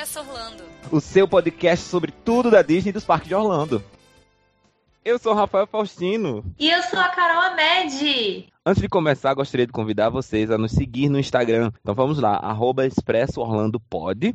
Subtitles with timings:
[0.00, 0.64] Expresso Orlando.
[0.90, 3.84] O seu podcast sobre tudo da Disney e dos parques de Orlando.
[5.04, 6.42] Eu sou o Rafael Faustino.
[6.58, 8.48] E eu sou a Carol Amed.
[8.70, 11.72] Antes de começar, gostaria de convidar vocês a nos seguir no Instagram.
[11.80, 13.42] Então vamos lá, arroba Expresso.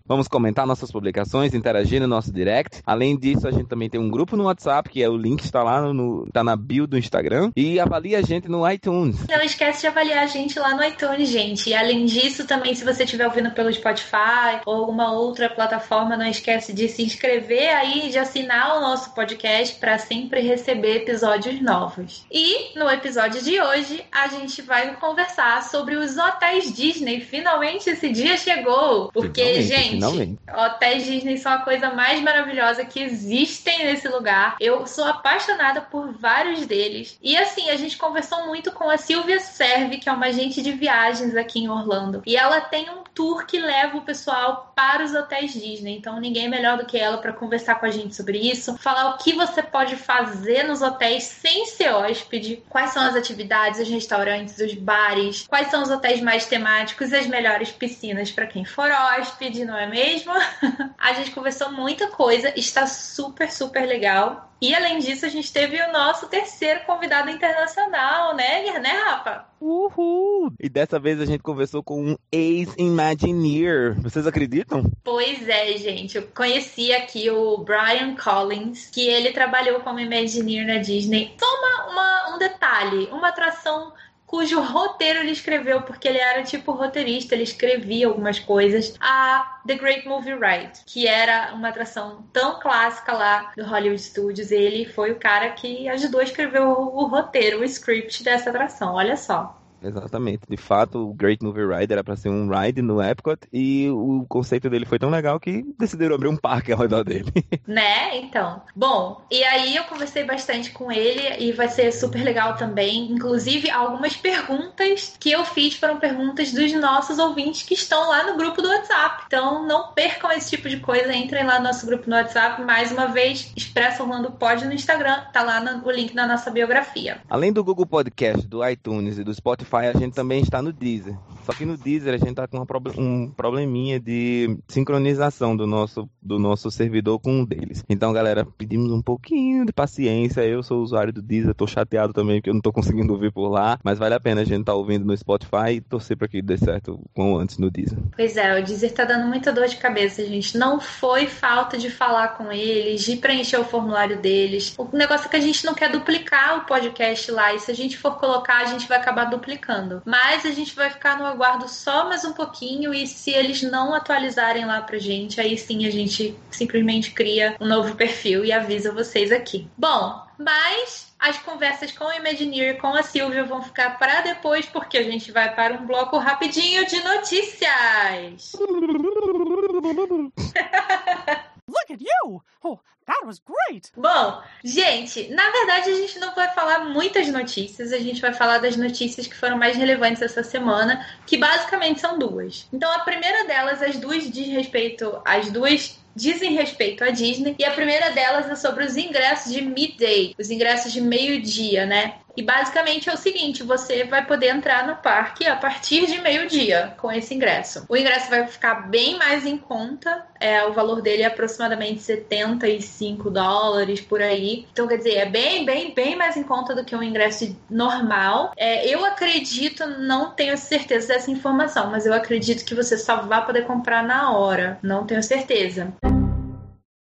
[0.06, 2.82] Vamos comentar nossas publicações, interagir no nosso direct.
[2.86, 5.64] Além disso, a gente também tem um grupo no WhatsApp, que é o link está
[5.64, 7.50] lá no, tá na bio do Instagram.
[7.56, 9.26] E avalie a gente no iTunes.
[9.26, 11.70] Não esquece de avaliar a gente lá no iTunes, gente.
[11.70, 16.28] E além disso, também se você estiver ouvindo pelo Spotify ou alguma outra plataforma, não
[16.28, 22.26] esquece de se inscrever aí, de assinar o nosso podcast para sempre receber episódios novos.
[22.30, 27.22] E no episódio de hoje, a gente vai conversar sobre os hotéis Disney.
[27.22, 29.12] Finalmente esse dia chegou.
[29.12, 30.40] Porque, Finalmente, gente, finalmente.
[30.54, 34.56] hotéis Disney são a coisa mais maravilhosa que existem nesse lugar.
[34.60, 37.18] Eu sou apaixonada por vários deles.
[37.22, 40.72] E assim, a gente conversou muito com a Silvia Serve, que é uma agente de
[40.72, 42.22] viagens aqui em Orlando.
[42.26, 45.98] E ela tem um tour que leva o pessoal para os hotéis Disney.
[45.98, 49.18] Então, ninguém melhor do que ela para conversar com a gente sobre isso, falar o
[49.18, 54.58] que você pode fazer nos hotéis sem ser hóspede, quais são as atividades, os restaurantes,
[54.58, 58.92] os bares, quais são os hotéis mais temáticos e as melhores piscinas para quem for
[58.92, 60.34] hóspede, não é mesmo?
[60.98, 64.52] a gente conversou muita coisa, está super, super legal.
[64.62, 69.46] E além disso, a gente teve o nosso terceiro convidado internacional, né, né, Rafa?
[69.60, 70.54] Uhul!
[70.60, 74.00] E dessa vez a gente conversou com um ex-Imagineer.
[74.02, 74.65] Vocês acreditam?
[75.04, 76.18] Pois é, gente.
[76.18, 81.36] Eu conheci aqui o Brian Collins, que ele trabalhou como Imagineer na Disney.
[81.42, 83.94] Uma, uma- um detalhe, uma atração
[84.26, 88.96] cujo roteiro ele escreveu, porque ele era tipo roteirista, ele escrevia algumas coisas.
[89.00, 94.52] A The Great Movie Ride, que era uma atração tão clássica lá do Hollywood Studios.
[94.52, 98.96] Ele foi o cara que ajudou a escrever o, o roteiro, o script dessa atração.
[98.96, 99.62] Olha só.
[99.86, 100.42] Exatamente.
[100.50, 104.26] De fato, o Great Movie Ride era pra ser um ride no Epcot e o
[104.28, 107.32] conceito dele foi tão legal que decidiram abrir um parque ao redor dele.
[107.68, 108.18] Né?
[108.20, 108.62] Então.
[108.76, 113.12] Bom, e aí eu conversei bastante com ele e vai ser super legal também.
[113.12, 118.38] Inclusive, algumas perguntas que eu fiz foram perguntas dos nossos ouvintes que estão lá no
[118.38, 119.24] grupo do WhatsApp.
[119.26, 121.14] Então, não percam esse tipo de coisa.
[121.14, 122.62] Entrem lá no nosso grupo no WhatsApp.
[122.62, 125.26] Mais uma vez, Expresso Orlando Pod no Instagram.
[125.34, 127.22] Tá lá no, o link na nossa biografia.
[127.30, 131.18] Além do Google Podcast, do iTunes e do Spotify, a gente também está no Deezer.
[131.46, 132.66] Só que no Deezer a gente está com
[132.98, 137.84] um probleminha de sincronização do nosso, do nosso servidor com um deles.
[137.88, 140.42] Então, galera, pedimos um pouquinho de paciência.
[140.42, 143.48] Eu sou usuário do Deezer, tô chateado também porque eu não tô conseguindo ouvir por
[143.48, 143.78] lá.
[143.84, 146.58] Mas vale a pena a gente estar ouvindo no Spotify e torcer para que dê
[146.58, 148.00] certo com antes no Deezer.
[148.16, 150.58] Pois é, o Deezer tá dando muita dor de cabeça, gente.
[150.58, 154.74] Não foi falta de falar com eles, de preencher o formulário deles.
[154.80, 157.54] O negócio é que a gente não quer duplicar o podcast lá.
[157.54, 159.65] E se a gente for colocar, a gente vai acabar duplicando.
[160.06, 162.94] Mas a gente vai ficar no aguardo só mais um pouquinho.
[162.94, 167.68] E se eles não atualizarem lá pra gente, aí sim a gente simplesmente cria um
[167.68, 169.68] novo perfil e avisa vocês aqui.
[169.78, 174.66] Bom, mas as conversas com o Imagineer e com a Silvia vão ficar para depois,
[174.66, 178.56] porque a gente vai para um bloco rapidinho de notícias.
[181.68, 182.44] Look at you!
[182.64, 183.92] Oh, that was great!
[183.98, 188.60] Bom, gente, na verdade a gente não vai falar muitas notícias, a gente vai falar
[188.60, 192.68] das notícias que foram mais relevantes essa semana, que basicamente são duas.
[192.72, 197.66] Então a primeira delas, as duas diz respeito, as duas dizem respeito à Disney, e
[197.66, 202.20] a primeira delas é sobre os ingressos de midday, os ingressos de meio-dia, né?
[202.36, 206.94] E basicamente é o seguinte: você vai poder entrar no parque a partir de meio-dia
[206.98, 207.86] com esse ingresso.
[207.88, 213.30] O ingresso vai ficar bem mais em conta, é, o valor dele é aproximadamente 75
[213.30, 214.68] dólares por aí.
[214.72, 218.52] Então, quer dizer, é bem, bem, bem mais em conta do que um ingresso normal.
[218.58, 223.46] É, eu acredito, não tenho certeza dessa informação, mas eu acredito que você só vai
[223.46, 224.78] poder comprar na hora.
[224.82, 225.94] Não tenho certeza.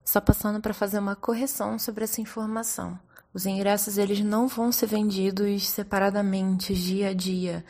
[0.05, 2.99] Só passando para fazer uma correção sobre essa informação.
[3.37, 7.63] Os ingressos eles não vão ser vendidos separadamente, dia a dia.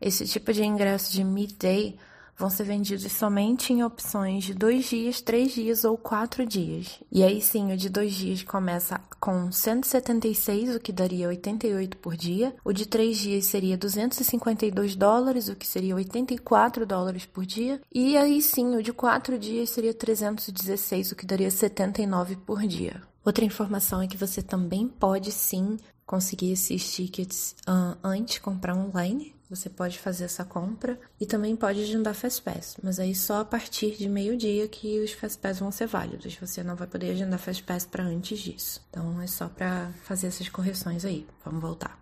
[0.00, 1.98] Esse tipo de ingresso de midday
[2.38, 7.02] vão ser vendidos somente em opções de dois dias, três dias ou quatro dias.
[7.12, 12.16] E aí sim, o de dois dias começa com 176, o que daria 88 por
[12.16, 12.56] dia.
[12.64, 17.78] O de três dias seria 252 dólares, o que seria 84 dólares por dia.
[17.94, 23.09] E aí sim, o de quatro dias seria 316, o que daria 79 por dia.
[23.30, 28.74] Outra informação é que você também pode sim conseguir esses tickets ah, antes de comprar
[28.74, 29.32] online.
[29.48, 33.96] Você pode fazer essa compra e também pode agendar Fastpass, mas aí só a partir
[33.96, 36.34] de meio-dia que os Fastpass vão ser válidos.
[36.40, 38.84] Você não vai poder agendar Fastpass para antes disso.
[38.90, 41.24] Então é só para fazer essas correções aí.
[41.44, 42.00] Vamos voltar.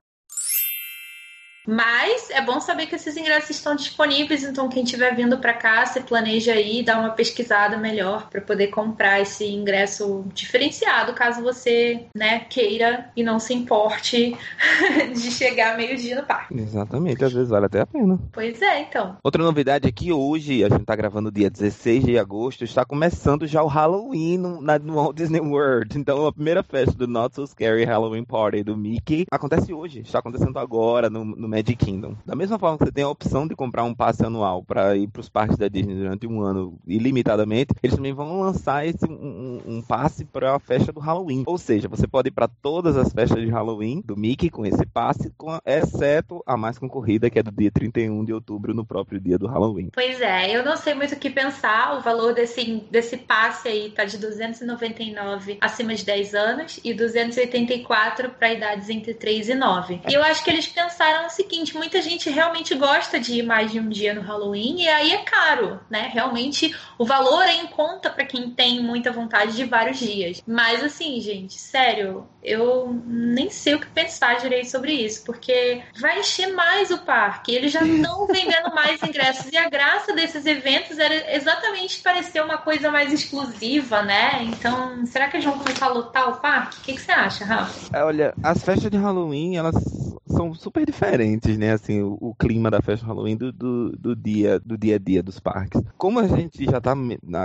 [1.70, 5.84] Mas é bom saber que esses ingressos estão disponíveis, então quem estiver vindo para cá,
[5.84, 12.06] se planeja aí, dá uma pesquisada melhor para poder comprar esse ingresso diferenciado, caso você,
[12.16, 14.34] né, queira e não se importe
[15.12, 16.58] de chegar meio-dia no parque.
[16.58, 18.18] Exatamente, às vezes vale até a pena.
[18.32, 19.18] Pois é, então.
[19.22, 23.46] Outra novidade é que hoje, a gente tá gravando dia 16 de agosto, está começando
[23.46, 25.98] já o Halloween no, na, no Walt Disney World.
[25.98, 30.20] Então a primeira festa do Not So Scary Halloween Party do Mickey acontece hoje, está
[30.20, 32.16] acontecendo agora no, no Magic Kingdom.
[32.24, 35.08] Da mesma forma que você tem a opção de comprar um passe anual para ir
[35.08, 39.60] para os parques da Disney durante um ano ilimitadamente, eles também vão lançar esse um,
[39.66, 41.42] um passe para a festa do Halloween.
[41.46, 44.86] Ou seja, você pode ir para todas as festas de Halloween do Mickey com esse
[44.86, 49.20] passe, com, exceto a mais concorrida, que é do dia 31 de outubro, no próprio
[49.20, 49.90] dia do Halloween.
[49.92, 51.98] Pois é, eu não sei muito o que pensar.
[51.98, 58.30] O valor desse, desse passe aí tá de 299 acima de 10 anos e 284
[58.30, 60.00] para idades entre 3 e 9.
[60.08, 61.30] E eu acho que eles pensaram o
[61.74, 65.18] muita gente realmente gosta de ir mais de um dia no Halloween e aí é
[65.18, 66.10] caro, né?
[66.12, 70.42] Realmente o valor é em conta para quem tem muita vontade de vários dias.
[70.46, 76.20] Mas assim, gente, sério, eu nem sei o que pensar direito sobre isso, porque vai
[76.20, 77.54] encher mais o parque.
[77.54, 82.58] Eles já estão vendendo mais ingressos e a graça desses eventos era exatamente parecer uma
[82.58, 84.42] coisa mais exclusiva, né?
[84.44, 86.78] Então, será que eles vão começar a lotar o parque?
[86.78, 87.88] O que, que você acha, Rafa?
[87.92, 91.72] É, olha, as festas de Halloween, elas são super diferentes, né?
[91.72, 95.22] Assim, o, o clima da festa Halloween do, do, do, dia, do dia a dia
[95.22, 95.82] dos parques.
[95.96, 96.94] Como a gente já tá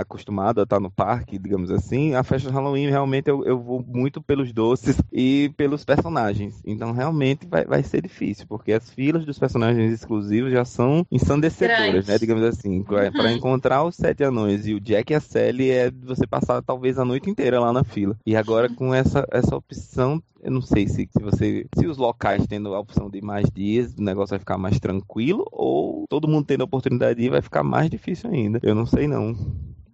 [0.00, 4.22] acostumado a estar no parque, digamos assim, a festa Halloween realmente eu, eu vou muito
[4.22, 6.60] pelos doces e pelos personagens.
[6.64, 11.78] Então realmente vai, vai ser difícil, porque as filas dos personagens exclusivos já são ensandecedoras,
[12.06, 12.08] Grande.
[12.08, 12.18] né?
[12.18, 12.82] Digamos assim.
[12.82, 13.30] Para Uhum.
[13.36, 17.04] encontrar os sete anões e o Jack e a Sally é você passar talvez a
[17.04, 18.16] noite inteira lá na fila.
[18.26, 21.66] E agora com essa, essa opção eu não sei se, se você.
[21.76, 25.46] Se os locais tendo a opção de mais dias, o negócio vai ficar mais tranquilo,
[25.50, 28.60] ou todo mundo tendo a oportunidade de ir, vai ficar mais difícil ainda.
[28.62, 29.34] Eu não sei não.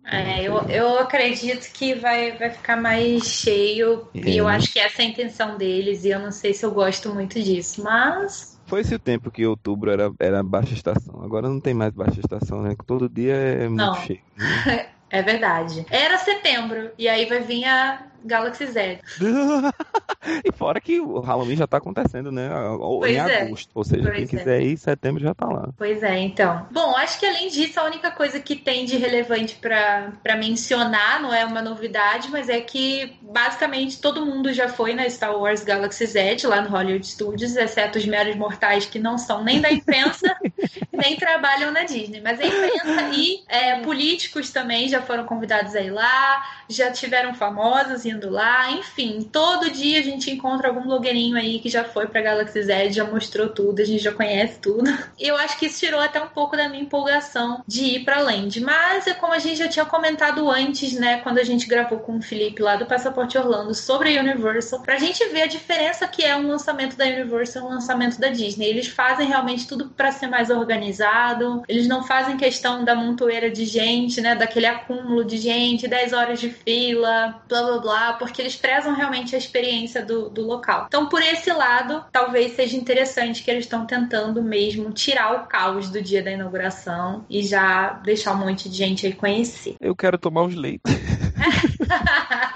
[0.05, 4.55] É, eu, eu acredito que vai, vai ficar mais cheio e eu É.
[4.57, 7.41] acho que essa é a intenção deles e eu não sei se eu gosto muito
[7.41, 11.23] disso, mas Foi esse o tempo que outubro era, era baixa estação.
[11.23, 12.75] Agora não tem mais baixa estação, né?
[12.87, 13.95] Todo dia é muito Não.
[13.97, 14.21] cheio.
[15.11, 15.85] é verdade.
[15.91, 19.01] Era setembro e aí vai vir a Galaxy Z.
[20.45, 22.49] e fora que o Halloween já tá acontecendo, né?
[22.79, 23.43] Pois em é.
[23.43, 23.71] agosto.
[23.75, 24.39] Ou seja, quem Pois é.
[24.39, 25.69] quiser ir, setembro já tá lá.
[25.77, 26.67] Pois é, então.
[26.71, 31.21] Bom, acho que além disso, a única coisa que tem de relevante pra pra mencionar,
[31.21, 35.63] não é uma novidade, mas é que basicamente todo mundo já foi na Star Wars
[35.63, 39.71] Galaxy Z, lá no Hollywood Studios, exceto os meros mortais que não são nem da
[39.71, 40.37] imprensa,
[40.93, 42.21] nem trabalham na Disney.
[42.21, 47.35] Mas a imprensa e é, políticos também já foram convidados a ir lá, já tiveram
[47.35, 52.07] famosos indo lá, enfim, todo dia a gente encontra algum blogueirinho aí que já foi
[52.07, 54.91] pra Galaxy Z, já mostrou tudo, a gente já conhece tudo.
[55.19, 58.61] Eu acho que isso tirou até um pouco da minha empolgação de ir pra Land.
[58.61, 62.19] Mas é como a gente já tinha comentado antes, né, quando a gente gravou com
[62.19, 66.23] o Felipe lá do Passaporte Orlando sobre a Universal, pra gente ver a diferença que
[66.23, 68.69] é um lançamento da Universal e um lançamento da Disney.
[68.69, 73.65] Eles fazem realmente tudo pra ser mais organizado, eles não fazem questão da montoeira de
[73.65, 78.57] gente, né, daquele acúmulo de gente, 10 horas de fila, blá blá blá, porque eles
[78.57, 80.87] prezam realmente a experiência do, do local.
[80.87, 85.91] Então, por esse lado, talvez seja interessante que eles estão tentando mesmo tirar o caos
[85.91, 89.77] do dia da inauguração e já deixar um monte de gente aí conhecer.
[89.81, 90.93] Eu quero tomar os leitos.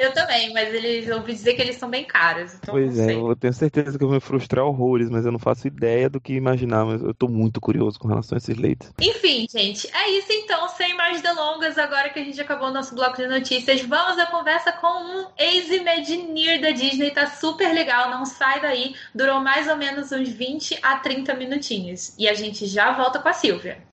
[0.00, 3.14] eu também, mas eles eu ouvi dizer que eles são bem caros, então Pois é,
[3.14, 6.20] eu tenho certeza que eu vou me frustrar horrores, mas eu não faço ideia do
[6.20, 8.92] que imaginar, mas eu tô muito curioso com relação a esses leitos.
[9.00, 10.68] Enfim, gente, é isso então.
[10.68, 14.26] Sem mais delongas, agora que a gente acabou o nosso bloco de notícias, vamos à
[14.26, 17.10] conversa com um ex-Imagineer da Disney.
[17.10, 18.94] Tá super legal, não sai daí.
[19.14, 22.14] Durou mais ou menos uns 20 a 30 minutinhos.
[22.18, 23.89] E a gente já volta com a Silvia.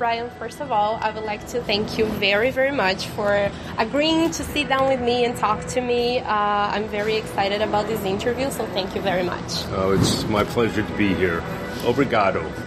[0.00, 4.30] Brian, first of all, I would like to thank you very, very much for agreeing
[4.30, 6.20] to sit down with me and talk to me.
[6.20, 9.66] Uh, I'm very excited about this interview, so thank you very much.
[9.72, 11.42] Oh, it's my pleasure to be here.
[11.84, 12.42] Obrigado.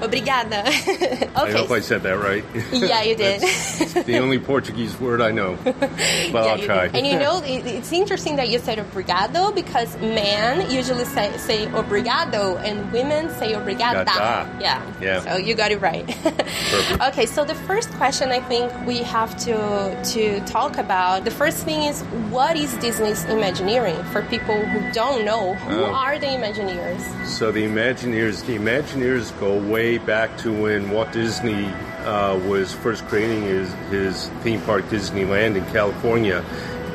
[0.00, 0.64] Obrigada.
[1.36, 2.44] I hope I said that right.
[2.72, 3.40] Yeah, you did.
[4.04, 5.56] The only Portuguese word I know.
[5.64, 6.88] But Yeah, I'll try.
[6.88, 6.96] did.
[6.96, 11.66] And you know, it, it's interesting that you said obrigado because men usually say, say
[11.68, 14.04] obrigado and women say obrigada.
[14.04, 14.58] Gada.
[14.60, 14.82] Yeah.
[15.00, 15.20] Yeah.
[15.20, 16.06] So you got it right.
[16.06, 17.02] Perfect.
[17.08, 21.24] okay, so the first question I think we have to to talk about.
[21.24, 25.54] The first thing is what is Disney's Imagineering for people who don't know?
[25.54, 25.94] Who Oh.
[25.94, 27.00] are the Imagineers?
[27.26, 31.66] So the Imagineers, the Imagineers go way back to when Walt Disney
[32.04, 36.44] uh, was first creating his, his theme park Disneyland in California.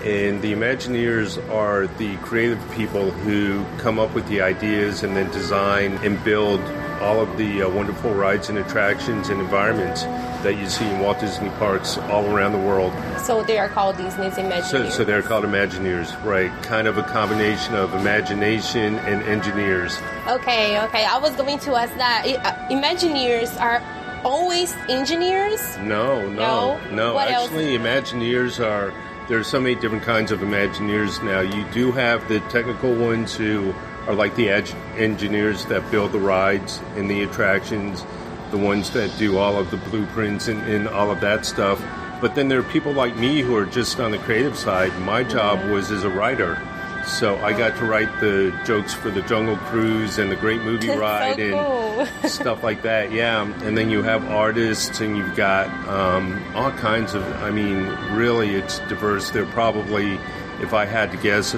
[0.03, 5.31] And the Imagineers are the creative people who come up with the ideas and then
[5.31, 6.61] design and build
[7.05, 10.03] all of the uh, wonderful rides and attractions and environments
[10.43, 12.91] that you see in Walt Disney parks all around the world.
[13.19, 14.63] So they are called Disney's Imagineers.
[14.71, 16.51] So, so they're called Imagineers, right?
[16.63, 19.99] Kind of a combination of imagination and engineers.
[20.27, 21.05] Okay, okay.
[21.05, 22.25] I was going to ask that.
[22.27, 23.81] Uh, Imagineers are
[24.23, 25.77] always engineers?
[25.77, 26.89] No, no, No?
[26.91, 27.13] no.
[27.13, 27.45] What else?
[27.45, 28.91] Actually, Imagineers are.
[29.27, 31.39] There's so many different kinds of Imagineers now.
[31.41, 33.73] You do have the technical ones who
[34.07, 34.49] are like the
[34.97, 38.05] engineers that build the rides and the attractions,
[38.51, 41.83] the ones that do all of the blueprints and, and all of that stuff.
[42.21, 44.97] But then there are people like me who are just on the creative side.
[45.01, 46.61] My job was as a writer.
[47.05, 50.87] So I got to write the jokes for the Jungle Cruise and the Great Movie
[50.95, 53.11] That's so Ride and stuff like that.
[53.11, 57.23] Yeah, and then you have artists, and you've got um, all kinds of.
[57.43, 57.85] I mean,
[58.15, 59.29] really, it's diverse.
[59.29, 60.19] There are probably,
[60.61, 61.53] if I had to guess,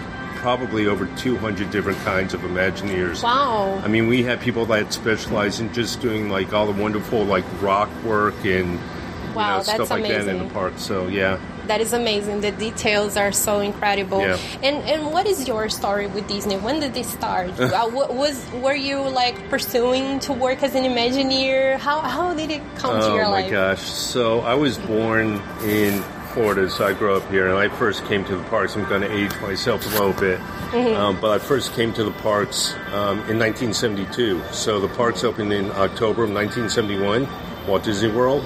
[0.47, 3.21] probably over 200 different kinds of Imagineers.
[3.21, 3.81] Wow.
[3.83, 7.43] I mean, we have people that specialize in just doing like all the wonderful like
[7.61, 10.75] rock work and you Wow, know, that's stuff like that in the park.
[10.77, 11.37] So yeah.
[11.67, 12.39] That is amazing.
[12.39, 14.21] The details are so incredible.
[14.21, 14.37] Yeah.
[14.63, 16.55] And and what is your story with Disney?
[16.55, 17.49] When did this start?
[17.59, 21.77] uh, wa- was were you like pursuing to work as an Imagineer?
[21.77, 23.47] How how did it come to your life?
[23.47, 23.81] Oh my gosh!
[23.81, 26.01] So I was born in
[26.37, 28.75] Florida, so I grew up here, and I first came to the parks.
[28.75, 30.95] I'm going to age myself a little bit, Mm-hmm.
[31.01, 34.43] um, but I first came to the parks um, in 1972.
[34.51, 37.27] So the parks opened in October of 1971,
[37.67, 38.43] Walt Disney World.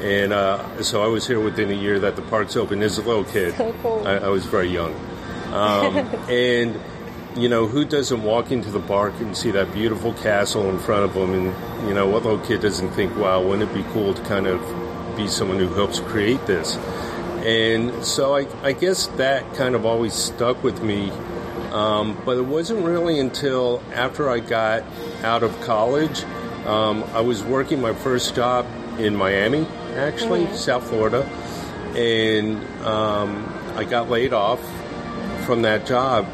[0.00, 3.02] And uh, so I was here within a year that the parks opened as a
[3.02, 3.56] little kid.
[3.56, 4.06] So cool.
[4.06, 4.94] I, I was very young.
[5.52, 5.96] Um,
[6.30, 6.80] and,
[7.36, 11.04] you know, who doesn't walk into the park and see that beautiful castle in front
[11.04, 11.32] of them?
[11.34, 14.46] And, you know, what little kid doesn't think, wow, wouldn't it be cool to kind
[14.46, 14.60] of
[15.16, 16.76] be someone who helps create this?
[17.44, 21.10] And so I, I guess that kind of always stuck with me.
[21.72, 24.84] Um, but it wasn't really until after I got
[25.22, 26.22] out of college.
[26.64, 28.66] Um, I was working my first job
[28.98, 31.24] in Miami, actually, South Florida.
[31.94, 34.60] And um, I got laid off
[35.44, 36.26] from that job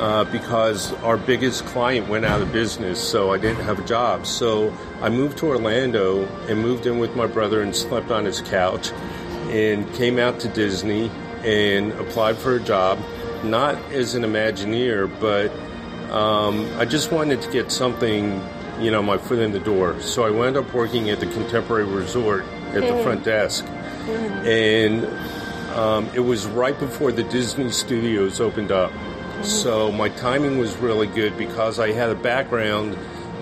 [0.00, 4.26] uh, because our biggest client went out of business, so I didn't have a job.
[4.26, 8.40] So I moved to Orlando and moved in with my brother and slept on his
[8.40, 8.92] couch
[9.50, 11.10] and came out to Disney
[11.44, 12.98] and applied for a job,
[13.42, 15.50] not as an Imagineer, but
[16.12, 18.42] um, I just wanted to get something,
[18.80, 20.00] you know, my foot in the door.
[20.00, 23.64] So I wound up working at the Contemporary Resort at the front desk.
[23.66, 25.06] And
[25.76, 28.92] um, it was right before the Disney studios opened up.
[29.42, 32.96] So my timing was really good because I had a background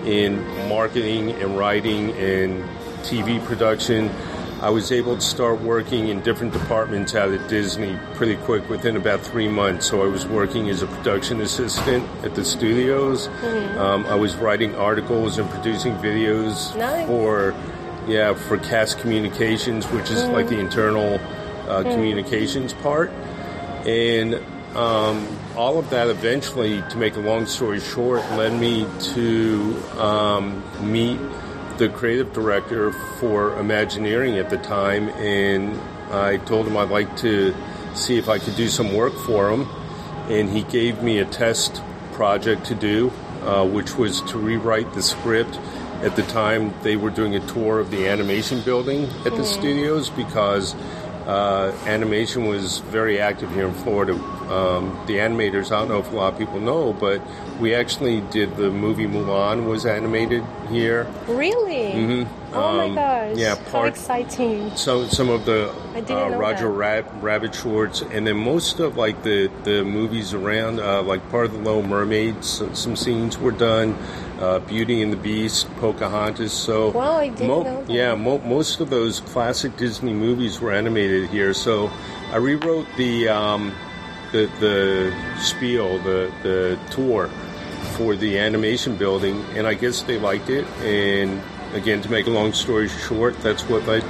[0.05, 2.63] in marketing and writing and
[3.03, 4.09] TV production.
[4.61, 8.97] I was able to start working in different departments out at Disney pretty quick within
[8.97, 9.87] about three months.
[9.87, 13.27] So I was working as a production assistant at the studios.
[13.77, 17.07] Um, I was writing articles and producing videos Nice.
[17.07, 17.55] for,
[18.05, 21.21] yeah, for Cast Communications, which is like the internal
[21.69, 23.11] uh, communications part.
[23.85, 24.35] And
[24.75, 25.25] um,
[25.55, 31.17] all of that eventually, to make a long story short, led me to um, meet
[31.79, 35.79] the creative director for Imagineering at the time, and
[36.11, 37.55] I told him I'd like to
[37.95, 39.65] see if I could do some work for him,
[40.27, 41.81] and he gave me a test
[42.11, 45.57] project to do, uh, which was to rewrite the script.
[46.03, 50.09] At the time, they were doing a tour of the animation building at the studios
[50.09, 50.75] because
[51.27, 54.15] uh, animation was very active here in Florida.
[54.49, 57.21] Um, the animators, I don't know if a lot of people know, but
[57.59, 61.05] we actually did the movie Mulan was animated here.
[61.27, 62.25] Really?
[62.51, 63.37] Oh my Um, gosh.
[63.37, 64.75] yeah, How exciting.
[64.75, 65.69] So some of the
[66.09, 66.67] uh, Roger.
[66.69, 71.45] Rab- Rabbit shorts, and then most of like the the movies around, uh, like part
[71.45, 72.43] of the Little Mermaid.
[72.43, 73.95] So, some scenes were done.
[74.39, 76.53] Uh, Beauty and the Beast, Pocahontas.
[76.53, 77.89] So Wow, I didn't know that.
[77.89, 81.53] yeah, mo- most of those classic Disney movies were animated here.
[81.53, 81.91] So
[82.31, 83.73] I rewrote the um,
[84.31, 87.29] the the spiel, the the tour
[87.95, 90.65] for the animation building, and I guess they liked it.
[90.83, 91.41] And
[91.73, 94.03] again, to make a long story short, that's what led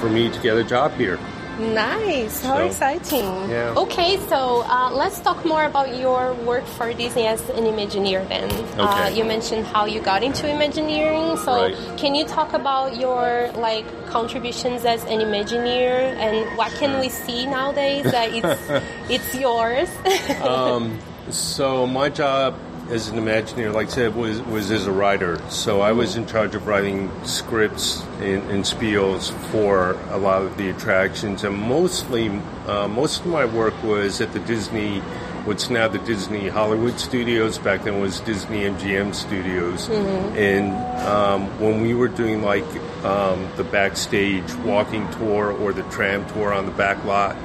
[0.00, 1.18] for me to get a job here.
[1.58, 2.42] Nice.
[2.42, 3.24] How So, exciting.
[3.50, 3.74] yeah.
[3.76, 8.50] Okay, so uh, let's talk more about your work for Disney as an Imagineer then.
[8.78, 11.36] Uh, you mentioned how you got into Imagineering.
[11.38, 11.76] So Right.
[11.98, 17.46] can you talk about your like contributions as an Imagineer and what can we see
[17.46, 18.60] nowadays that it's
[19.10, 19.88] it's yours?
[20.44, 20.98] Um,
[21.30, 22.54] so my job
[22.90, 25.40] as an Imagineer, like I said, was was as a writer.
[25.48, 30.56] So I was in charge of writing scripts and, and spiels for a lot of
[30.56, 32.28] the attractions, and mostly
[32.66, 35.00] uh, most of my work was at the Disney.
[35.44, 37.58] What's now the Disney Hollywood Studios.
[37.58, 40.72] Back then was Disney MGM Studios, and
[41.06, 42.64] um, when we were doing like
[43.04, 47.36] um, the backstage walking tour or the tram tour on the back lot,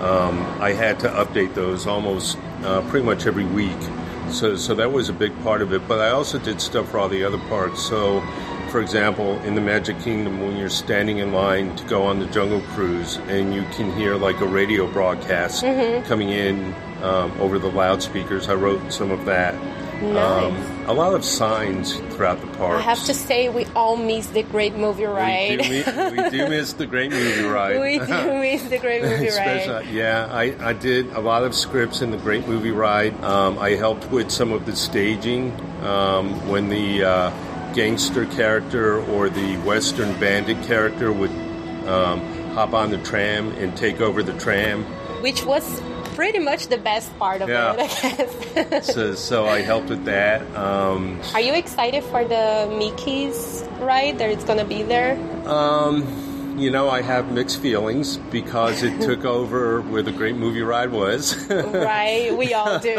[0.00, 3.78] um, I had to update those almost uh, pretty much every week.
[4.30, 5.86] So, so that was a big part of it.
[5.88, 7.80] But I also did stuff for all the other parks.
[7.80, 8.20] So,
[8.70, 12.26] for example, in the Magic Kingdom, when you're standing in line to go on the
[12.26, 15.62] Jungle Cruise, and you can hear like a radio broadcast
[16.06, 19.54] coming in um, over the loudspeakers, I wrote some of that.
[20.02, 20.88] Nice.
[20.88, 22.78] a lot of signs throughout the park.
[22.78, 25.60] I have to say, we all miss the great movie ride.
[25.60, 27.80] We do, mi- we do miss the great movie ride.
[27.80, 28.06] we do
[28.40, 29.86] miss the great movie ride.
[29.86, 33.18] Yeah, I, I did a lot of scripts in the Great Movie Ride.
[33.24, 39.28] Um, I helped with some of the staging um, when the uh, gangster character or
[39.28, 41.30] the Western bandit character would
[41.86, 42.20] um,
[42.54, 44.84] hop on the tram and take over the tram.
[45.22, 45.80] Which was
[46.16, 47.74] pretty much the best part of Yeah.
[47.78, 48.86] it, I guess.
[48.94, 50.40] So, so I helped with that.
[50.56, 55.14] Um, Are you excited for the Mickey's ride that it's gonna be there?
[55.46, 56.02] um,
[56.58, 60.90] you know, I have mixed feelings because it took over where the Great Movie Ride
[60.90, 61.36] was.
[61.50, 62.96] right, we all do.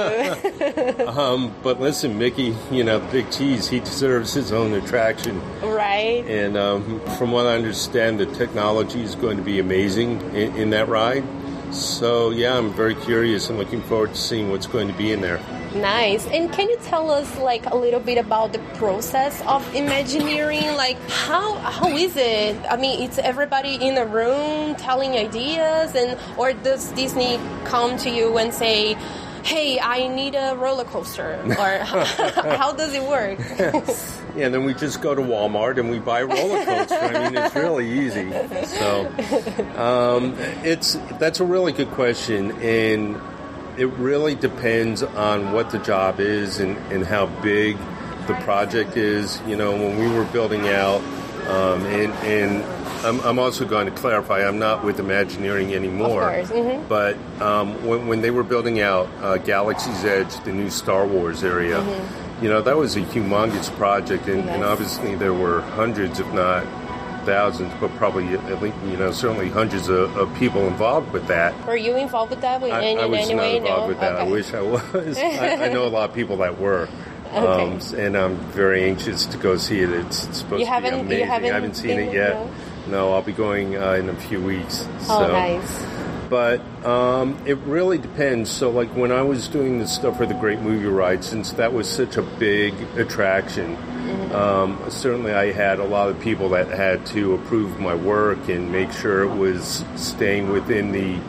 [1.07, 5.41] um, but listen, Mickey, you know, Big Cheese, he deserves his own attraction.
[5.63, 6.23] right?
[6.27, 10.69] And um, from what I understand, the technology is going to be amazing in, in
[10.69, 11.23] that ride.
[11.71, 15.21] So, yeah, I'm very curious and looking forward to seeing what's going to be in
[15.21, 15.39] there.
[15.75, 16.25] Nice.
[16.27, 20.75] And can you tell us like a little bit about the process of Imagineering?
[20.75, 22.57] Like how how is it?
[22.69, 28.09] I mean, it's everybody in a room telling ideas, and or does Disney come to
[28.09, 28.95] you and say?
[29.43, 31.77] Hey, I need a roller coaster, or
[32.57, 33.39] how does it work?
[34.37, 36.95] Yeah, and then we just go to Walmart and we buy a roller coaster.
[36.95, 38.31] I mean, it's really easy.
[38.65, 39.07] So,
[39.81, 43.19] um, it's that's a really good question, and
[43.77, 47.77] it really depends on what the job is and, and how big
[48.27, 49.41] the project is.
[49.47, 51.01] You know, when we were building out,
[51.47, 52.63] um, and and
[53.05, 56.29] I'm, I'm also going to clarify, I'm not with Imagineering anymore.
[56.33, 56.87] Of course, mhm.
[56.87, 61.43] But um, when, when they were building out uh, Galaxy's Edge, the new Star Wars
[61.43, 61.81] area,
[62.41, 64.63] you know, that was a humongous project, and, and Mm-hmm.
[64.63, 66.65] Obviously there were hundreds, if not
[67.25, 71.53] thousands, but probably at least, you know, certainly hundreds of, of people involved with that.
[71.67, 73.57] Were you involved with that in, I, in I was any not way?
[73.57, 73.87] involved no.
[73.89, 74.15] with that.
[74.15, 75.17] I wish I was.
[75.17, 76.87] I, I know a lot of people that were.
[77.27, 79.89] Um, and I'm very anxious to go see it.
[79.89, 81.27] It's, it's supposed You to be you amazing.
[81.27, 82.33] haven't I haven't seen it yet.
[82.35, 82.51] no?
[82.87, 84.87] No, I'll be going uh, in a few weeks.
[85.01, 85.27] Oh, so.
[85.27, 85.83] nice.
[86.29, 88.49] But um, it really depends.
[88.49, 91.73] So, like when I was doing the stuff for the Great Movie Ride, since that
[91.73, 93.75] was such a big attraction,
[94.33, 98.71] um, certainly I had a lot of people that had to approve my work and
[98.71, 101.19] make sure it was staying within the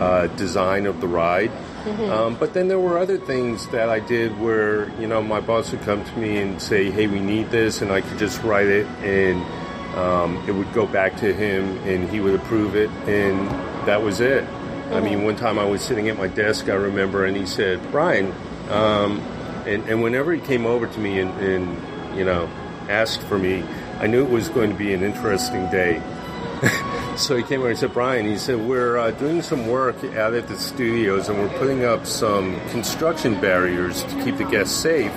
[0.00, 1.50] uh, design of the ride.
[1.84, 5.72] Um, but then there were other things that I did where, you know, my boss
[5.72, 8.68] would come to me and say, hey, we need this, and I could just write
[8.68, 9.42] it and
[9.96, 13.50] um, it would go back to him and he would approve it, and
[13.86, 14.44] that was it.
[14.90, 17.80] I mean, one time I was sitting at my desk, I remember, and he said,
[17.90, 18.32] Brian,
[18.68, 19.20] um,
[19.66, 22.48] and, and whenever he came over to me and, and, you know,
[22.88, 23.64] asked for me,
[24.00, 26.02] I knew it was going to be an interesting day.
[27.16, 30.34] so he came over and said, Brian, he said, we're uh, doing some work out
[30.34, 35.12] at the studios and we're putting up some construction barriers to keep the guests safe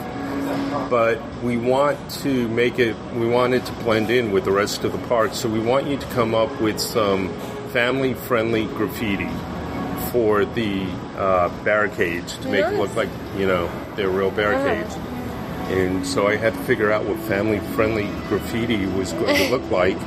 [0.89, 4.84] but we want to make it we want it to blend in with the rest
[4.84, 7.30] of the park so we want you to come up with some
[7.75, 9.27] family friendly graffiti
[10.09, 10.85] for the
[11.17, 14.95] uh, barricades to make it look like you know they're real barricades.
[15.67, 19.69] And so i had to figure out what family friendly graffiti was going to look
[19.81, 19.97] like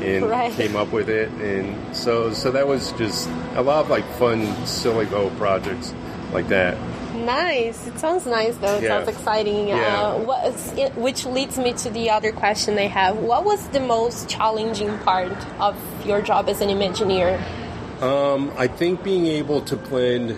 [0.00, 0.52] and Right.
[0.52, 1.28] came up with it.
[1.42, 5.92] And so so that was just a lot of like fun silly little projects
[6.32, 6.76] like that
[7.28, 7.86] Nice.
[7.86, 8.76] It sounds nice, though.
[8.76, 8.88] It Yeah.
[8.88, 9.68] sounds exciting.
[9.68, 9.76] Yeah.
[9.76, 13.16] Uh, what is, it- which leads me to the other question I have.
[13.18, 15.74] What was the most challenging part of
[16.06, 17.38] your job as an Imagineer?
[18.00, 20.36] Um, I think being able to blend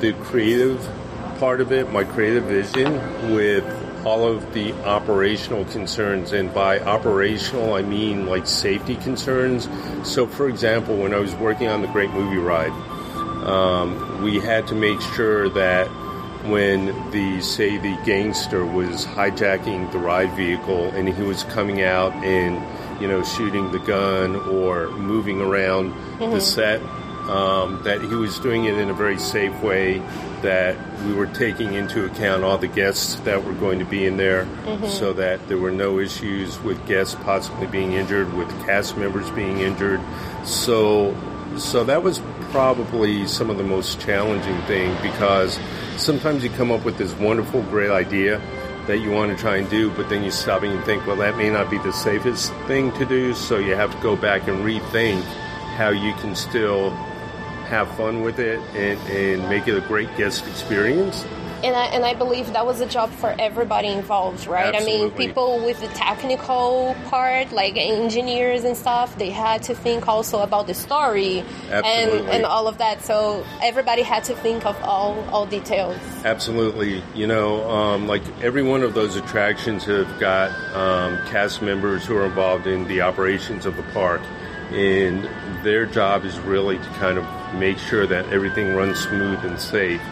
[0.00, 0.80] the creative
[1.38, 3.00] part of it, my creative vision,
[3.32, 3.64] with
[4.04, 6.32] all of the operational concerns.
[6.32, 9.68] And by operational, I mean like safety concerns.
[10.02, 12.72] So, for example, when I was working on the Great Movie Ride,
[13.46, 15.86] um, we had to make sure that
[16.50, 22.12] when the say the gangster was hijacking the ride vehicle and he was coming out
[22.24, 26.80] and you know shooting the gun or moving around the set
[27.28, 29.98] um, that he was doing it in a very safe way
[30.42, 34.18] that we were taking into account all the guests that were going to be in
[34.18, 34.46] there
[34.86, 39.60] so that there were no issues with guests possibly being injured, with cast members being
[39.60, 40.00] injured.
[40.44, 41.16] So,
[41.56, 42.20] so that was
[42.54, 45.58] probably some of the most challenging thing because
[45.96, 48.40] sometimes you come up with this wonderful, great idea
[48.86, 51.16] that you want to try and do, but then you stop and you think, well,
[51.16, 54.46] that may not be the safest thing to do, so you have to go back
[54.46, 55.20] and rethink
[55.74, 56.90] how you can still
[57.66, 61.24] have fun with it and, and make it a great guest experience.
[61.64, 64.74] And I, and I believe that was a job for everybody involved, right?
[64.74, 70.06] I mean, people with the technical part, like engineers and stuff, they had to think
[70.06, 73.02] also about the story and, and all of that.
[73.02, 75.96] So everybody had to think of all, all details.
[76.24, 77.02] Absolutely.
[77.14, 82.14] You know, um, like every one of those attractions have got um, cast members who
[82.16, 84.20] are involved in the operations of the park.
[84.70, 85.28] And
[85.64, 90.02] their job is really to kind of make sure that everything runs smooth and safe.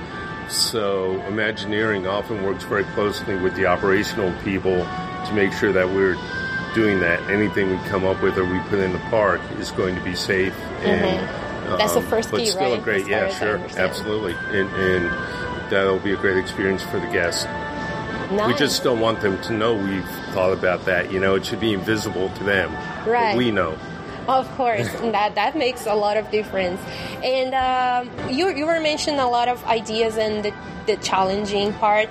[0.53, 6.17] So, Imagineering often works very closely with the operational people to make sure that we're
[6.75, 7.21] doing that.
[7.31, 10.15] Anything we come up with or we put in the park is going to be
[10.15, 10.55] safe.
[10.85, 11.27] And,
[11.63, 11.79] Mm-hmm.
[11.79, 12.81] That's the um, first but key, still right?
[12.81, 15.05] a great, yeah, far as I sure, absolutely, and, and
[15.71, 17.47] that'll be a great experience for the guests.
[18.47, 21.13] We just don't want them to know we've thought about that.
[21.13, 22.73] You know, it should be invisible to them.
[23.05, 23.37] But Right.
[23.37, 23.79] we know.
[24.29, 26.81] Of course, that that makes a lot of difference.
[27.23, 30.55] And um, you you were mentioning a lot of ideas and the,
[30.87, 32.09] the challenging part,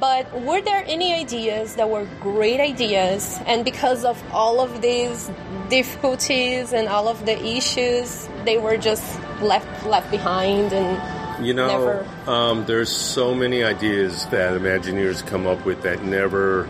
[0.00, 5.30] but were there any ideas that were great ideas, and because of all of these
[5.70, 9.04] difficulties and all of the issues, they were just
[9.40, 10.98] left left behind and
[11.44, 12.06] You know, Never.
[12.30, 16.68] um, there's so many ideas that Imagineers come up with that never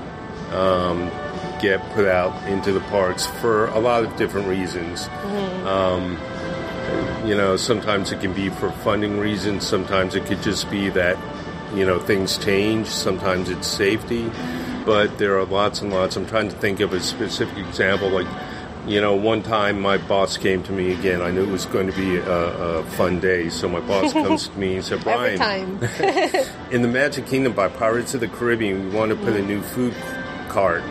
[0.53, 1.11] um,
[1.63, 5.09] get put out into the parks for a lot of different reasons.
[5.65, 6.19] Um,
[7.25, 9.67] you know, sometimes it can be for funding reasons.
[9.67, 11.17] Sometimes it could just be that
[11.75, 12.89] you know things change.
[12.89, 14.31] Sometimes it's safety,
[14.85, 16.17] but there are lots and lots.
[16.17, 18.27] I'm trying to think of a specific example, like.
[18.85, 21.23] You know, one time my boss came to me again.
[21.23, 24.49] I knew it was going to be a, a fun day, so my boss comes
[24.49, 25.39] to me and said, "Brian,
[26.73, 29.63] in the Magic Kingdom by Pirates of the Caribbean, we want to put a new
[29.63, 29.95] food
[30.49, 30.83] cart,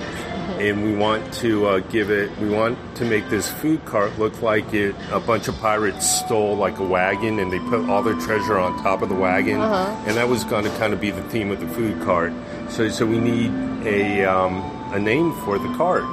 [0.69, 2.29] and we want to uh, give it.
[2.37, 4.95] We want to make this food cart look like it.
[5.11, 8.81] A bunch of pirates stole like a wagon, and they put all their treasure on
[8.83, 9.59] top of the wagon,
[10.07, 12.31] and that was going to kind of be the theme of the food cart.
[12.69, 13.51] So, so we need
[13.85, 14.61] a um,
[14.93, 16.03] a name for the cart.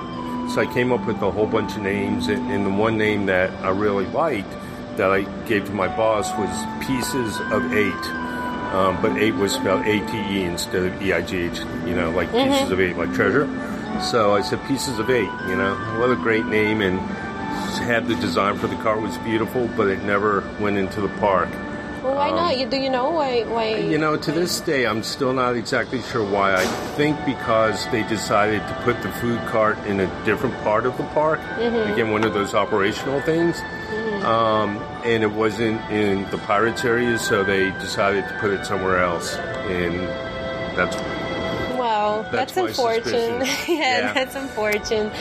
[0.50, 3.26] So I came up with a whole bunch of names, and, and the one name
[3.26, 4.50] that I really liked
[4.96, 8.06] that I gave to my boss was Pieces of Eight.
[8.68, 11.94] Um, but eight was spelled A T E instead of E I G H, you
[11.94, 13.44] know, like pieces of eight, like treasure.
[14.02, 16.98] So I said pieces of eight, you know, what a great name, and
[17.88, 21.48] had the design for the cart was beautiful, but it never went into the park.
[22.02, 22.52] well, why not?
[22.52, 23.44] Um, you do you know why?
[23.44, 23.76] Why?
[23.76, 26.54] You know, to this day, I'm still not exactly sure why.
[26.54, 30.96] I think because they decided to put the food cart in a different part of
[30.98, 31.40] the park.
[31.40, 31.92] Mm-hmm.
[31.92, 33.56] Again, one of those operational things.
[33.56, 34.26] Mm-hmm.
[34.26, 38.98] Um, and it wasn't in the Pirates area, so they decided to put it somewhere
[38.98, 39.34] else.
[39.36, 39.96] And
[40.76, 40.96] that's
[42.30, 43.46] That's that's, unfortunate.
[43.68, 44.12] yeah, Yeah.
[44.12, 45.12] that's unfortunate.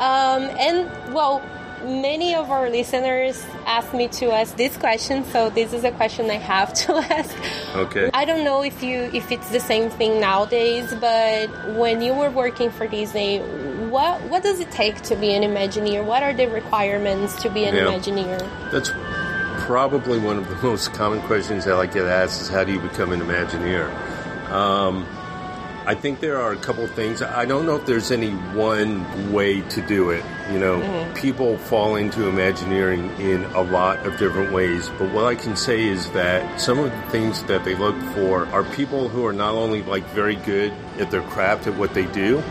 [0.00, 1.42] Um, and well,
[1.84, 6.30] many of our listeners asked me to ask this question, so this is a question
[6.30, 7.36] I have to ask.
[7.76, 8.10] okay.
[8.14, 12.30] I don't know if you if it's the same thing nowadays, but when you were
[12.30, 13.40] working for Disney,
[13.90, 16.04] what what does it take to be an Imagineer?
[16.04, 17.82] What are the requirements to be an Yeah.
[17.82, 18.38] Imagineer?
[18.72, 18.90] That's
[19.66, 22.80] probably one of the most common questions that I get asked is how do you
[22.80, 23.90] become an Imagineer?
[24.50, 25.06] Um,
[25.86, 27.20] I think there are a couple things.
[27.20, 30.24] I don't know if there's any one way to do it.
[30.50, 31.14] You know, mm-hmm.
[31.14, 35.84] people fall into Imagineering in a lot of different ways, but what I can say
[35.84, 39.54] is that some of the things that they look for are people who are not
[39.54, 42.42] only like very good at their craft at what they do,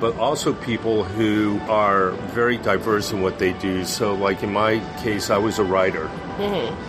[0.00, 3.84] but also people who are very diverse in what they do.
[3.84, 6.10] So, like in my case, I was a writer.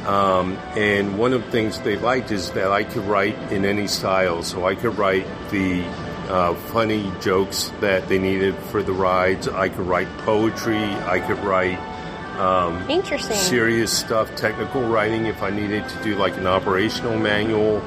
[0.07, 3.87] Um, and one of the things they liked is that I could write in any
[3.87, 4.43] style.
[4.43, 5.83] So, I could write the
[6.31, 11.39] uh, funny jokes that they needed for the rides, I could write poetry, I could
[11.39, 11.77] write
[12.89, 13.35] Interesting.
[13.35, 17.81] serious stuff, technical writing if I needed to do like an operational manual.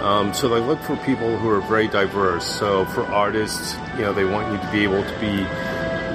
[0.00, 2.46] Um, so they look for people who are very diverse.
[2.46, 5.44] So for artists, you know, they want you to be able to be,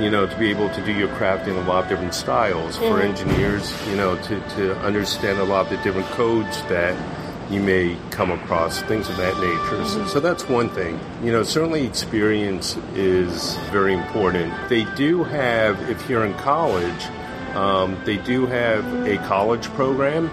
[0.01, 2.77] you know, to be able to do your craft in a lot of different styles.
[2.77, 6.95] For engineers, you know, to, to understand a lot of the different codes that
[7.51, 9.85] you may come across, things of that nature.
[9.85, 10.99] So, so that's one thing.
[11.23, 14.53] You know, certainly experience is very important.
[14.67, 17.05] They do have, if you're in college,
[17.55, 20.29] Um, they do have a college program,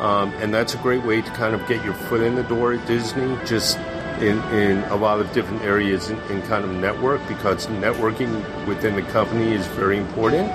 [0.00, 2.74] um, and that's a great way to kind of get your foot in the door
[2.74, 3.36] at Disney.
[3.44, 3.76] Just
[4.22, 8.32] in, in a lot of different areas and, and kind of network because networking
[8.66, 10.50] within the company is very important.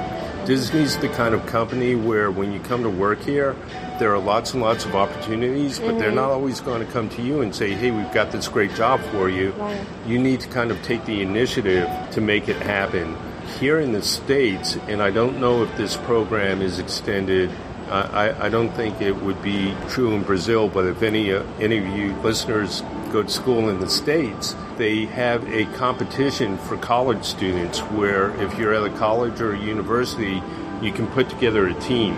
[0.45, 3.56] Disney's the kind of company where when you come to work here,
[4.00, 7.22] there are lots and lots of opportunities, but they're not always going to come to
[7.22, 9.52] you and say, hey, we've got this great job for you.
[9.52, 9.86] Right.
[10.08, 13.15] You need to kind of take the initiative to make it happen.
[13.60, 17.52] Here in the States, and I don't know if this program is extended.
[17.89, 21.43] I, I- I don't think it would be true in Brazil, but if any uh,
[21.60, 26.78] any of you listeners go to school in the States, they have a competition for
[26.78, 30.41] college students where if you're at a college or a university,
[30.82, 32.13] you can put together a team.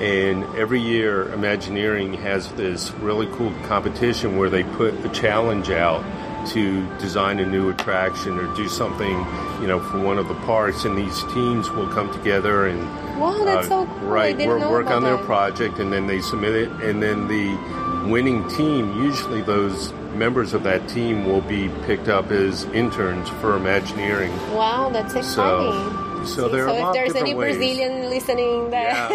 [0.00, 6.04] And every year, Imagineering has this really cool competition where they put a challenge out
[6.48, 9.26] to design a new attraction or do something,
[9.60, 10.84] you know, for one of the parks.
[10.84, 12.82] And these teams will come together and
[13.18, 14.08] Wow, that's uh, so cool.
[14.08, 15.24] Right work, on their that.
[15.24, 20.62] project, and then they submit it, and then the winning team, usually those members of
[20.64, 24.32] that team, will be picked up as interns for Imagineering.
[24.54, 25.72] Wow, that's exciting.
[25.72, 27.56] So, so there are so if there's any ways.
[27.56, 29.08] Brazilian listening that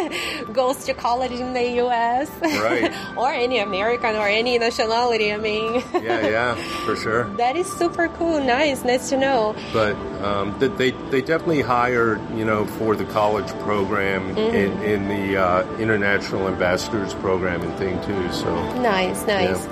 [0.53, 2.29] goes to college in the U.S.
[2.41, 2.91] Right.
[3.17, 7.23] or any American or any nationality, I mean, yeah, yeah, for sure.
[7.37, 8.39] that is super cool.
[8.43, 9.55] Nice, nice to know.
[9.73, 14.55] but um, they they definitely hired you know for the college program Mm-hmm.
[14.55, 18.31] in, in the uh, international ambassadors program and thing too.
[18.31, 18.49] So
[18.81, 19.63] Nice, nice.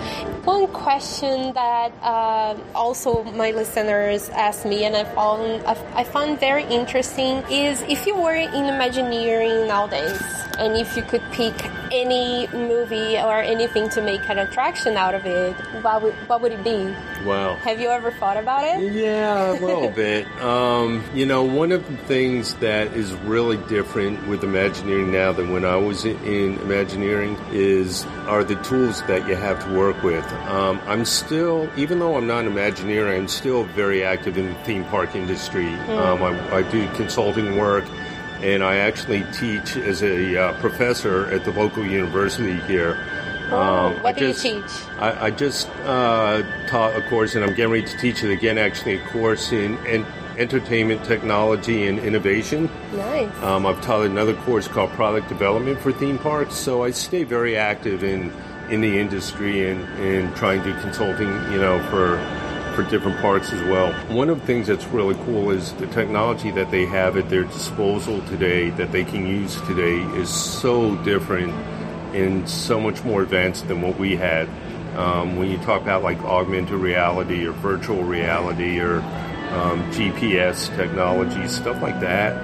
[0.47, 6.39] One question that uh, also my listeners asked me, and I found I, I found
[6.39, 11.53] very interesting, is if you were in Imagineering nowadays, and if you could pick
[11.91, 16.51] any movie or anything to make an attraction out of it, what would what would
[16.51, 16.95] it be?
[17.27, 17.55] wow.
[17.55, 18.93] Have you ever thought about it?
[18.93, 20.25] Yeah, a little bit.
[20.41, 25.51] Um, you know, one of the things that is really different with Imagineering now than
[25.51, 30.01] when I was in, in Imagineering is are the tools that you have to work
[30.03, 30.25] with.
[30.47, 34.55] Um, I'm still, even though I'm not an Imagineer, I'm still very active in the
[34.63, 35.73] theme park industry.
[35.73, 37.85] Um, I, I do consulting work.
[38.41, 42.97] And I actually teach as a uh, professor at the local university here.
[43.49, 44.71] Oh, Um, what I do just- you teach?
[44.99, 48.57] I, I just uh, taught a course, and I'm getting ready to teach it again.
[48.57, 50.05] Actually, a course in, en-
[50.37, 52.69] entertainment technology and innovation.
[52.93, 53.31] Nice.
[53.41, 56.53] Um, I've taught another course called product development for theme parks.
[56.55, 58.31] So I stay very active in
[58.69, 62.17] in the industry and, and trying to do consulting, you know, for
[62.77, 63.91] for different parts as well.
[64.15, 67.43] One of the things that's really cool is the technology that they have at their
[67.43, 71.51] disposal today that they can use today is so different
[72.13, 74.47] and so much more advanced than what we had.
[74.95, 81.47] Um, when you talk about like augmented reality or virtual reality or um, GPS technology,
[81.47, 82.35] stuff like that,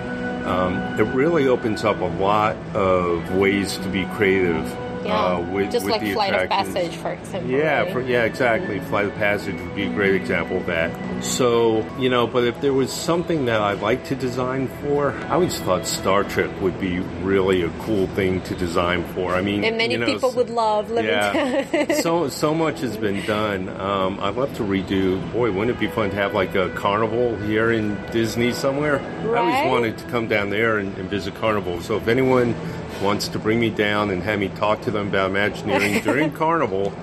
[0.47, 4.65] um, it really opens up a lot of ways to be creative.
[5.03, 6.49] Yeah, uh, with, just with like the Flight of.
[6.49, 7.49] Passage, for example.
[7.49, 7.91] Yeah, right?
[7.91, 8.79] for, yeah, exactly.
[8.81, 11.23] Flight of Passage would be a great example of that.
[11.23, 15.31] So, you know, but if there was something that I'd like to design for, I
[15.31, 19.33] always thought Star Trek would be really a cool thing to design for.
[19.33, 20.91] I mean, and many you know, people would love.
[20.91, 21.93] Yeah.
[22.01, 23.69] so so much has been done.
[23.69, 25.19] Um, I'd love to redo.
[25.31, 28.97] Boy, wouldn't it be fun to have like a carnival here in Disney somewhere?
[29.23, 29.37] Right?
[29.37, 31.81] I always wanted to come down there and, and visit carnival.
[31.81, 32.55] So if anyone
[33.03, 36.93] wants to bring me down and have me talk to them about Imagineering during carnival,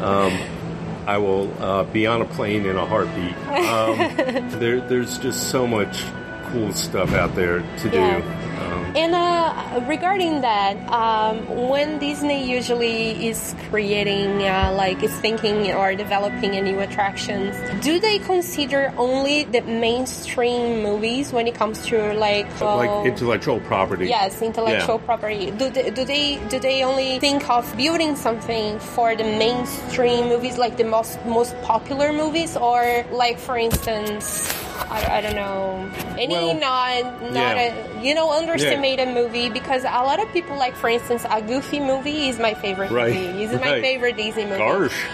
[0.00, 0.38] um,
[1.06, 3.36] I will uh, be on a plane in a heartbeat.
[3.48, 6.02] Um, there, there's just so much
[6.46, 7.96] cool stuff out there to do.
[7.96, 8.16] Yeah.
[8.16, 8.43] Um,
[8.94, 15.96] And uh, regarding that, um, when Disney usually is creating, uh, like, is thinking or
[15.96, 22.14] developing a new attractions, do they consider only the mainstream movies when it comes to
[22.14, 24.06] like, uh, like intellectual property.
[24.06, 25.06] Yes, intellectual Yeah.
[25.06, 25.50] property.
[25.50, 30.56] Do they, do they do they only think of building something for the mainstream movies,
[30.56, 34.54] like the most most popular movies, or like for instance,
[34.90, 37.98] I, I don't know, any Well, not not yeah.
[37.98, 39.48] a you know underestimated movie?
[39.48, 43.14] Because a lot of people like, for instance, a Goofy movie is my favorite Right,
[43.14, 43.44] movie.
[43.44, 44.58] It's my favorite Disney movie.
[44.58, 45.04] Gosh.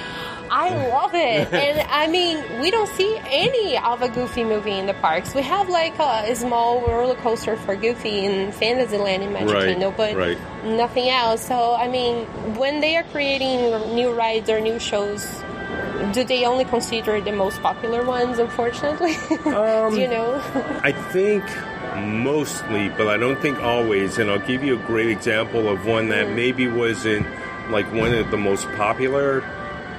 [0.52, 1.52] I love it.
[1.54, 5.32] and I mean, we don't see any of a Goofy movie in the parks.
[5.32, 9.64] We have like a, a small roller coaster for Goofy in Fantasyland in Magic Right,
[9.68, 10.36] Kingdom, but right.
[10.64, 11.46] nothing else.
[11.46, 12.24] So, I mean,
[12.56, 15.24] when they are creating new rides or new shows,
[16.12, 19.14] do they only consider the most popular ones, unfortunately?
[19.46, 20.34] Um, do you know?
[20.82, 21.44] I think
[21.96, 24.18] mostly, but I don't think always.
[24.18, 27.26] And I'll give you a great example of one that maybe wasn't
[27.70, 29.42] like one of the most popular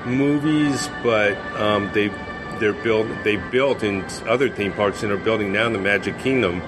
[0.06, 2.10] movies, but um, they
[2.60, 6.18] they're built they built in other theme parks and are building now in the Magic
[6.20, 6.62] Kingdom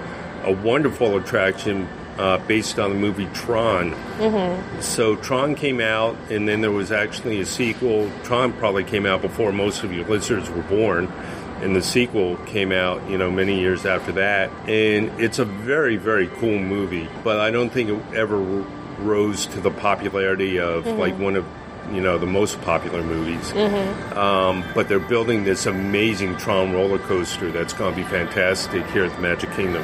[0.43, 3.93] a wonderful attraction uh, based on the movie Tron.
[4.81, 8.09] So Tron came out, and then there was actually a sequel.
[8.23, 11.11] Tron probably came out before most of your listeners were born,
[11.61, 14.49] and the sequel came out, you know, many years after that.
[14.69, 18.65] And it's a very, very cool movie, but I don't think it ever r-
[18.99, 21.45] rose to the popularity of like one of
[21.91, 23.51] you know the most popular movies.
[24.17, 29.03] Um, but they're building this amazing Tron roller coaster that's going to be fantastic here
[29.05, 29.83] at the Magic Kingdom.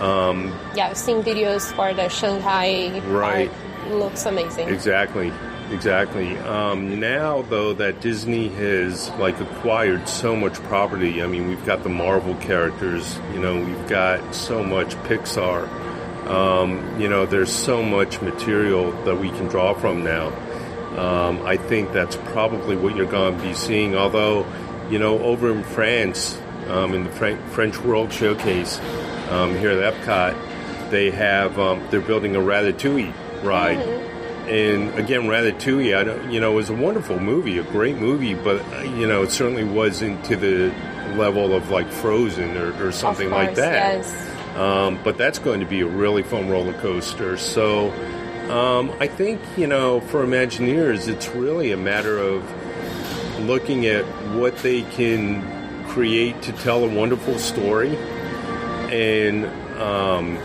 [0.00, 3.50] Um, Yeah, I've seen videos for the Shanghai Right.
[3.50, 3.92] park.
[3.92, 4.68] Looks amazing.
[4.68, 5.32] Exactly,
[5.72, 6.36] exactly.
[6.38, 11.22] Um, now, though, that Disney has like acquired so much property.
[11.22, 13.18] I mean, we've got the Marvel characters.
[13.32, 15.68] You know, we've got so much Pixar.
[16.28, 20.28] Um, you know, there's so much material that we can draw from now.
[20.98, 23.96] Um, I think that's probably what you're going to be seeing.
[23.96, 24.44] Although,
[24.90, 28.78] you know, over in France, um, in the French World Showcase
[29.30, 33.12] um, here at Epcot, they have um, they're building a Ratatouille
[33.42, 33.78] ride.
[34.48, 38.34] And again, Ratatouille, I don't, you know, it was a wonderful movie, a great movie,
[38.34, 38.64] but
[38.96, 40.68] you know, it certainly wasn't to the
[41.16, 43.98] level of like Frozen or, or something of like that.
[43.98, 44.56] Yes.
[44.56, 47.36] Um, but that's going to be a really fun roller coaster.
[47.36, 47.90] So
[48.50, 52.42] um, I think, you know, for Imagineers, it's really a matter of
[53.40, 57.96] looking at what they can create to tell a wonderful story
[58.90, 59.46] and
[59.80, 60.38] um,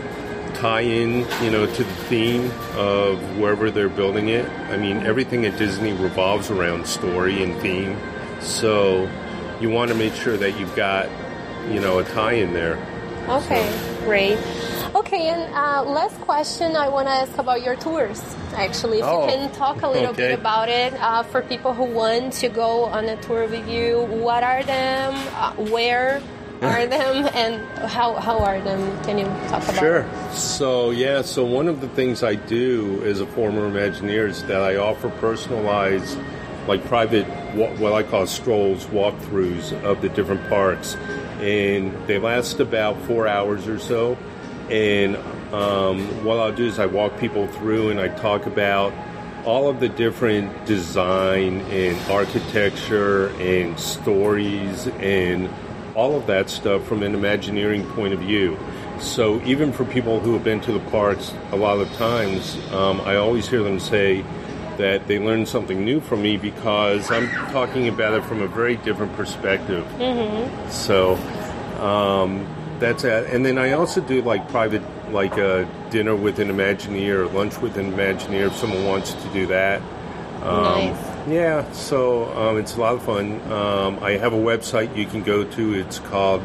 [0.54, 4.48] tie in, you know, to the theme of wherever they're building it.
[4.70, 7.98] I mean, everything at Disney revolves around story and theme.
[8.40, 9.08] So
[9.60, 11.08] you want to make sure that you've got,
[11.70, 12.76] you know, a tie in there.
[13.28, 13.66] Okay,
[14.04, 14.38] great.
[14.94, 18.22] Okay, and uh, last question I want to ask about your tours.
[18.54, 20.28] Actually, if Oh, you can talk a little okay.
[20.28, 24.02] bit about it uh, for people who want to go on a tour with you.
[24.02, 25.14] What are them?
[25.34, 26.22] Uh, where
[26.64, 27.28] are them?
[27.34, 29.02] And how how are them?
[29.04, 29.78] Can you talk about?
[29.78, 30.06] Sure.
[30.32, 34.60] So yeah, so one of the things I do as a former Imagineer is that
[34.60, 36.18] I offer personalized,
[36.66, 40.94] like private, what, I call strolls, walkthroughs of the different parks,
[41.40, 44.16] and they last about four hours or so.
[44.70, 45.16] And
[45.52, 48.92] um, what I'll do is I walk people through and I talk about
[49.44, 55.50] all of the different design and architecture and stories and
[55.94, 58.58] all of that stuff from an Imagineering point of view.
[58.98, 63.00] So even for people who have been to the parks a lot of times, um,
[63.02, 64.24] I always hear them say
[64.76, 68.76] that they learned something new from me because I'm talking about it from a very
[68.76, 69.84] different perspective.
[69.98, 70.70] Mm-hmm.
[70.70, 71.14] So
[71.80, 72.46] um,
[72.80, 73.32] that's it.
[73.32, 77.76] And then I also do like private, like a dinner with an Imagineer lunch with
[77.76, 79.80] an Imagineer if someone wants to do that.
[80.42, 81.13] Um, Nice.
[81.26, 83.40] Yeah, so um, it's a lot of fun.
[83.50, 85.74] Um, I have a website you can go to.
[85.74, 86.42] It's called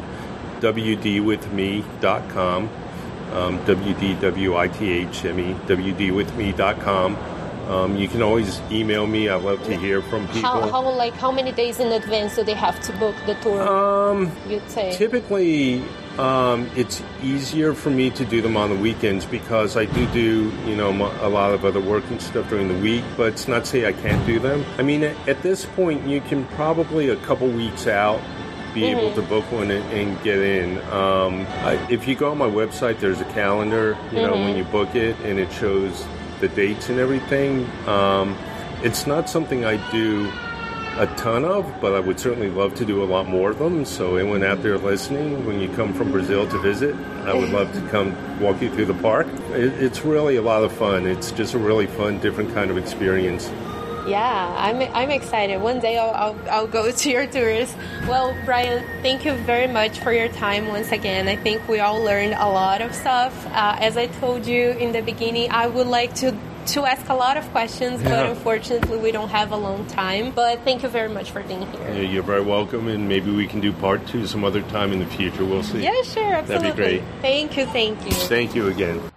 [0.60, 2.70] wdwithme.com.
[3.32, 7.16] Um, W-D-W-I-T-H-M-E, wdwithme.com.
[7.70, 9.28] Um, you can always email me.
[9.28, 10.42] I love to hear from people.
[10.42, 13.62] How, how like how many days in advance do they have to book the tour?
[13.62, 14.96] um, you'd say.
[14.96, 15.84] Typically,
[16.18, 20.52] um, it's easier for me to do them on the weekends because I do do,
[20.66, 23.04] you know, a lot of other working stuff during the week.
[23.16, 24.64] But it's not to say I can't do them.
[24.78, 28.20] I mean, at, at this point, you can probably a couple weeks out
[28.74, 30.78] be able to book one and, and get in.
[30.92, 33.96] Um, I, if you go on my website, there's a calendar.
[34.12, 36.04] You know, when you book it, and it shows
[36.40, 37.68] the dates and everything.
[37.86, 38.36] Um,
[38.82, 40.30] it's not something I do
[40.96, 43.84] a ton of, but I would certainly love to do a lot more of them.
[43.84, 47.72] So anyone out there listening, when you come from Brazil to visit, I would love
[47.72, 49.26] to come walk you through the park.
[49.52, 51.06] It, it's really a lot of fun.
[51.06, 53.50] It's just a really fun, different kind of experience.
[54.06, 55.58] Yeah, I'm, I'm excited.
[55.58, 57.72] One day I'll, I'll, I'll go to your tours.
[58.08, 61.28] Well, Brian, thank you very much for your time once again.
[61.28, 63.46] I think we all learned a lot of stuff.
[63.46, 67.14] Uh, as I told you in the beginning, I would like to to ask a
[67.14, 70.30] lot of questions, but unfortunately we don't have a long time.
[70.30, 71.94] But thank you very much for being here.
[71.94, 74.98] Yeah, You're very welcome, and maybe we can do part two some other time in
[74.98, 75.44] the future.
[75.44, 75.82] We'll see.
[75.82, 76.68] Yeah, sure, absolutely.
[76.68, 77.02] That'd be great.
[77.20, 78.12] Thank you, thank you.
[78.12, 79.09] Thank you again.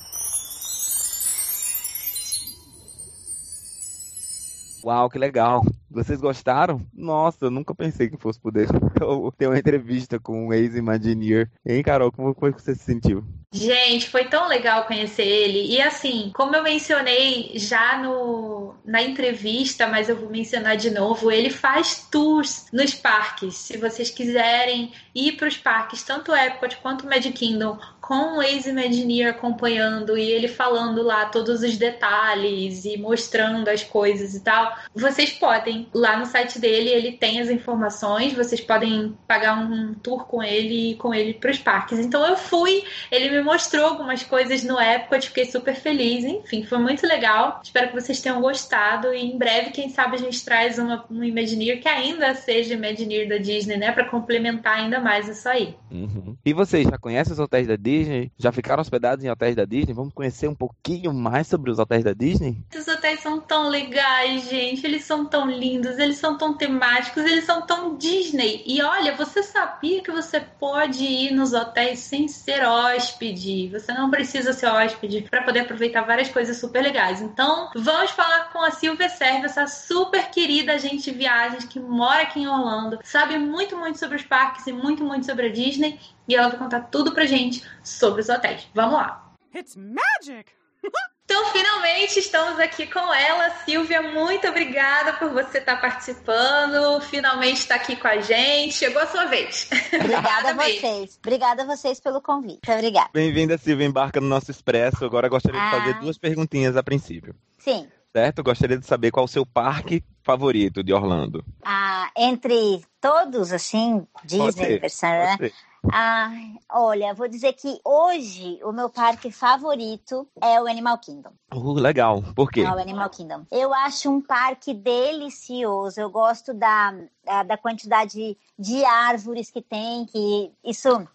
[4.84, 5.62] Uau, que legal.
[5.90, 6.86] Vocês gostaram?
[6.94, 8.68] Nossa, eu nunca pensei que fosse poder
[9.38, 11.50] ter uma entrevista com um ex-Imagineer.
[11.66, 13.24] Hein, Carol, como foi que você se sentiu?
[13.54, 15.72] Gente, foi tão legal conhecer ele.
[15.72, 21.32] E assim, como eu mencionei já no, na entrevista, mas eu vou mencionar de novo,
[21.32, 23.56] ele faz tours nos parques.
[23.56, 29.30] Se vocês quiserem ir para os parques, tanto Epcot quanto Magic Kingdom, com o ex-Imagineer
[29.30, 35.32] acompanhando e ele falando lá todos os detalhes e mostrando as coisas e tal, vocês
[35.32, 40.44] podem lá no site dele, ele tem as informações, vocês podem pagar um tour com
[40.44, 41.98] ele com ele para os parques.
[41.98, 46.26] Então eu fui, ele me mostrou algumas coisas no Epcot, fiquei super feliz.
[46.26, 47.62] Enfim, foi muito legal.
[47.64, 51.24] Espero que vocês tenham gostado e em breve, quem sabe, a gente traz uma, um
[51.24, 53.94] Imagineer que ainda seja Imagineer da Disney, né?
[53.94, 55.74] Para complementar ainda mais isso aí.
[55.90, 56.36] Uhum.
[56.46, 57.93] E vocês já conhecem os hotéis da Disney?
[58.38, 59.94] Já ficaram hospedados em hotéis da Disney?
[59.94, 62.58] Vamos conhecer um pouquinho mais sobre os hotéis da Disney?
[62.76, 64.86] Os hotéis são tão legais, gente.
[64.86, 68.64] Eles são tão lindos, eles são tão temáticos, eles são tão Disney.
[68.66, 73.70] E olha, você sabia que você pode ir nos hotéis sem ser hóspede?
[73.70, 77.22] Você não precisa ser hóspede para poder aproveitar várias coisas super legais.
[77.22, 82.24] Então, vamos falar com a Silvia Serve, essa super querida agente de viagens que mora
[82.24, 86.00] aqui em Orlando, sabe muito, muito sobre os parques e muito, muito sobre a Disney.
[86.28, 88.68] E ela vai contar tudo pra gente sobre os hotéis.
[88.74, 89.32] Vamos lá!
[89.56, 90.52] It's magic!
[91.26, 94.02] Então, finalmente estamos aqui com ela, Silvia.
[94.02, 97.00] Muito obrigada por você estar participando.
[97.02, 98.74] Finalmente está aqui com a gente.
[98.76, 99.70] Chegou a sua vez.
[99.96, 101.18] Obrigada a vocês.
[101.26, 102.70] Obrigada a vocês pelo convite.
[102.70, 103.10] Obrigada.
[103.14, 103.88] Bem-vinda, Silvia.
[103.88, 105.06] Embarca no nosso Expresso.
[105.06, 105.70] Agora gostaria Ah.
[105.72, 107.34] de fazer duas perguntinhas a princípio.
[107.58, 107.88] Sim.
[108.12, 108.44] Certo?
[108.44, 111.44] Gostaria de saber qual o seu parque favorito de Orlando.
[111.64, 115.38] Ah, entre todos, assim, Disney, Universal, né?
[115.38, 115.54] ser.
[115.92, 116.32] Ah,
[116.70, 121.32] olha, vou dizer que hoje o meu parque favorito é o Animal Kingdom.
[121.54, 122.24] Uh, legal.
[122.36, 122.62] Por quê?
[122.62, 123.46] É o Animal Kingdom.
[123.52, 126.00] Eu acho um parque delicioso.
[126.00, 131.08] Eu gosto da, da, da quantidade de árvores que tem, que isso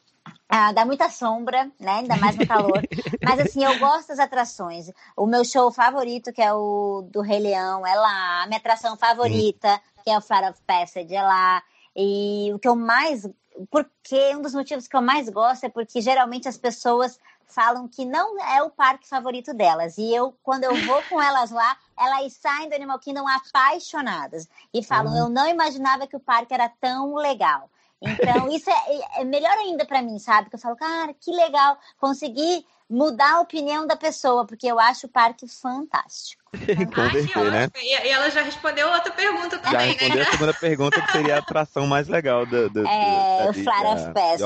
[0.49, 1.99] ah, dá muita sombra, né?
[1.99, 2.83] Ainda mais no calor.
[3.23, 4.91] Mas assim, eu gosto das atrações.
[5.17, 8.43] O meu show favorito, que é o do Rei Leão, é lá.
[8.43, 11.63] A minha atração favorita, que é o Flight of Passage, é lá.
[11.95, 13.29] E o que eu mais.
[13.71, 18.05] Porque um dos motivos que eu mais gosto é porque geralmente as pessoas falam que
[18.05, 19.99] não é o parque favorito delas.
[19.99, 24.49] E eu, quando eu vou com elas lá, elas saem do Animal Kingdom apaixonadas.
[24.73, 27.71] E falam, eu não imaginava que o parque era tão legal.
[28.01, 30.49] Então, isso é, é melhor ainda pra mim, sabe?
[30.49, 35.07] Que eu falo, cara, que legal conseguir mudar a opinião da pessoa, porque eu acho
[35.07, 36.43] o parque fantástico.
[36.95, 37.69] Converter, né?
[37.77, 40.23] E e ela já respondeu outra pergunta Já também, respondeu né?
[40.23, 43.65] a segunda pergunta, que seria a atração mais legal do, do, É, da o Disney,
[43.65, 44.43] Flight of da- Passage.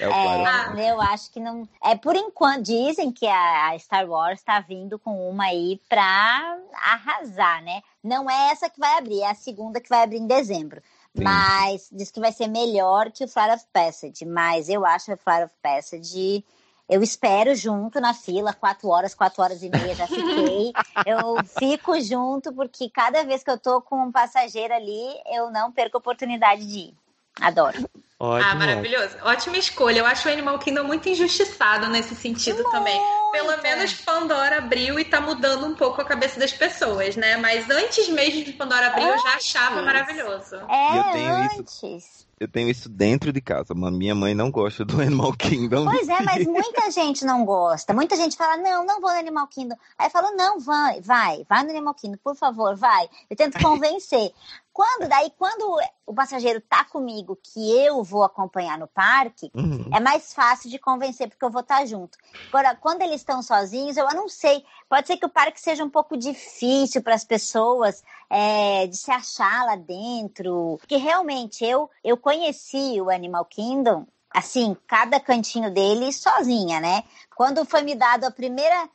[0.00, 1.66] É o Flight of É, eu acho que não.
[1.82, 6.58] É por enquanto dizem que a a Star Wars está vindo com uma aí pra
[6.74, 7.80] arrasar, né?
[8.04, 10.82] Não é essa que vai abrir, é a segunda que vai abrir em dezembro.
[11.16, 11.24] Sim.
[11.24, 14.24] Mas diz que vai ser melhor que o Flight of Passage.
[14.26, 16.44] Mas eu acho o Flight of Passage.
[16.92, 20.72] Eu espero junto na fila, quatro horas, quatro horas e meia já fiquei.
[21.06, 25.72] eu fico junto, porque cada vez que eu tô com um passageiro ali, eu não
[25.72, 26.94] perco a oportunidade de ir.
[27.40, 27.88] Adoro.
[28.20, 29.16] Ótimo, Ah, maravilhoso.
[29.24, 30.00] Ótima escolha.
[30.00, 33.00] Eu acho o Animal Kingdom muito injustiçado nesse sentido também.
[33.32, 37.36] Pelo menos Pandora abriu e tá mudando um pouco a cabeça das pessoas, né?
[37.38, 39.84] Mas antes mesmo de Pandora abrir, eu já achava Antes.
[39.86, 40.56] maravilhoso.
[40.68, 42.26] É, E eu tenho isso- antes.
[42.42, 45.84] Eu tenho isso dentro de casa, minha mãe não gosta do Animal Kingdom.
[45.84, 47.94] Pois é, mas muita gente não gosta.
[47.94, 49.76] Muita gente fala, não, não vou no Animal Kingdom.
[49.96, 53.08] Aí eu falo, não, vai, vai, vai no Animal Kingdom, por favor, vai.
[53.30, 54.32] Eu tento convencer.
[54.72, 59.90] Quando, daí, quando o passageiro tá comigo, que eu vou acompanhar no parque, Uhum.
[59.92, 62.16] é mais fácil de convencer, porque eu vou estar junto.
[62.50, 64.64] Agora, quando eles estão sozinhos, eu não sei.
[64.88, 69.10] Pode ser que o parque seja um pouco difícil para as pessoas é, de se
[69.10, 70.76] achar lá dentro.
[70.78, 77.04] Porque realmente eu, eu conheci o Animal Kingdom, assim, cada cantinho dele sozinha, né?
[77.34, 78.88] Quando foi me dado a primeira.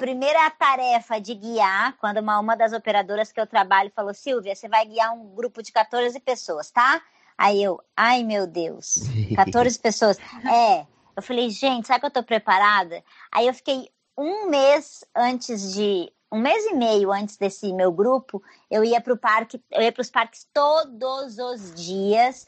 [0.00, 4.66] Primeira tarefa de guiar, quando uma, uma das operadoras que eu trabalho falou: Silvia, você
[4.66, 7.02] vai guiar um grupo de 14 pessoas, tá?
[7.36, 8.94] Aí eu, ai meu Deus,
[9.36, 10.18] 14 pessoas.
[10.50, 10.86] É.
[11.14, 13.04] Eu falei, gente, será que eu tô preparada?
[13.30, 16.10] Aí eu fiquei um mês antes de.
[16.32, 20.00] Um mês e meio antes desse meu grupo, eu ia pro parque, eu ia para
[20.00, 22.46] os parques todos os dias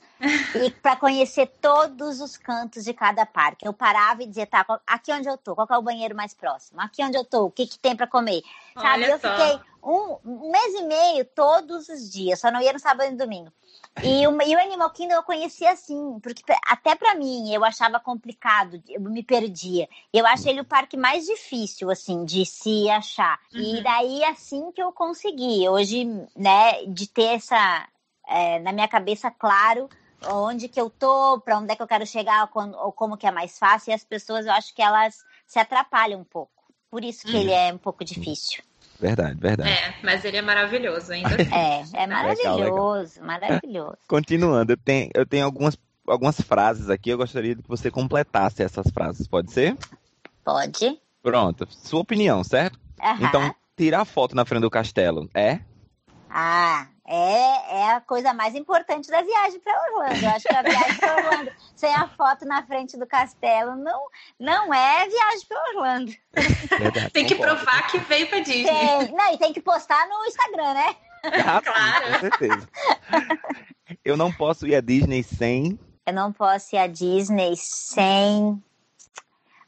[0.55, 3.67] e para conhecer todos os cantos de cada parque.
[3.67, 6.81] Eu parava e dizia, tá, aqui onde eu tô, qual é o banheiro mais próximo?
[6.81, 8.43] Aqui onde eu tô, o que que tem para comer?
[8.75, 9.05] Sabe?
[9.05, 9.29] Olha eu só.
[9.29, 13.19] fiquei um, mês e meio todos os dias, só não ia no sábado e no
[13.19, 13.53] domingo.
[14.03, 18.01] E o, e o Animal Kingdom eu conhecia assim, porque até pra mim eu achava
[18.01, 19.89] complicado, eu me perdia.
[20.13, 23.39] Eu acho ele o parque mais difícil, assim, de se achar.
[23.53, 23.83] E Uhum.
[23.83, 26.05] daí, assim que eu consegui, hoje,
[26.37, 27.89] né, de ter essa,
[28.27, 29.89] é, na minha cabeça, claro,
[30.25, 33.17] onde que eu tô, pra onde é que eu quero chegar, ou, quando- ou como
[33.17, 35.17] que é mais fácil, e as pessoas, eu acho que elas
[35.47, 36.53] se atrapalham um pouco.
[36.91, 37.41] Por isso que Uhum.
[37.43, 38.63] ele é um pouco difícil.
[39.01, 39.71] Verdade, verdade.
[39.71, 41.37] É, mas ele é maravilhoso ainda.
[41.53, 42.09] É, é legal.
[42.09, 43.99] maravilhoso, maravilhoso.
[44.07, 48.87] Continuando, eu tenho, eu tenho algumas, algumas frases aqui, eu gostaria que você completasse essas
[48.93, 49.77] frases, pode ser?
[50.45, 51.01] Pode.
[51.23, 52.79] Pronto, sua opinião, certo?
[53.21, 55.61] Então, tirar foto na frente do castelo é?
[56.29, 60.25] Ah, é, é a coisa mais importante da viagem para Orlando.
[60.25, 64.05] Eu acho que a viagem para Orlando sem a foto na frente do castelo não,
[64.39, 66.13] não é viagem para Orlando.
[66.79, 67.57] Verdade, Tem que concordo.
[67.65, 68.65] provar que veio pra Disney.
[68.65, 70.97] Tem, não, e tem que postar no Instagram, né?
[71.47, 72.13] Ah, Claro.
[72.15, 72.69] Com certeza.
[74.05, 75.79] Eu não posso ir à Disney sem.
[76.07, 78.63] Eu não posso ir à Disney sem.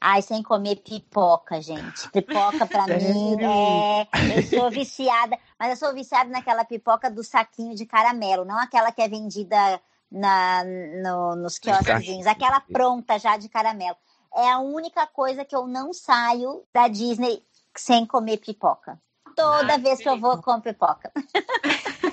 [0.07, 2.11] Ai, sem comer pipoca, gente.
[2.11, 4.07] Pipoca pra mim é.
[4.37, 8.93] Eu sou viciada, mas eu sou viciada naquela pipoca do saquinho de caramelo, não aquela
[8.93, 9.81] que é vendida
[10.13, 10.63] na,
[11.03, 13.97] no- nos quiosquezinhos, aquela pronta já de caramelo.
[14.35, 17.43] É a única coisa que eu não saio da Disney
[17.75, 19.01] sem comer pipoca.
[19.35, 21.11] Toda Ai, vez que que eu vou, com pipoca.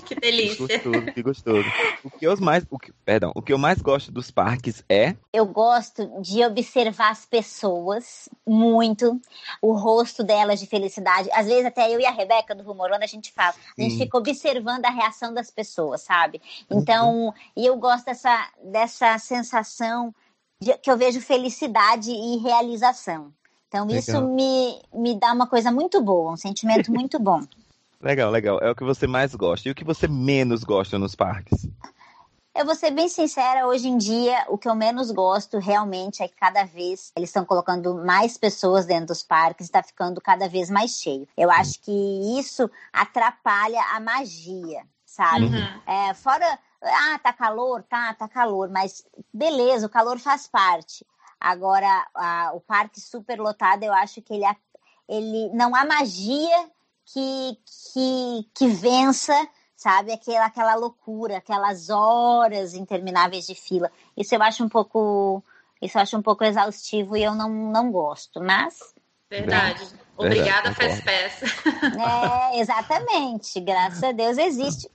[0.06, 0.68] Que Que delícia.
[0.68, 1.70] gostoso, que gostoso.
[2.04, 5.16] O que eu mais, o que, perdão, o que eu mais gosto dos parques é
[5.32, 9.22] Eu gosto de observar as pessoas muito,
[9.62, 11.30] o rosto delas de felicidade.
[11.32, 14.00] Às vezes, até eu e a Rebeca do Rumorando, a gente fala, a gente Sim.
[14.00, 16.42] fica observando a reação das pessoas, sabe?
[16.70, 20.14] Então, e eu gosto dessa, dessa sensação
[20.62, 23.34] de, que eu vejo felicidade e realização.
[23.72, 24.28] Então, isso Legal.
[24.28, 27.42] me, me dá uma coisa muito boa, um sentimento muito bom.
[28.02, 28.60] legal, legal.
[28.62, 29.70] É o que você mais gosta.
[29.70, 31.70] E o que você menos gosta nos parques?
[32.54, 36.28] Eu vou ser bem sincera, hoje em dia o que eu menos gosto realmente é
[36.28, 40.70] que cada vez eles estão colocando mais pessoas dentro dos parques, está ficando cada vez
[40.70, 41.26] mais cheio.
[41.38, 45.46] Eu acho que isso atrapalha a magia, sabe?
[45.46, 45.82] Uhum.
[45.88, 51.06] É, fora, ah, tá calor, tá, tá calor, mas beleza, o calor faz parte.
[51.42, 54.46] Agora, a- o parque super lotado, eu acho que ele,
[55.10, 56.70] ele não há magia
[57.06, 57.58] que,
[57.92, 59.34] que, que vença,
[59.76, 63.92] sabe, aquela, aquela loucura, aquelas horas intermináveis de fila.
[64.16, 65.44] Isso eu acho um pouco,
[65.82, 68.94] isso eu acho um pouco exaustivo e eu não, não gosto, mas
[69.28, 69.80] Verdade.
[69.80, 71.02] Verdade, Obrigada, concordo.
[71.02, 71.96] Fast Pass.
[72.00, 73.60] É, exatamente.
[73.62, 74.92] Graças a Deus existe.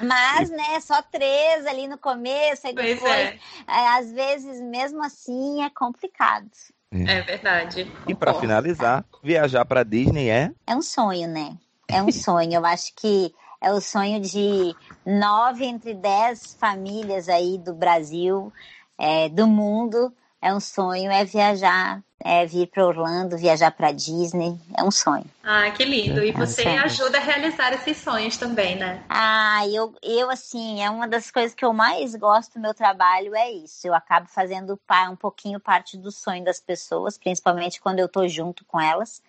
[0.00, 3.38] Mas, né, só três ali no começo, aí Pois depois, é,
[3.68, 6.50] é, às vezes, mesmo assim, é complicado.
[6.92, 7.92] é verdade.
[8.08, 11.56] E para finalizar, viajar para Disney é É um sonho, né?
[11.88, 12.54] É um sonho.
[12.54, 18.52] Eu acho que é o sonho de nove entre dez famílias aí do Brasil,
[18.98, 20.12] é, do mundo.
[20.40, 24.58] É um sonho, é viajar, é vir para Orlando, viajar para Disney.
[24.76, 25.24] É um sonho.
[25.42, 26.22] Ah, que lindo.
[26.22, 26.78] E você É.
[26.80, 29.02] ajuda a realizar esses sonhos também, né?
[29.08, 33.34] Ah, eu, eu assim, é uma das coisas que eu mais gosto do meu trabalho
[33.34, 33.86] é isso.
[33.86, 34.78] Eu acabo fazendo
[35.10, 39.22] um pouquinho parte do sonho das pessoas, principalmente quando eu tô junto com elas,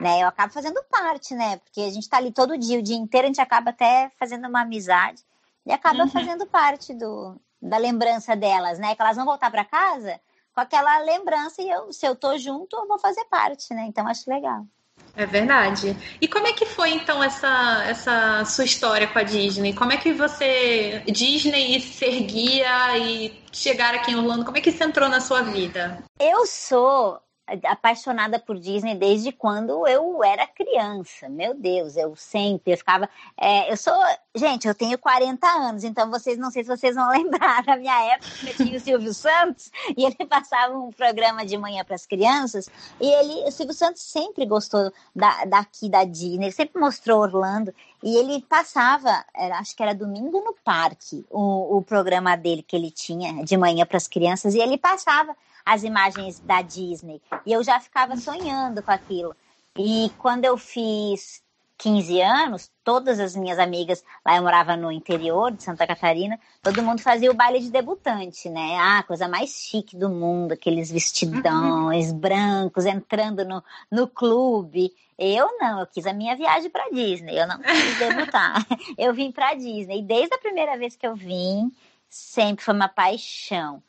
[0.00, 0.22] né?
[0.22, 1.58] Eu acabo fazendo parte, né?
[1.58, 4.48] Porque a gente tá ali todo dia, o dia inteiro, a gente acaba até fazendo
[4.48, 5.22] uma amizade
[5.66, 6.08] e acaba Uhum.
[6.10, 8.94] fazendo parte do, da lembrança delas, né?
[8.94, 10.18] Que elas vão voltar para casa
[10.58, 13.84] com aquela lembrança e eu, se eu tô junto, eu vou fazer parte, né?
[13.86, 14.66] Então acho legal.
[15.14, 15.96] É verdade.
[16.20, 19.72] E como é que foi então essa, essa sua história com a Disney?
[19.72, 24.44] Como é que você Disney e ser guia e chegar aqui em Orlando?
[24.44, 26.02] Como é que isso entrou na sua vida?
[26.18, 27.20] Eu sou
[27.64, 31.28] apaixonada por Disney desde quando eu era criança.
[31.28, 33.08] Meu Deus, eu sempre eu ficava.
[33.36, 33.94] é, eu sou.
[34.34, 37.64] Gente, eu tenho 40 anos, então vocês não sei se vocês vão lembrar.
[37.66, 41.84] Na minha época, eu tinha o Silvio Santos e ele passava um programa de manhã
[41.84, 42.68] para as crianças.
[43.00, 47.74] E ele, o Silvio Santos sempre gostou da, daqui da Disney, ele sempre mostrou Orlando.
[48.02, 52.76] E ele passava, era- acho que era domingo no parque, o, o programa dele que
[52.76, 55.34] ele tinha de manhã para as crianças, e ele passava
[55.68, 57.20] as imagens da Disney.
[57.44, 59.36] E eu já ficava sonhando com aquilo.
[59.76, 61.42] E quando eu fiz
[61.76, 66.82] 15 anos, todas as minhas amigas, lá eu morava no interior de Santa Catarina, todo
[66.82, 68.78] mundo fazia o baile de debutante, né?
[68.80, 73.62] Ah, coisa mais chique do mundo, aqueles vestidões brancos entrando no,
[73.92, 74.90] no clube.
[75.18, 78.64] Eu não, eu quis a minha viagem para Disney, eu não quis debutar.
[78.96, 79.98] Eu vim para Disney.
[79.98, 81.72] E desde a primeira vez que eu vim,
[82.08, 83.82] sempre foi uma paixão.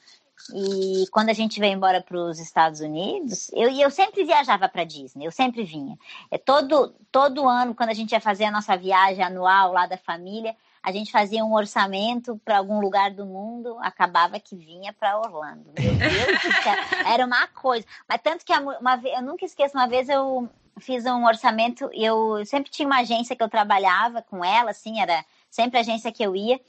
[0.53, 4.67] E quando a gente veio embora para os Estados Unidos, eu, e eu sempre viajava
[4.67, 5.97] para Disney, eu sempre vinha.
[6.31, 9.97] É todo, todo ano, quando a gente ia fazer a nossa viagem anual lá da
[9.97, 15.19] família, a gente fazia um orçamento para algum lugar do mundo, acabava que vinha para
[15.19, 15.71] Orlando.
[15.77, 16.39] Meu Deus
[17.05, 17.85] era uma coisa.
[18.07, 22.45] Mas tanto que uma vez, eu nunca esqueço, uma vez eu fiz um orçamento, eu
[22.45, 26.23] sempre tinha uma agência que eu trabalhava com ela, assim, era sempre a agência que
[26.23, 26.59] eu ia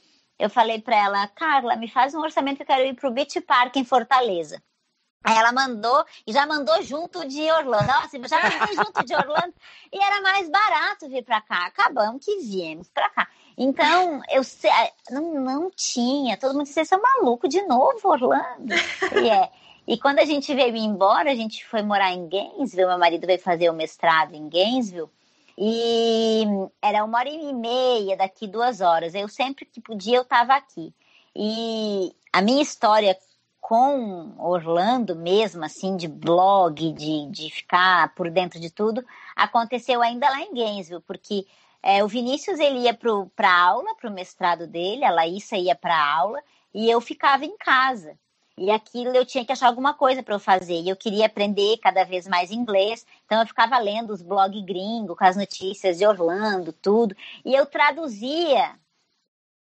[0.41, 3.39] eu falei para ela, Carla, me faz um orçamento que eu quero ir pro Beach
[3.41, 4.61] Park em Fortaleza.
[5.23, 7.85] Aí ela mandou e já mandou junto de Orlando.
[7.85, 9.53] Nossa, já mandei junto de Orlando
[9.93, 11.67] e era mais barato vir para cá.
[11.67, 13.27] Acabamos que viemos para cá.
[13.55, 14.71] Então, eu sei,
[15.11, 16.37] não, não tinha.
[16.37, 18.73] Todo mundo disse, vocês são malucos de novo, Orlando.
[19.23, 19.51] E é.
[19.87, 22.87] E quando a gente veio embora, a gente foi morar em Gainesville.
[22.87, 25.09] Meu marido veio fazer o mestrado em Gainesville.
[25.63, 26.43] E
[26.81, 29.13] era uma hora e meia, daqui duas horas.
[29.13, 30.91] Eu sempre que podia, eu estava aqui.
[31.35, 33.15] E a minha história
[33.59, 39.05] com Orlando mesmo, assim, de blog, de, de ficar por dentro de tudo,
[39.35, 41.45] aconteceu ainda lá em Gainesville, porque
[41.83, 42.97] é, o Vinícius ele ia
[43.35, 46.41] para aula, para o mestrado dele, a Laísa ia para aula,
[46.73, 48.17] e eu ficava em casa.
[48.57, 50.81] E aquilo eu tinha que achar alguma coisa para eu fazer.
[50.81, 53.05] E eu queria aprender cada vez mais inglês.
[53.25, 57.15] Então eu ficava lendo os blogs gringos, com as notícias de Orlando, tudo.
[57.45, 58.75] E eu traduzia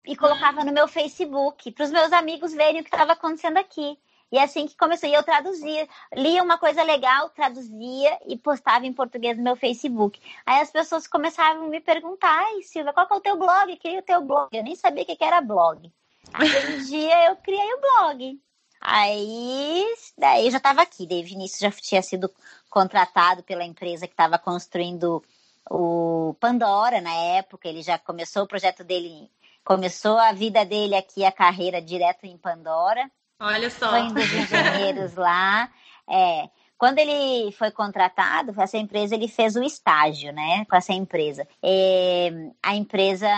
[0.07, 3.99] e colocava no meu Facebook para os meus amigos verem o que estava acontecendo aqui.
[4.33, 5.09] E é assim que começou.
[5.09, 10.21] E eu traduzia, lia uma coisa legal, traduzia e postava em português no meu Facebook.
[10.47, 13.77] Aí as pessoas começavam a me perguntar: ai, Silvia, qual que é o teu blog?
[13.77, 14.49] Queria o teu blog.
[14.53, 15.93] Eu nem sabia o que era blog.
[16.33, 18.41] Aí um dia eu criei o blog.
[18.81, 19.85] Aí,
[20.17, 21.07] daí eu já estava aqui.
[21.07, 22.31] Daí Vinícius já tinha sido
[22.71, 25.23] contratado pela empresa que estava construindo
[25.69, 27.69] o Pandora na época.
[27.69, 29.31] Ele já começou o projeto dele,
[29.63, 33.11] começou a vida dele aqui, a carreira direto em Pandora.
[33.39, 33.91] Olha só.
[33.91, 35.71] Foi um dos engenheiros lá.
[36.09, 41.47] É, quando ele foi contratado, essa empresa ele fez o estágio, né, com essa empresa.
[41.63, 42.31] É,
[42.63, 43.29] a empresa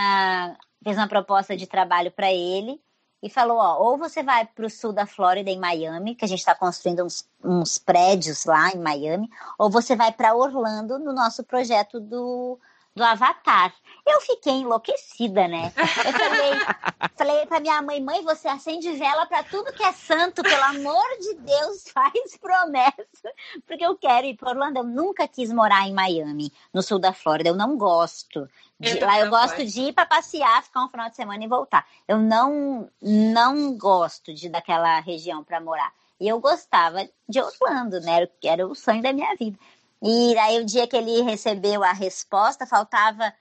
[0.82, 2.80] fez uma proposta de trabalho para ele
[3.22, 6.28] e falou: ó, ou você vai para o sul da Flórida, em Miami, que a
[6.28, 11.12] gente está construindo uns, uns, prédios lá em Miami, ou você vai para Orlando no
[11.12, 12.58] nosso projeto do,
[12.94, 13.72] do Avatar.
[14.04, 15.72] Eu fiquei enlouquecida, né?
[15.76, 16.52] Eu falei,
[17.16, 21.06] falei pra minha mãe, mãe, você acende vela para tudo que é santo, pelo amor
[21.20, 23.32] de Deus, faz promessa,
[23.64, 24.80] porque eu quero ir para Orlando.
[24.80, 28.48] Eu nunca quis morar em Miami, no sul da Flórida, eu não gosto.
[28.82, 31.48] De, eu lá eu gosto de ir para passear, ficar um final de semana e
[31.48, 31.86] voltar.
[32.06, 35.92] Eu não não gosto de daquela região para morar.
[36.18, 38.28] E eu gostava de Orlando, né?
[38.44, 39.58] Era o sonho da minha vida.
[40.02, 43.32] E aí o dia que ele recebeu a resposta, faltava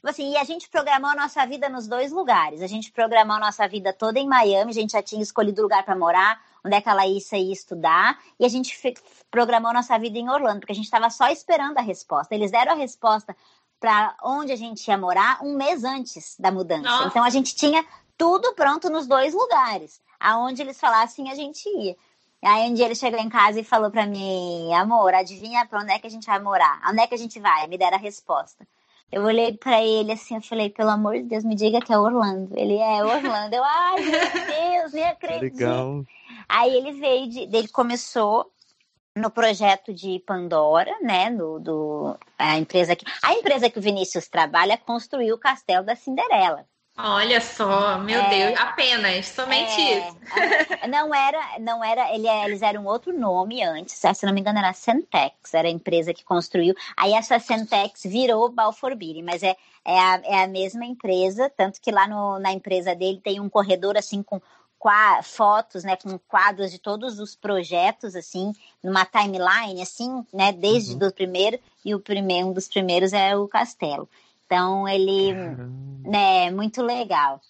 [0.00, 2.62] Tipo assim, e a gente programou a nossa vida nos dois lugares.
[2.62, 5.64] A gente programou a nossa vida toda em Miami, a gente já tinha escolhido o
[5.64, 8.94] lugar para morar, onde é que ela ia ia estudar, e a gente
[9.30, 12.34] programou a nossa vida em Orlando, porque a gente estava só esperando a resposta.
[12.34, 13.36] Eles deram a resposta
[13.80, 16.82] para onde a gente ia morar um mês antes da mudança.
[16.82, 17.08] Nossa.
[17.08, 17.84] Então a gente tinha
[18.16, 20.00] tudo pronto nos dois lugares.
[20.20, 21.96] Aonde eles falassem, a gente ia.
[22.42, 25.92] Aí um dia ele chegou em casa e falou para mim, amor, adivinha para onde
[25.92, 26.80] é que a gente vai morar?
[26.88, 27.66] Onde é que a gente vai?
[27.66, 28.66] Me deram a resposta.
[29.10, 31.98] Eu olhei para ele assim, eu falei, pelo amor de Deus, me diga que é
[31.98, 32.56] Orlando.
[32.56, 33.54] Ele é Orlando.
[33.54, 35.54] Eu, ai, meu Deus, nem acredito.
[35.54, 36.04] Legal.
[36.48, 38.50] Aí ele veio, de, ele começou
[39.16, 44.28] no projeto de Pandora, né, no, do, a empresa que a empresa que o Vinícius
[44.28, 46.64] trabalha construiu o castelo da Cinderela.
[47.02, 50.16] Olha só, meu é, Deus, apenas, somente é, isso.
[50.88, 54.58] Não era, não era, ele, é, eles eram outro nome antes, se não me engano
[54.58, 56.74] era Centex, era a empresa que construiu.
[56.96, 61.80] Aí essa Centex virou Balfour Beatty, mas é, é, a, é a mesma empresa, tanto
[61.80, 64.40] que lá no, na empresa dele tem um corredor assim com
[65.22, 68.52] fotos, né, com quadros de todos os projetos, assim,
[68.82, 70.98] numa timeline, assim, né, desde uhum.
[70.98, 74.08] do primeiro, e o primeiro, um dos primeiros é o castelo.
[74.46, 75.70] Então, ele, Caramba.
[76.08, 77.40] né, muito legal.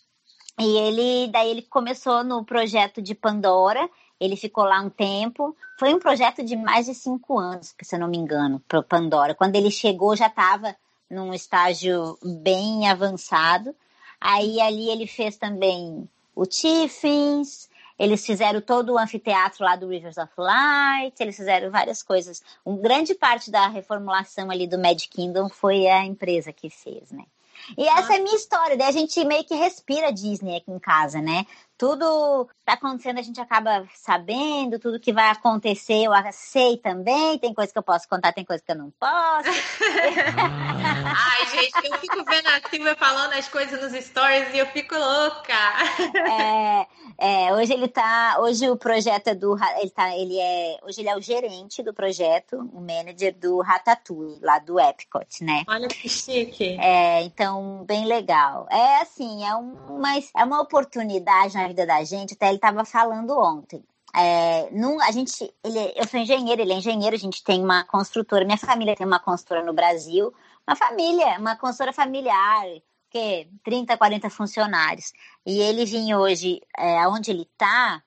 [0.59, 3.89] E ele, daí ele começou no projeto de Pandora,
[4.21, 8.01] ele ficou lá um tempo, foi um projeto de mais de cinco anos, se eu
[8.01, 9.35] não me engano, para Pandora.
[9.35, 10.77] Quando ele chegou, já estava
[11.09, 13.75] num estágio bem avançado,
[14.21, 16.07] aí ali ele fez também
[16.41, 17.69] o Tiffins,
[17.99, 22.43] eles fizeram todo o anfiteatro lá do Rivers of Light, eles fizeram várias coisas.
[22.65, 27.25] Um grande parte da reformulação ali do Mad Kingdom foi a empresa que fez, né?
[27.77, 30.79] E essa é a minha história, daí a gente meio que respira Disney aqui em
[30.79, 31.45] casa, né?
[31.81, 37.55] Tudo tá acontecendo, a gente acaba sabendo, tudo que vai acontecer eu sei também, tem
[37.55, 39.49] coisa que eu posso contar, tem coisa que eu não posso.
[41.09, 44.95] Ai, gente, eu fico vendo a Silvia falando as coisas nos stories e eu fico
[44.95, 45.55] louca.
[47.19, 51.01] É, é, hoje ele tá, hoje o projeto é do, ele tá, ele é, hoje
[51.01, 55.65] ele é o gerente do projeto, o manager do Ratatouille, lá do Epcot, né?
[55.67, 56.77] Olha que chique.
[56.79, 58.67] É, então, bem legal.
[58.71, 63.31] É assim, é, uma, é uma oportunidade na vida da gente, até ele estava falando
[63.39, 63.83] ontem.
[64.15, 67.85] É, num, a gente, ele, eu sou engenheiro, ele é engenheiro, a gente tem uma
[67.85, 70.35] construtora, minha família tem uma construtora no Brasil,
[70.67, 72.65] uma família, uma construtora familiar,
[73.09, 75.13] que 30, 40 funcionários.
[75.47, 78.03] E ele vinha hoje, é, onde ele está,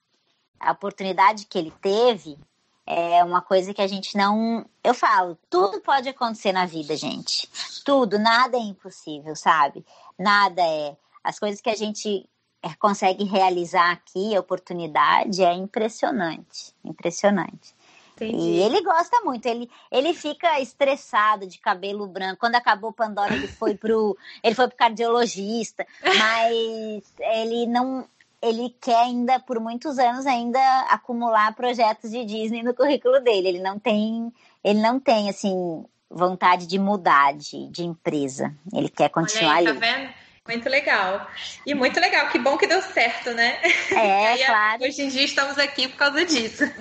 [0.59, 2.37] a oportunidade que ele teve
[2.85, 4.65] é uma coisa que a gente não.
[4.83, 7.49] Eu falo, tudo pode acontecer na vida, gente.
[7.85, 9.85] Tudo, nada é impossível, sabe?
[10.19, 10.97] Nada é.
[11.23, 12.32] As coisas que a gente é,
[12.79, 17.73] consegue realizar aqui, a oportunidade, é impressionante, impressionante.
[18.15, 18.37] Entendi.
[18.37, 22.39] E ele gosta muito, ele, ele fica estressado de cabelo branco.
[22.39, 28.07] Quando acabou Pandora, ele foi pro ele foi pro cardiologista, mas ele não
[28.41, 30.59] ele quer ainda por muitos anos ainda
[30.89, 33.47] acumular projetos de Disney no currículo dele.
[33.47, 34.31] Ele não tem
[34.63, 38.53] ele não tem assim vontade de mudar de, de empresa.
[38.71, 39.79] Ele quer continuar Olha aí, ali.
[39.79, 40.22] tá vendo?
[40.47, 41.25] Muito legal.
[41.65, 43.59] E muito legal, que bom que deu certo, né?
[43.91, 44.83] É, aí, claro.
[44.83, 46.65] Hoje em dia estamos aqui por causa disso.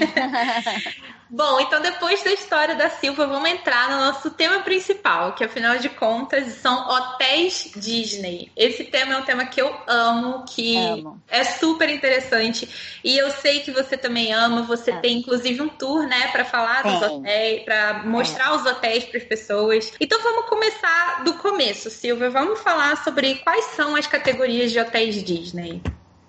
[1.35, 5.79] Bom, então depois da história da Silva, vamos entrar no nosso tema principal, que afinal
[5.79, 8.53] de contas são hotéis Disney.
[8.55, 11.19] Esse tema é um tema que eu amo, que Amo.
[11.31, 12.69] é super interessante.
[13.03, 14.61] E eu sei que você também ama.
[14.65, 14.97] Você É.
[15.01, 17.09] tem inclusive um tour, né, para falar dos Tem.
[17.09, 19.91] hotéis, para mostrar os hotéis para as pessoas.
[19.99, 22.29] Então vamos começar do começo, Silvia.
[22.29, 25.83] Vamos falar sobre quais são as categorias de hotéis Disney.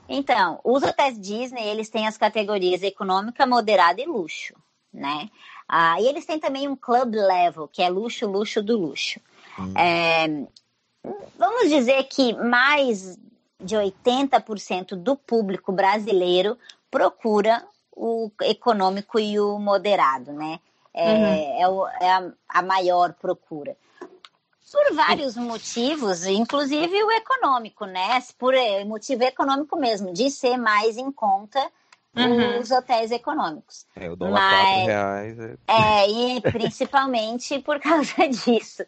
[0.09, 4.53] Então, os hotéis Disney, eles têm as categorias econômica, moderada e luxo,
[4.93, 5.29] né?
[5.65, 9.21] Ah, e eles têm também um club level, que é luxo, luxo do luxo.
[9.73, 10.27] É,
[11.39, 13.17] vamos dizer que mais
[13.57, 16.57] de 80% do público brasileiro
[16.91, 17.65] procura
[17.95, 20.59] o econômico e o moderado, né?
[20.93, 23.77] É, é o- é a, a maior procura.
[24.73, 28.19] Por vários motivos, inclusive o econômico, né?
[28.39, 31.59] Por eh, motivo econômico mesmo, de ser mais em conta
[32.15, 32.59] Uhum.
[32.59, 33.87] os hotéis econômicos.
[33.95, 35.39] É, o dólar Mas- 4 reais.
[35.39, 35.55] É...
[35.67, 38.83] É, e principalmente por causa disso.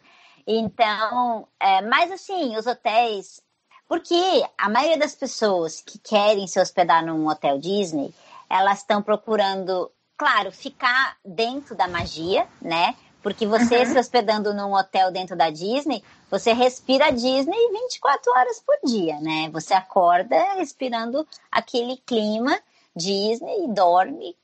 [0.46, 3.40] Então, é, mas assim, os hotéis.
[3.88, 4.14] Porque
[4.58, 8.12] a maioria das pessoas que querem se hospedar num hotel Disney,
[8.48, 12.94] elas estão procurando, claro, ficar dentro da magia, né?
[13.26, 13.86] Porque você Uhum.
[13.86, 16.00] se hospedando num hotel dentro da Disney,
[16.30, 19.50] você respira Disney 24 horas por dia, né?
[19.52, 22.56] Você acorda respirando aquele clima
[22.94, 24.36] Disney e dorme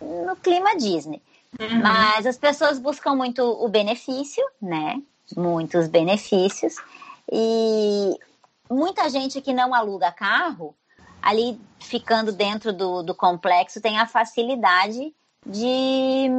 [0.00, 1.20] no clima Disney.
[1.60, 1.82] Uhum.
[1.82, 5.02] Mas as pessoas buscam muito o benefício, né?
[5.36, 6.76] Muitos benefícios.
[7.30, 8.18] E
[8.70, 10.74] muita gente que não aluga carro,
[11.20, 15.14] ali ficando dentro do, do complexo, tem a facilidade
[15.46, 16.30] de,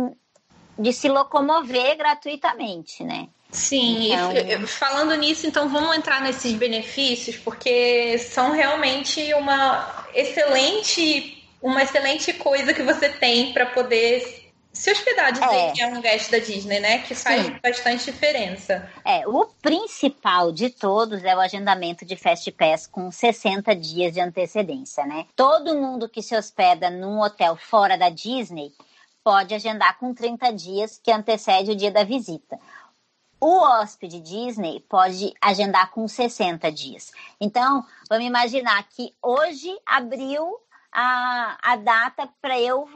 [0.77, 3.27] de se locomover gratuitamente, né?
[3.51, 11.43] Sim, Então- e falando nisso, então vamos entrar nesses benefícios, porque são realmente uma excelente,
[11.61, 15.71] uma excelente coisa que você tem para poder se hospedar, dizer É.
[15.71, 16.97] que é um guest da Disney, né?
[16.97, 17.55] Que faz Sim.
[17.63, 18.89] bastante diferença.
[19.05, 24.19] É, o principal de todos é o agendamento de Fast Pass com 60 dias de
[24.19, 25.25] antecedência, né?
[25.33, 28.73] Todo mundo que se hospeda num hotel fora da Disney
[29.25, 32.59] pode agendar com 30 dias que antecede o dia da visita.
[33.41, 37.11] O hóspede Disney pode agendar com 60 dias.
[37.41, 40.55] Então, vamos imaginar que hoje abriu
[40.91, 42.87] a, a data para eu.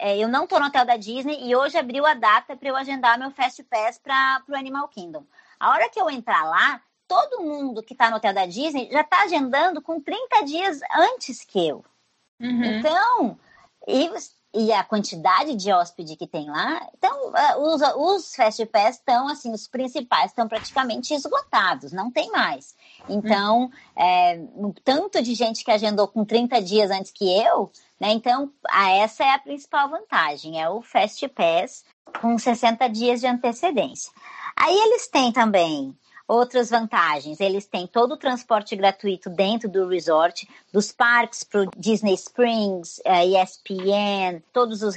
[0.00, 2.76] é, eu não estou no hotel da Disney e hoje abriu a data para eu
[2.76, 5.24] agendar meu Fast Pass para o Animal Kingdom.
[5.60, 9.02] A hora que eu entrar lá, todo mundo que está no hotel da Disney já
[9.02, 11.84] está agendando com 30 dias antes que eu.
[12.40, 12.64] Uhum.
[12.64, 13.38] Então,
[13.86, 14.10] e,
[14.58, 19.28] e a quantidade de hóspede que tem lá, então ah, os, os Fast Pass estão,
[19.28, 22.74] assim, os principais estão praticamente esgotados, não tem mais.
[23.08, 28.10] Então, é, o tanto de gente que agendou com 30 dias antes que eu, né?
[28.10, 31.84] Então, a, essa é a principal vantagem, é o Fast Pass
[32.20, 34.10] com 60 dias de antecedência.
[34.56, 35.96] Aí eles têm também
[36.28, 37.40] outras vantagens.
[37.40, 43.00] Eles têm todo o transporte gratuito dentro do resort, dos parques para o Disney Springs,
[43.04, 44.94] eh, ESPN, todos os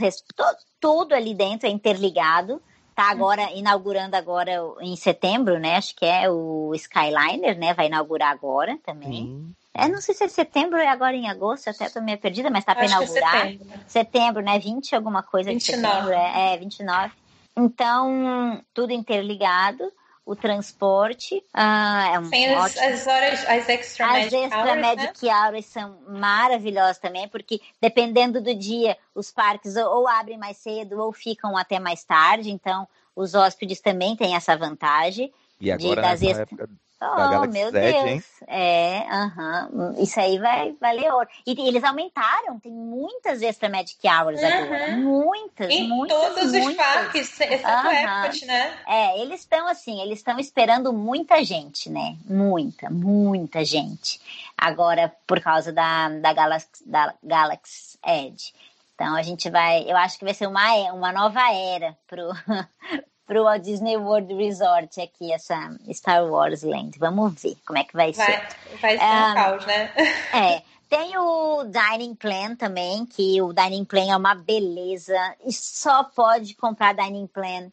[0.79, 2.61] tudo ali dentro é interligado.
[2.93, 4.51] Tá agora inaugurando agora
[4.81, 5.77] em setembro, né?
[5.77, 7.73] Acho que é o Skyliner, né?
[7.73, 9.23] Vai inaugurar agora também.
[9.23, 9.55] Sim.
[9.73, 12.49] É, não sei se é setembro ou é agora em agosto, até tô meio perdida,
[12.49, 13.79] mas tá para é inaugurar setembro.
[13.87, 14.59] setembro, né?
[14.59, 15.81] 20 alguma coisa 29.
[15.81, 17.13] de setembro, é, é 29.
[17.55, 19.91] Então, tudo interligado,
[20.25, 22.93] o transporte, ah, é um Tem as, ótimo.
[22.93, 24.81] as horas, as extra As magic extra hours,
[25.21, 25.33] né?
[25.33, 30.99] hours são maravilhosas também, porque dependendo do dia, os parques ou, ou abrem mais cedo
[31.01, 35.33] ou ficam até mais tarde, então os hóspedes também têm essa vantagem.
[35.59, 36.69] E agora das nessa extra- época
[37.03, 38.03] Oh, Galaxy meu Z, Deus.
[38.03, 38.23] hein?
[38.47, 39.95] É, aham.
[39.97, 41.27] Isso aí vai valer ouro.
[41.47, 44.87] E eles aumentaram, tem muitas extra magic hours agora.
[44.89, 46.15] Muitas, Em muitas.
[46.15, 46.75] todos os muitas.
[46.75, 48.25] parques, exceto Aham.
[48.25, 48.77] Epcot, né?
[48.87, 52.15] É, eles estão assim, eles estão esperando muita gente, né?
[52.25, 54.21] Muita, muita gente.
[54.55, 58.53] Agora, por causa da, da, Galaxy, da Galaxy Edge.
[58.93, 62.29] Então a gente vai, eu acho que vai ser uma, é- uma nova era pro,
[63.25, 66.97] pro Walt Disney World Resort aqui, essa Star Wars Land.
[66.99, 68.23] Vamos ver como é que vai, ser.
[68.23, 69.91] Vai, vai ser Ah, um caos, né?
[70.33, 76.03] É, Tem o Dining Plan também, que o Dining Plan é uma beleza e só
[76.03, 77.71] pode comprar Dining Plan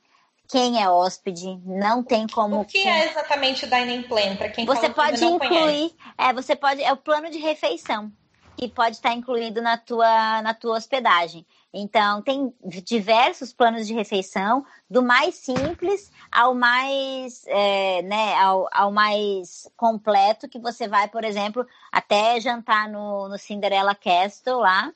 [0.50, 2.60] quem é hóspede, não tem como.
[2.60, 5.94] O que é exatamente o Dining Plan para quem Você pode incluir, conhece?
[6.16, 8.10] é, você pode é o plano de refeição
[8.58, 11.46] que pode estar incluído na tua na tua hospedagem.
[11.72, 18.90] Então tem diversos planos de refeição, do mais simples ao mais, é, né, ao, ao
[18.90, 24.92] mais completo que você vai, por exemplo, até jantar no, no Cinderella Castle lá,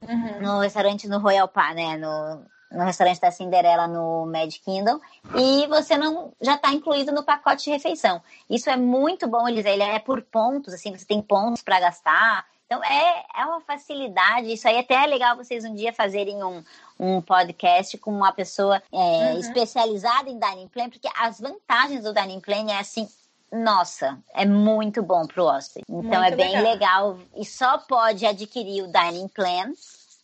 [0.00, 0.40] Uhum.
[0.40, 5.00] no restaurante no Royal Park, né, no, no restaurante da Cinderela no Magic Kingdom
[5.34, 8.22] e você não já está incluído no pacote de refeição.
[8.48, 9.68] Isso é muito bom, Elisa.
[9.68, 12.46] Ele é por pontos, assim, você tem pontos para gastar.
[12.70, 14.52] Então é, é uma facilidade.
[14.52, 16.62] Isso aí até é legal vocês um dia fazerem um,
[17.00, 19.40] um podcast com uma pessoa é, Uhum.
[19.40, 23.08] especializada em dining plan, porque as vantagens do dining plan é assim.
[23.50, 25.86] Nossa, é muito bom para o hóspede.
[25.88, 26.62] Então Muito é bem legal.
[26.62, 27.18] legal.
[27.34, 29.72] E só pode adquirir o dining plan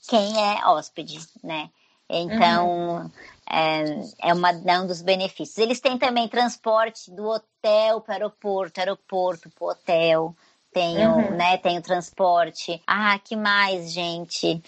[0.07, 1.70] quem é hóspede, né?
[2.07, 3.11] Então,
[3.49, 5.57] é, é, uma, é um dos benefícios.
[5.57, 10.36] Eles têm também transporte do hotel para o aeroporto, aeroporto para o hotel.
[10.75, 11.31] Tem, o, Uhum.
[11.31, 12.83] né, tem o transporte.
[12.85, 14.61] Ah, que mais, gente?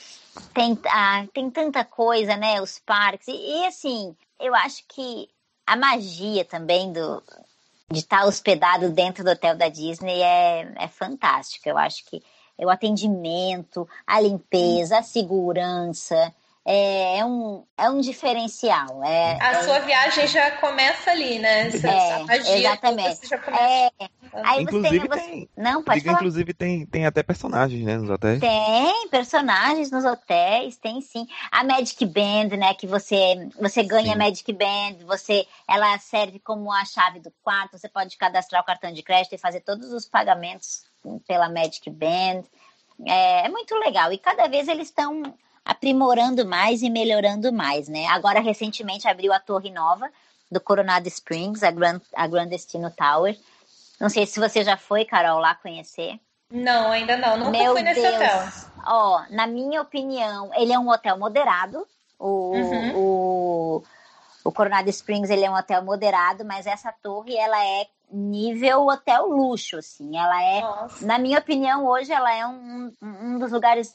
[0.55, 2.63] Tem, ah, tem tanta coisa, né?
[2.63, 3.27] Os parques.
[3.27, 5.29] E, e, assim, eu acho que
[5.67, 7.21] a magia também do,
[7.91, 11.69] de estar hospedado dentro do hotel da Disney é, é fantástico.
[11.69, 12.23] Eu acho que
[12.57, 16.33] é o atendimento, a limpeza, a segurança.
[16.69, 19.05] É, é um, é um diferencial.
[19.05, 21.71] É, A é- sua viagem já começa ali, né?
[21.71, 23.17] Você, É, a magia exatamente.
[23.19, 23.63] Você já começa.
[23.63, 23.91] é,
[24.43, 25.49] aí Inclusive você tem, tem.
[25.57, 26.19] Não, pode Diga, falar.
[26.23, 28.41] inclusive tem, tem até personagens, né, nos hotéis.
[28.41, 31.29] Tem personagens nos hotéis, tem sim.
[31.53, 34.19] A Magic Band, né, que você você ganha a Sim.
[34.19, 38.93] Magic Band, você ela serve como a chave do quarto, você pode cadastrar o cartão
[38.93, 40.83] de crédito e fazer todos os pagamentos
[41.29, 42.43] pela Magic Band.
[43.07, 45.23] É, é muito legal e cada vez eles estão
[45.67, 48.07] aprimorando mais e melhorando mais, né?
[48.07, 50.09] Agora recentemente abriu a torre nova
[50.51, 53.37] do Coronado Springs, a Grand, a Grand Destino Tower.
[54.01, 56.21] Não sei se você já foi, Carol, lá conhecer.
[56.53, 57.37] Não, ainda não.
[57.39, 58.15] Nunca Meu fui nesse Deus.
[58.15, 58.49] hotel.
[58.87, 61.85] Ó, na minha opinião, ele é um hotel moderado.
[62.17, 62.93] O, Uhum.
[62.95, 63.83] o,
[64.45, 69.27] o Coronado Springs ele é um hotel moderado, mas essa torre ela é nível hotel
[69.27, 70.17] luxo, assim.
[70.17, 71.05] Ela é, Nossa.
[71.05, 73.93] na minha opinião, hoje ela é um, um dos lugares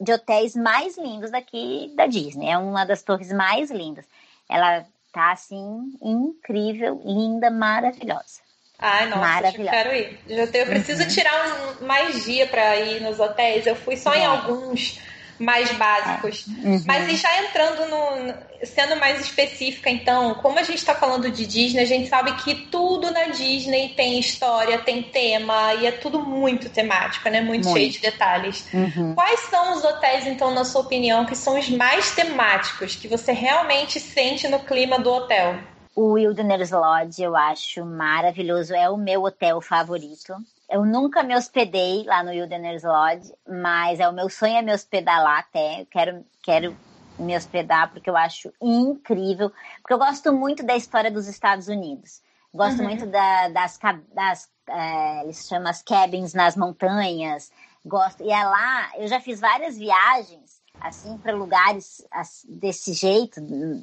[0.00, 2.50] de hotéis mais lindos daqui da Disney.
[2.50, 4.04] É uma das torres mais lindas.
[4.48, 8.42] Ela tá assim incrível, linda, maravilhosa.
[8.78, 9.70] Ai, nossa, eu Maravilhosa.
[9.70, 10.18] quero ir.
[10.28, 11.32] Eu preciso tirar
[11.80, 13.66] um, mais dia pra ir nos hotéis.
[13.66, 14.26] Eu fui só em É.
[14.26, 14.98] alguns
[15.38, 16.46] mais básicos.
[16.46, 16.82] Uhum.
[16.86, 18.26] Mas e já entrando no.
[18.26, 22.32] no- Sendo mais específica, então, como a gente está falando de Disney, a gente sabe
[22.36, 27.42] que tudo na Disney tem história, tem tema, e é tudo muito temático, né?
[27.42, 27.78] Muito, Muito.
[27.78, 28.66] cheio de detalhes.
[28.72, 29.14] Uhum.
[29.14, 33.32] Quais são os hotéis, então, na sua opinião, que são os mais temáticos, que você
[33.32, 35.58] realmente sente no clima do hotel?
[35.94, 40.34] O Wilderness Lodge eu acho maravilhoso, é o meu hotel favorito.
[40.68, 44.72] Eu nunca me hospedei lá no Wilderness Lodge, mas é o meu sonho é me
[44.72, 45.82] hospedar lá até.
[45.82, 46.78] Eu quero, quero
[47.18, 49.50] me hospedar porque eu acho incrível,
[49.80, 52.22] porque eu gosto muito da história dos Estados Unidos.
[52.52, 52.84] Gosto Uhum.
[52.84, 53.78] muito da- das,
[54.14, 57.52] das é, eles chamam as cabins nas montanhas.
[57.84, 58.90] Gosto e é lá.
[58.96, 60.43] Eu já fiz várias viagens
[60.84, 62.06] assim para lugares
[62.46, 63.40] desse jeito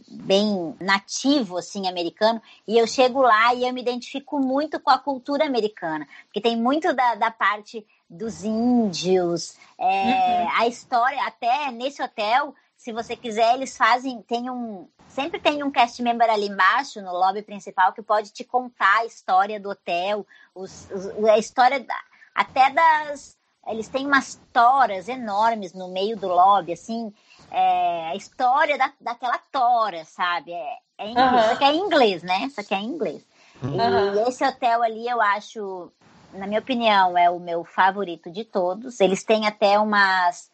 [0.07, 4.99] bem nativo assim americano e eu chego lá e eu me identifico muito com a
[4.99, 12.03] cultura americana porque tem muito da, da parte dos índios é, a história até nesse
[12.03, 17.01] hotel se você quiser eles fazem tem um sempre tem um cast member ali embaixo
[17.01, 21.79] no lobby principal que pode te contar a história do hotel os, os- a história
[21.79, 22.03] da-
[22.35, 27.13] até das eles têm umas toras enormes no meio do lobby, assim,
[27.51, 30.51] é, a história da, daquela tora, sabe?
[30.51, 31.49] É, é inglês, Aham.
[31.49, 32.49] Só que é em inglês, né?
[32.49, 33.25] Só que é em inglês.
[33.63, 34.15] Aham.
[34.15, 35.91] E esse hotel ali, eu acho,
[36.33, 38.99] na minha opinião, é o meu favorito de todos.
[38.99, 40.49] Eles têm até umas.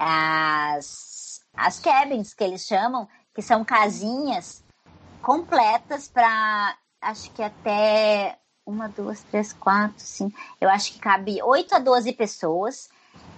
[0.00, 4.64] As, as cabins que eles chamam, que são casinhas
[5.20, 8.38] completas para acho que até
[8.68, 10.38] uma, duas, três, quatro, cinco.
[10.60, 12.90] Eu acho que cabe 8 a 12 pessoas.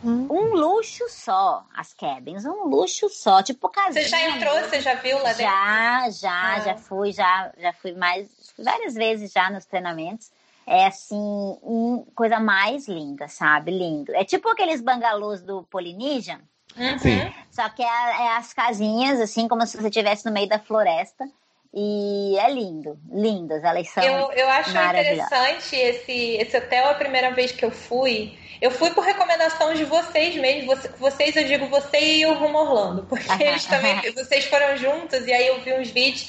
[0.02, 4.02] Um luxo só, as cabins, um luxo só, tipo casinha.
[4.02, 4.54] Você já entrou?
[4.60, 5.42] Você já viu lá dentro?
[5.44, 6.60] Já, já, Ah.
[6.60, 8.28] já fui, já, já fui mais,
[8.58, 10.30] várias vezes já nos treinamentos.
[10.66, 11.16] É assim,
[11.62, 13.70] hum, coisa mais linda, sabe?
[13.72, 14.14] Lindo.
[14.14, 16.40] É tipo aqueles bangalôs do Polynesian,
[16.76, 16.98] Uhum.
[16.98, 17.20] Sim.
[17.50, 21.28] só que é, é as casinhas, assim, como se você estivesse no meio da floresta.
[21.72, 27.30] E é lindo, lindas, elas são Eu, eu acho interessante esse, esse hotel, a primeira
[27.30, 30.74] vez que eu fui, Eu fui por recomendação de vocês mesmo.
[30.98, 35.32] Vocês, eu digo você e o Rumo Orlando, porque eles também, vocês foram juntos e
[35.32, 36.28] aí eu vi uns vídeos.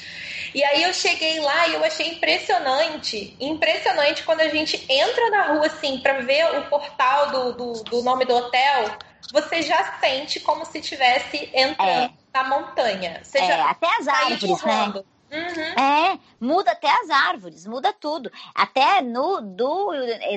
[0.54, 5.54] E aí eu cheguei lá e eu achei impressionante, impressionante quando a gente entra na
[5.54, 8.90] rua assim para ver o portal do, do, do, nome do hotel,
[9.32, 12.10] você já sente como se tivesse entrando é.
[12.34, 13.20] na montanha.
[13.22, 15.02] Você é, até as árvores, né?
[15.32, 15.82] Uhum.
[15.82, 18.30] É, muda até as árvores, muda tudo.
[18.54, 19.90] Até no do,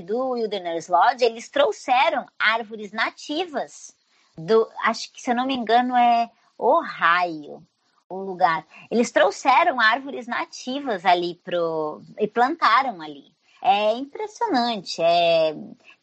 [0.05, 3.93] do Wilderness Lodge, eles trouxeram árvores nativas.
[4.37, 7.61] Do, acho que, se eu não me engano, é Ohio
[8.07, 8.65] o lugar.
[8.89, 13.33] Eles trouxeram árvores nativas ali pro e plantaram ali.
[13.61, 15.01] É impressionante.
[15.01, 15.55] É,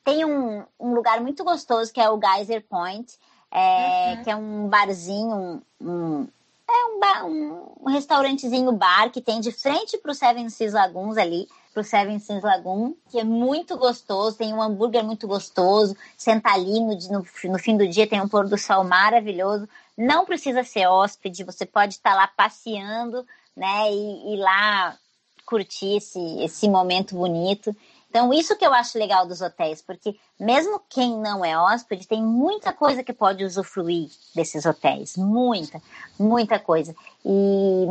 [0.05, 3.17] tem um, um lugar muito gostoso que é o Geyser Point,
[3.51, 4.25] é, uhum.
[4.25, 6.29] que é um barzinho, um, um
[6.69, 11.17] é um, bar, um, restaurantezinho bar que tem de frente para o Seven Seas Lagoons
[11.17, 15.97] ali, para o Seven Seas Lagoon, que é muito gostoso, tem um hambúrguer muito gostoso,
[16.17, 19.69] senta ali no, no, no fim do dia, tem um pôr do sol maravilhoso.
[19.97, 24.97] Não precisa ser hóspede, você pode estar lá passeando, né, e ir lá
[25.45, 27.77] curtir esse, esse momento bonito.
[28.13, 32.23] Então, isso que eu acho legal dos hotéis, porque mesmo quem não é hóspede, tem
[32.23, 35.17] muita coisa que pode usufruir desses hotéis.
[35.17, 35.81] Muita,
[36.19, 36.95] muita coisa.
[37.25, 37.87] E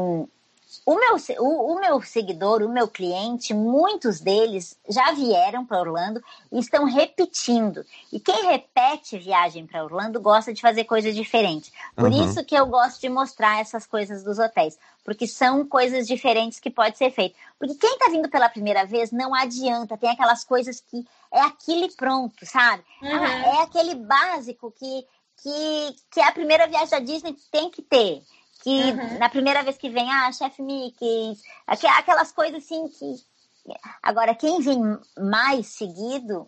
[0.86, 6.24] o meu, o, o, meu seguidor, o meu cliente, muitos deles já vieram para Orlando
[6.52, 7.86] e estão repetindo.
[8.12, 11.72] E quem repete viagem para Orlando gosta de fazer coisas diferentes.
[11.96, 12.26] Por uhum.
[12.26, 16.72] isso que eu gosto de mostrar essas coisas dos hotéis, porque são coisas diferentes que
[16.72, 17.36] pode ser feito.
[17.60, 21.86] Porque quem está vindo pela primeira vez não adianta, tem aquelas coisas que é aquilo
[21.86, 22.84] e pronto, sabe?
[23.04, 23.10] Uhum.
[23.10, 25.06] É aquele básico que,
[25.44, 28.24] que, que a primeira viagem da Disney tem que ter
[28.62, 29.18] que uhum.
[29.18, 31.38] na primeira vez que vem, ah, chefe Mickey,
[31.68, 33.16] aquelas coisas assim que.
[34.02, 34.80] Agora, quem vem
[35.18, 36.48] mais seguido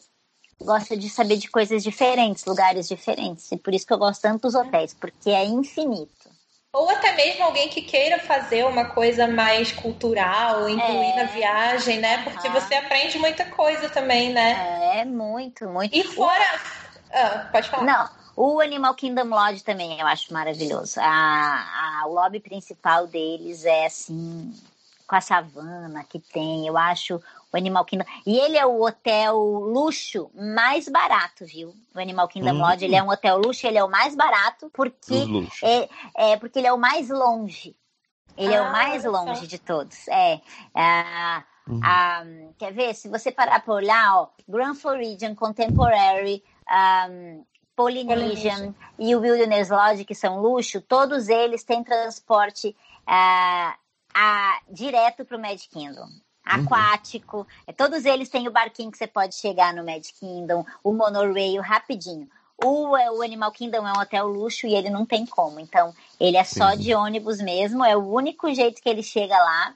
[0.60, 3.52] gosta de saber de coisas diferentes, lugares diferentes.
[3.52, 6.32] E por isso que eu gosto tanto dos hotéis, porque é infinito.
[6.72, 11.16] Ou até mesmo alguém que queira fazer uma coisa mais cultural, incluir é.
[11.18, 12.24] na viagem, né?
[12.24, 12.54] Porque uhum.
[12.56, 15.02] você aprende muita coisa também, né?
[15.02, 15.96] É, muito, muito.
[15.96, 16.60] E fora.
[17.12, 17.84] Ah, pode falar.
[17.84, 18.23] Não.
[18.36, 21.00] O Animal Kingdom Lodge também eu acho maravilhoso.
[21.00, 24.52] A, a, o lobby principal deles é assim,
[25.08, 26.66] com a savana que tem.
[26.68, 27.22] Eu acho
[27.52, 28.06] o Animal Kingdom.
[28.26, 31.76] E ele é o hotel luxo mais barato, viu?
[31.94, 32.60] O Animal Kingdom hum.
[32.60, 35.14] Lodge, ele é um hotel luxo, ele é o mais barato porque
[35.64, 37.76] é, é porque ele é o mais longe.
[38.36, 40.08] Ele ah, é o ah, mais longe de todos.
[40.08, 40.42] É.
[40.76, 42.54] é uhum.
[42.58, 42.96] quer ver?
[42.96, 46.44] Se você parar para olhar, ó, Grand Floridian Contemporary,
[47.12, 47.46] um,
[47.76, 52.76] Polynesian e o Wilderness Lodge, que são luxo, todos eles têm transporte
[53.08, 53.74] uh,
[54.16, 56.08] uh, direto para o Mad Kingdom.
[56.46, 57.74] Aquático, uhum.
[57.76, 62.30] todos eles têm o barquinho que você pode chegar no Mad Kingdom, o monorail rapidinho.
[62.62, 65.60] O, é, o Animal Kingdom é um hotel luxo e ele não tem como.
[65.60, 66.78] Então, ele é só Sim.
[66.78, 69.74] de ônibus mesmo, é o único jeito que ele chega lá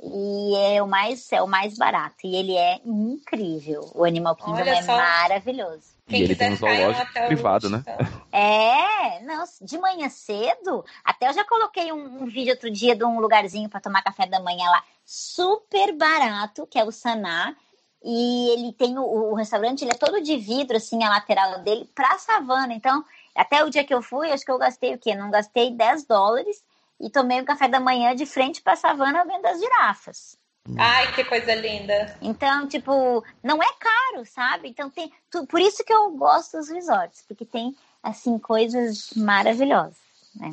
[0.00, 3.90] e é o mais é o mais barato e ele é incrível.
[3.94, 4.96] O Animal Kingdom Olha é só.
[4.96, 5.97] maravilhoso.
[6.08, 7.84] Quem e ele tem um zoológico privado, né?
[8.32, 13.04] É, não, de manhã cedo, até eu já coloquei um, um vídeo outro dia de
[13.04, 17.54] um lugarzinho para tomar café da manhã lá, super barato, que é o Saná.
[18.02, 21.90] E ele tem o, o, restaurante, ele é todo de vidro, assim, a lateral dele,
[21.94, 22.72] pra savana.
[22.72, 23.04] Então,
[23.34, 25.14] até o dia que eu fui, acho que eu gastei o quê?
[25.14, 26.64] Não gastei 10 dólares
[27.00, 30.38] e tomei o café da manhã de frente para a savana vendo as girafas.
[30.76, 32.16] Ai, que coisa linda.
[32.20, 34.68] Então, tipo, não é caro, sabe?
[34.68, 35.12] Então tem.
[35.30, 39.96] Tu, por isso que eu gosto dos resorts, porque tem, assim, coisas maravilhosas,
[40.34, 40.50] né?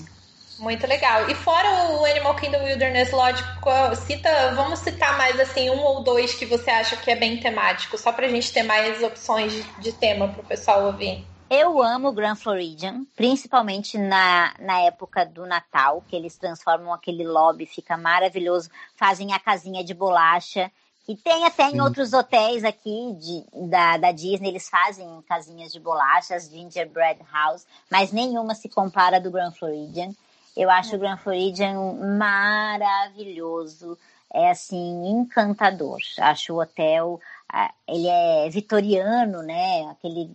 [0.60, 1.30] Muito legal.
[1.30, 3.44] E fora o Animal Kingdom Wilderness Lodge,
[4.06, 7.98] cita, vamos citar mais assim um ou dois que você acha que é bem temático,
[7.98, 11.28] só pra gente ter mais opções de, de tema pro pessoal ouvir.
[11.50, 17.24] Eu amo o Grand Floridian, principalmente na, na época do Natal, que eles transformam aquele
[17.24, 20.72] lobby, fica maravilhoso, fazem a casinha de bolacha,
[21.06, 25.80] que tem até em outros hotéis aqui de, da, da Disney, eles fazem casinhas de
[25.80, 30.10] bolachas, gingerbread house, mas nenhuma se compara do Grand Floridian.
[30.58, 31.76] Eu acho o Grand Floridian
[32.18, 33.96] maravilhoso,
[34.34, 36.00] é assim, encantador.
[36.18, 37.22] Acho o hotel,
[37.88, 39.86] ele é vitoriano, né?
[39.92, 40.32] Aquele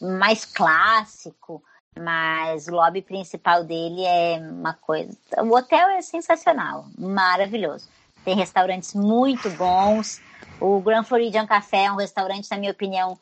[0.00, 1.62] mais clássico,
[1.98, 5.16] mas o lobby principal dele é uma coisa.
[5.38, 7.88] O hotel é sensacional, maravilhoso.
[8.24, 10.20] Tem restaurantes muito bons.
[10.60, 13.18] O Grand Floridian Café é um restaurante, na minha opinião,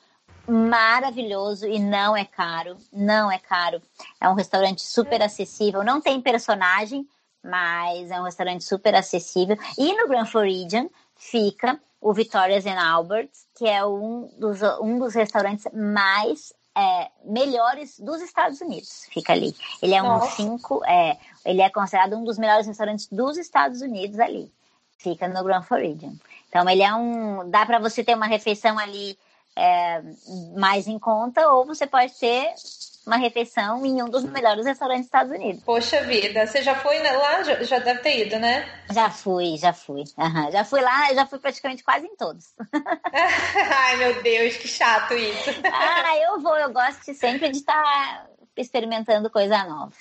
[0.48, 2.76] maravilhoso e não é caro.
[2.92, 3.80] Não é caro.
[4.20, 5.82] É um restaurante super acessível.
[5.82, 7.06] Não tem personagem,
[7.42, 9.56] mas é um restaurante super acessível.
[9.78, 15.14] E no Grand Floridian fica o Victoria's and Albert, que é um dos, um dos
[15.14, 19.06] restaurantes mais é, melhores dos Estados Unidos.
[19.10, 19.56] Fica ali.
[19.82, 24.20] Ele é um cinco, é, ele é considerado um dos melhores restaurantes dos Estados Unidos
[24.20, 24.52] ali.
[24.98, 26.12] Fica no Grand Floridian.
[26.48, 29.18] Então ele é um, dá para você ter uma refeição ali
[29.56, 30.02] é,
[30.56, 32.54] mais em conta, ou você pode ter
[33.06, 35.62] uma refeição em um dos melhores restaurantes dos Estados Unidos.
[35.62, 37.42] Poxa vida, você já foi lá?
[37.44, 38.68] Já, já deve ter ido, né?
[38.90, 40.02] Já fui, já fui.
[40.18, 40.50] Uhum.
[40.50, 42.52] Já fui lá, já fui praticamente quase em todos.
[43.12, 45.50] Ai, meu Deus, que chato isso.
[45.72, 48.26] ah, eu vou, eu gosto sempre de estar
[48.56, 49.92] experimentando coisa nova.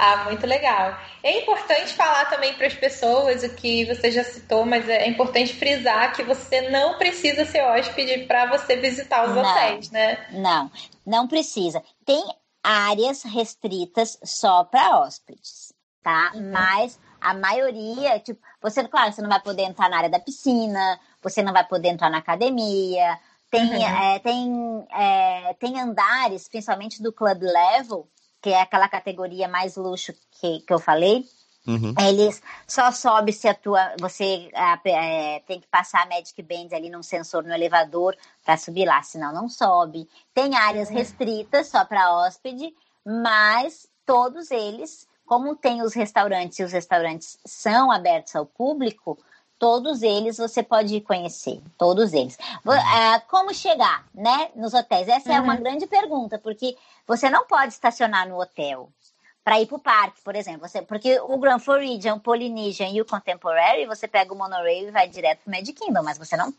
[0.00, 0.96] Ah, muito legal.
[1.24, 5.52] É importante falar também para as pessoas o que você já citou, mas é importante
[5.52, 10.24] frisar que você não precisa ser hóspede para você visitar os não, hotéis, né?
[10.30, 10.70] Não,
[11.08, 11.82] não precisa.
[12.04, 12.22] Tem
[12.62, 16.32] áreas restritas só para hóspedes, tá?
[16.34, 16.52] Uhum.
[16.52, 21.00] Mas a maioria, tipo, você, claro, você não vai poder entrar na área da piscina,
[21.22, 23.18] você não vai poder entrar na academia.
[23.50, 23.82] Tem, uhum.
[23.82, 28.06] é, tem, é, tem andares, principalmente do club level,
[28.42, 31.24] que é aquela categoria mais luxo que, que eu falei,
[31.68, 31.94] uhum.
[32.00, 33.94] eles só sobe se a tua.
[34.00, 38.86] Você é, tem que passar a Magic Band ali num sensor no elevador para subir
[38.86, 40.08] lá, senão não sobe.
[40.34, 40.96] Tem áreas uhum.
[40.96, 47.90] restritas só para hóspede, mas todos eles, como tem os restaurantes e os restaurantes são
[47.90, 49.18] abertos ao público,
[49.58, 52.38] todos eles você pode conhecer, todos eles.
[52.64, 55.08] Uh, como chegar, né, nos hotéis?
[55.08, 55.36] Essa uhum.
[55.36, 55.60] é uma uhum.
[55.60, 58.90] grande pergunta, porque você não pode estacionar no hotel
[59.48, 60.68] para ir para o parque, por exemplo.
[60.68, 64.90] Você, porque o Grand Floridian, o Polynesian e o Contemporary, você pega o monorail e
[64.90, 66.52] vai direto para o Magic Kingdom, mas você não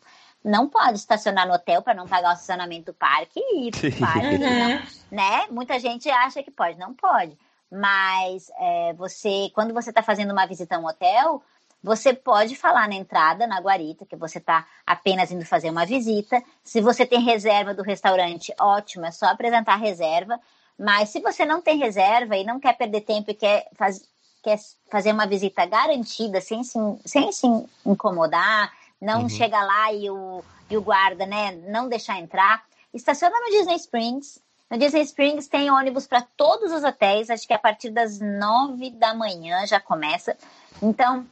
[0.44, 4.00] não pode estacionar no hotel para não pagar o estacionamento do parque e ir pro
[4.00, 4.82] parque, não,
[5.12, 5.48] né?
[5.52, 7.38] Muita gente acha que pode, não pode.
[7.72, 11.44] Mas é, você, quando você está fazendo uma visita a um hotel,
[11.84, 16.42] você pode falar na entrada, na guarita, que você está apenas indo fazer uma visita.
[16.64, 20.40] Se você tem reserva do restaurante, ótimo, é só apresentar a reserva.
[20.80, 24.02] Mas se você não tem reserva e não quer perder tempo e quer, faz,
[24.42, 24.58] quer
[24.90, 27.46] fazer uma visita garantida, sem se, sem se
[27.86, 28.72] incomodar,
[29.02, 29.30] não uhum.
[29.30, 32.64] chega lá e o, e o guarda né, não deixar entrar,
[32.94, 34.42] estaciona no Disney Springs.
[34.70, 38.92] No Disney Springs tem ônibus para todos os hotéis, acho que a partir das nove
[38.92, 40.38] da manhã já começa.
[40.82, 41.28] Então,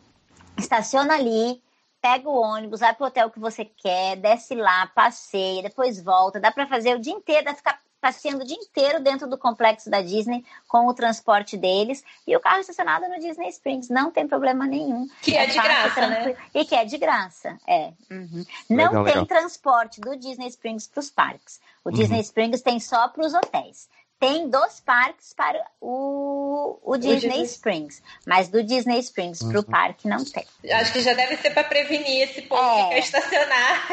[0.58, 1.62] estaciona ali,
[2.02, 6.40] pega o ônibus, vai pro hotel que você quer, desce lá, passeia, depois volta.
[6.40, 9.38] Dá para fazer o dia inteiro, dá pra ficar passeando o dia inteiro dentro do
[9.38, 14.12] complexo da Disney com o transporte deles e o carro estacionado no Disney Springs, não
[14.12, 15.08] tem problema nenhum.
[15.22, 16.36] Que é, é de graça, né?
[16.54, 17.94] E que é de graça, é.
[18.10, 18.46] Uhum.
[18.70, 19.26] Não legal, tem legal.
[19.26, 21.60] transporte do Disney Springs para os parques.
[21.84, 21.96] O uhum.
[21.96, 23.88] Disney Springs tem só para os hotéis
[24.20, 29.52] tem dos parques para o, o, Disney, Disney, Springs, mas do Disney Springs uhum.
[29.52, 30.46] para o parque não tem.
[30.72, 32.84] Acho que já deve ser para prevenir esse povo é.
[32.84, 33.88] que quer estacionar.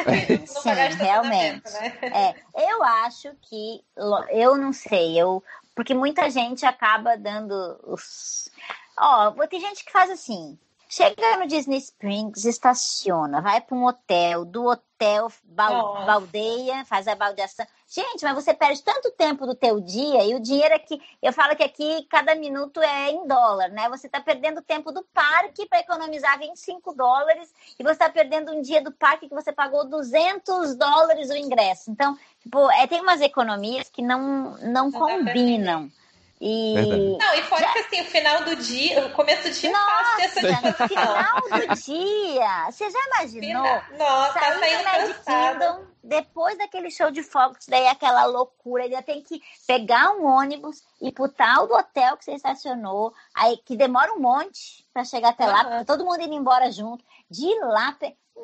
[0.47, 1.71] Sim, realmente.
[1.71, 1.93] Né?
[2.01, 3.83] É, eu acho que,
[4.31, 5.43] eu não sei, eu
[5.75, 7.53] porque muita gente acaba dando
[7.83, 8.49] os.
[8.97, 10.57] Ó, oh, tem gente que faz assim,
[10.87, 17.15] Chega no Disney Springs, estaciona, vai para um hotel, do hotel bal baldeia, faz a
[17.15, 17.65] baldeação.
[17.87, 21.55] Gente, mas você perde tanto tempo do teu dia e o dinheiro aqui, eu falo
[21.55, 23.87] que aqui cada minuto é em dólar, né?
[23.89, 28.61] Você está perdendo tempo do parque para economizar 25 dólares e você está perdendo um
[28.61, 31.91] dia do parque que você pagou 200 dólares o ingresso.
[31.91, 35.91] Então, tipo, é, tem umas economias que não, não, não combinam.
[36.39, 37.17] E...
[37.17, 37.73] Não, e fora já...
[37.73, 40.87] que assim, o final do dia, o começo do dia Nossa, é fácil essa disposição.
[40.87, 43.81] final do dia, você já imaginou?
[43.97, 45.87] Nossa, tá saindo cansado.
[46.03, 51.11] depois daquele show de fogos, daí aquela loucura, ainda tem que pegar um ônibus e
[51.11, 55.45] pro tal do hotel que você estacionou, aí que demora um monte para chegar até
[55.45, 55.85] lá, uhum.
[55.85, 57.03] todo mundo indo embora junto.
[57.31, 57.95] De lá,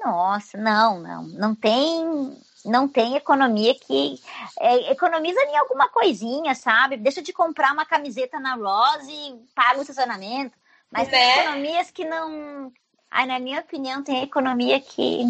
[0.03, 2.35] nossa, não, não, não tem
[2.65, 4.19] não tem economia que
[4.59, 6.97] é, economiza em alguma coisinha, sabe?
[6.97, 10.55] Deixa de comprar uma camiseta na Rose e paga o estacionamento.
[10.91, 11.17] Mas né?
[11.17, 12.71] tem economias que não.
[13.09, 15.23] Ai, na minha opinião, tem economia que,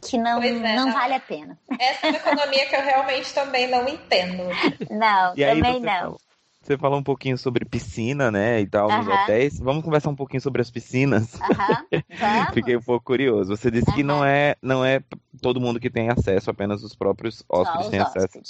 [0.00, 1.58] que não, é, não vale a pena.
[1.78, 4.44] Essa é uma economia que eu realmente também não entendo.
[4.90, 5.92] Não, e também não.
[5.92, 6.20] Falou,
[6.64, 8.98] você falou um pouquinho sobre piscina, né, e tal, uh -huh.
[8.98, 9.58] nos hotéis.
[9.58, 11.34] Vamos conversar um pouquinho sobre as piscinas?
[11.34, 11.38] Uh
[11.92, 12.52] -huh.
[12.52, 13.56] Fiquei um pouco curioso.
[13.56, 13.96] Você disse uh -huh.
[13.96, 15.02] que não é, não é
[15.40, 18.40] todo mundo que tem acesso, apenas os próprios hóspedes têm acesso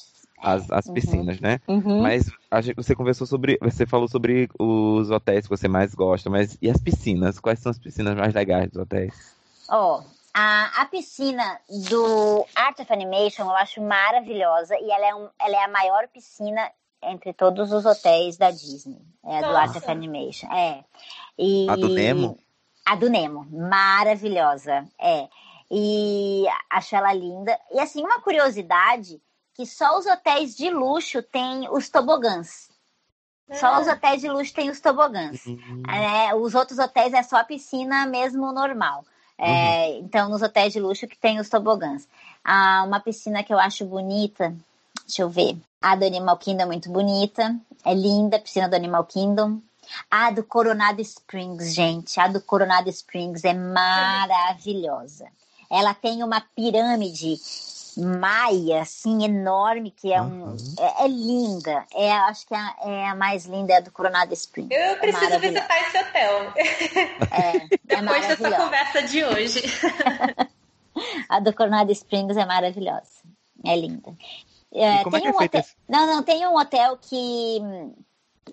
[0.45, 0.95] às, às uhum.
[0.95, 1.61] piscinas, né?
[1.67, 2.03] Uhum.
[2.03, 2.31] Mas
[2.63, 6.71] gente, você conversou sobre, você falou sobre os hotéis que você mais gosta, mas e
[6.71, 7.41] as piscinas?
[7.41, 9.35] Quais são as piscinas mais legais dos hotéis?
[9.69, 10.05] Ó, oh,
[10.35, 11.59] a, a piscina
[11.91, 16.07] do Art of Animation eu acho maravilhosa e ela é, um, ela é a maior
[16.09, 16.71] piscina
[17.11, 19.01] entre todos os hotéis da Disney.
[19.25, 19.53] É a Nossa.
[19.53, 20.53] do Art of Animation.
[20.53, 20.85] É.
[21.39, 21.67] E...
[21.69, 22.39] A do Nemo?
[22.85, 23.47] A do Nemo.
[23.51, 24.87] Maravilhosa.
[25.01, 25.29] É.
[25.71, 27.59] e acho ela linda.
[27.73, 29.21] E assim, uma curiosidade
[29.55, 32.69] que só os hotéis de luxo têm os tobogãs.
[33.53, 35.45] Só os hotéis de luxo têm os tobogãs.
[35.47, 35.83] Uhum.
[35.89, 39.05] É, os outros hotéis é só a piscina mesmo normal.
[39.37, 42.09] É, Então, nos hotéis de luxo que tem os tobogãs.
[42.43, 44.55] Ah, uma piscina que eu acho bonita,
[45.07, 45.57] deixa eu ver.
[45.85, 47.55] A do Animal Kingdom é muito bonita.
[47.85, 49.61] É linda a piscina do Animal Kingdom.
[50.11, 52.19] A do Coronado Springs, gente.
[52.19, 55.27] A do Coronado Springs é maravilhosa.
[55.71, 57.37] Ela tem uma pirâmide
[57.99, 60.45] maia, assim, enorme, que é um.
[60.47, 60.57] Uhum.
[60.79, 61.85] É, é linda.
[61.95, 64.71] É, acho que é, a- é a mais linda é a do Coronado Springs.
[64.75, 65.67] Eu É preciso maravilhosa.
[65.69, 66.53] visitar esse hotel.
[67.31, 69.63] É, é Depois dessa conversa de hoje.
[71.29, 73.11] A do Coronado Springs é maravilhosa.
[73.65, 74.15] É linda.
[74.75, 75.61] É, é tem é um hotel...
[75.61, 77.61] esse- Não, não, tem um hotel que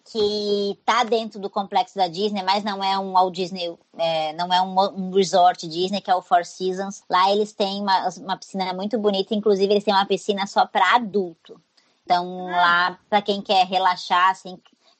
[0.05, 4.51] que tá dentro do complexo da Disney, mas não é um Walt Disney, é, não
[4.51, 7.03] é um, um resort Disney, que é o Four Seasons.
[7.09, 10.95] Lá eles têm uma, uma piscina muito bonita, inclusive eles têm uma piscina só para
[10.95, 11.61] adulto.
[12.05, 14.57] Então lá para quem quer relaxar, assim,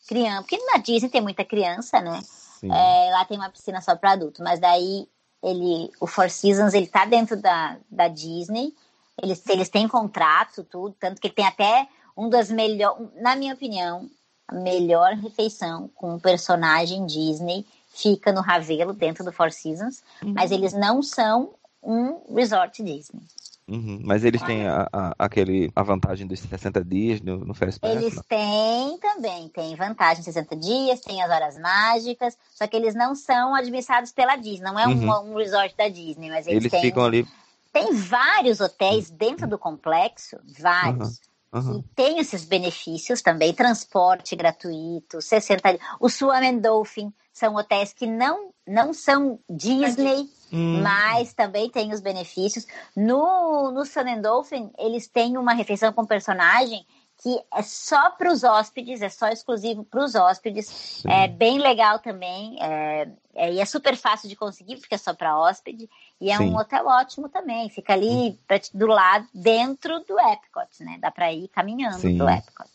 [0.07, 2.19] criança, porque na Disney tem muita criança, né?
[2.63, 5.07] É, lá tem uma piscina só para adulto, mas daí
[5.41, 8.73] ele, o Four Seasons, ele tá dentro da, da Disney.
[9.21, 13.53] Eles, eles têm contrato, tudo, tanto que ele tem até um das melhores, na minha
[13.53, 14.09] opinião,
[14.47, 20.51] a melhor refeição com um personagem Disney fica no Ravelo, dentro do Four Seasons, mas
[20.51, 23.21] eles não são um resort Disney.
[23.67, 24.01] Uhum.
[24.03, 27.91] Mas eles têm a, a, aquele, a vantagem dos 60 dias no, no Fast Pass,
[27.91, 28.23] Eles não?
[28.23, 33.55] têm também, tem vantagem 60 dias, tem as horas mágicas, só que eles não são
[33.55, 35.31] administrados pela Disney, não é um, Uhum.
[35.31, 37.25] um resort da Disney, mas eles, Eles têm, ficam ali.
[37.71, 41.19] Tem vários hotéis dentro do complexo, vários.
[41.53, 41.79] Uhum.
[41.79, 45.83] E tem esses benefícios também, transporte gratuito, 60 dias.
[45.99, 50.81] O Swam and Dolphin são hotéis que não, não são Disney, Hum.
[50.81, 52.67] mas também tem os benefícios.
[52.95, 56.85] No, no Sun and Dolphin, eles têm uma refeição com personagem
[57.21, 61.03] que é só para os hóspedes, é só exclusivo para os hóspedes.
[61.05, 62.57] É bem legal também.
[62.59, 65.87] É, é- e é super fácil de conseguir, porque é só para hóspede.
[66.19, 66.49] E é Sim.
[66.49, 67.69] um hotel ótimo também.
[67.69, 70.97] Fica ali pra- do lado, dentro do Epcot, né?
[70.99, 72.17] Dá para ir caminhando Sim.
[72.17, 72.69] do Epcot.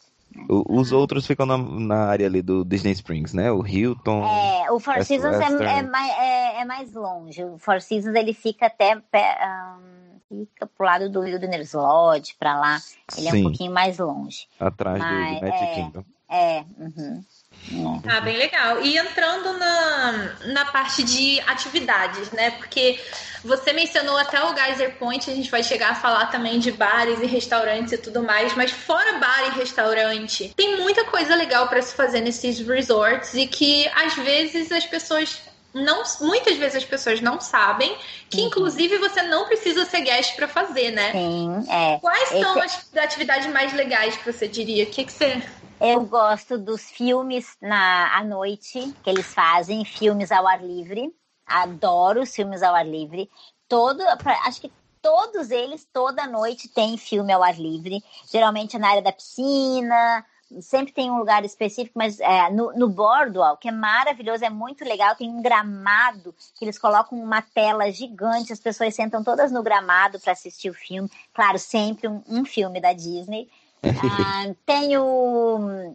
[0.48, 3.50] O- Os outros ficam na, na área ali do Disney Springs, né?
[3.50, 4.22] O Hilton.
[4.24, 7.42] É, o Four Seasons é, é mais, é, é mais longe.
[7.42, 9.80] O Four Seasons ele fica até ahn,
[10.28, 12.80] fica pro lado do Wilderness Lodge, pra lá.
[13.16, 13.40] Ele é Sim.
[13.40, 14.46] um pouquinho mais longe.
[14.58, 15.74] Atrás do, Mas, do Magic é.
[15.74, 16.04] Kingdom.
[16.28, 17.24] É, uhum.
[17.72, 18.16] É.
[18.16, 18.82] Ah, bem legal.
[18.82, 22.50] E entrando na, na parte de atividades, né?
[22.52, 23.00] Porque
[23.44, 27.20] você mencionou até o Geyser Point, a gente vai chegar a falar também de bares
[27.20, 31.80] e restaurantes e tudo mais, mas fora bar e restaurante, tem muita coisa legal para
[31.80, 35.40] se fazer nesses resorts e que às vezes as pessoas
[35.82, 37.96] não, muitas vezes as pessoas não sabem
[38.30, 41.12] que inclusive você não precisa ser guest para fazer, né?
[41.12, 41.98] Sim, é.
[41.98, 44.84] Quais são Esse- as atividades mais legais que você diria?
[44.84, 45.42] O que, que você
[45.80, 51.14] Eu gosto dos filmes na, à noite que eles fazem, filmes ao ar livre.
[51.46, 53.30] Adoro os filmes ao ar livre.
[53.68, 54.02] Todo,
[54.46, 54.72] acho que
[55.02, 58.02] todos eles, toda noite, tem filme ao ar livre.
[58.32, 60.24] Geralmente é na área da piscina,
[60.60, 64.84] sempre tem um lugar específico, mas é, no, no Boardwalk, que é maravilhoso, é muito
[64.84, 65.14] legal.
[65.16, 70.20] Tem um gramado que eles colocam uma tela gigante, as pessoas sentam todas no gramado
[70.20, 71.10] para assistir o filme.
[71.34, 73.48] Claro, sempre um, um filme da Disney.
[73.86, 75.94] Ah, tem o,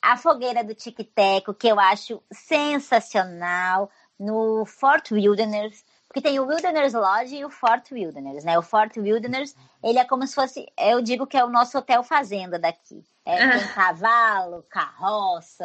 [0.00, 6.46] a fogueira do Tic Teco, que eu acho sensacional, no Fort Wilderness, porque tem o
[6.46, 8.58] Wilderness Lodge e o Fort Wilderness, né?
[8.58, 12.02] O Fort Wilderness, ele é como se fosse, eu digo que é o nosso hotel
[12.04, 13.02] fazenda daqui.
[13.24, 15.64] É, tem cavalo, carroça,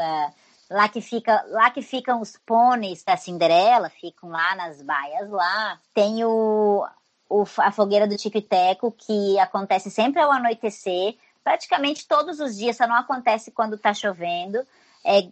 [0.70, 5.78] lá que fica, lá que ficam os pôneis da Cinderela, ficam lá nas baias lá.
[5.94, 6.88] Tem o,
[7.30, 12.88] o- a fogueira do Tico-Teco, que acontece sempre ao anoitecer, praticamente todos os dias, só
[12.88, 14.66] não acontece quando está chovendo.
[15.04, 15.28] É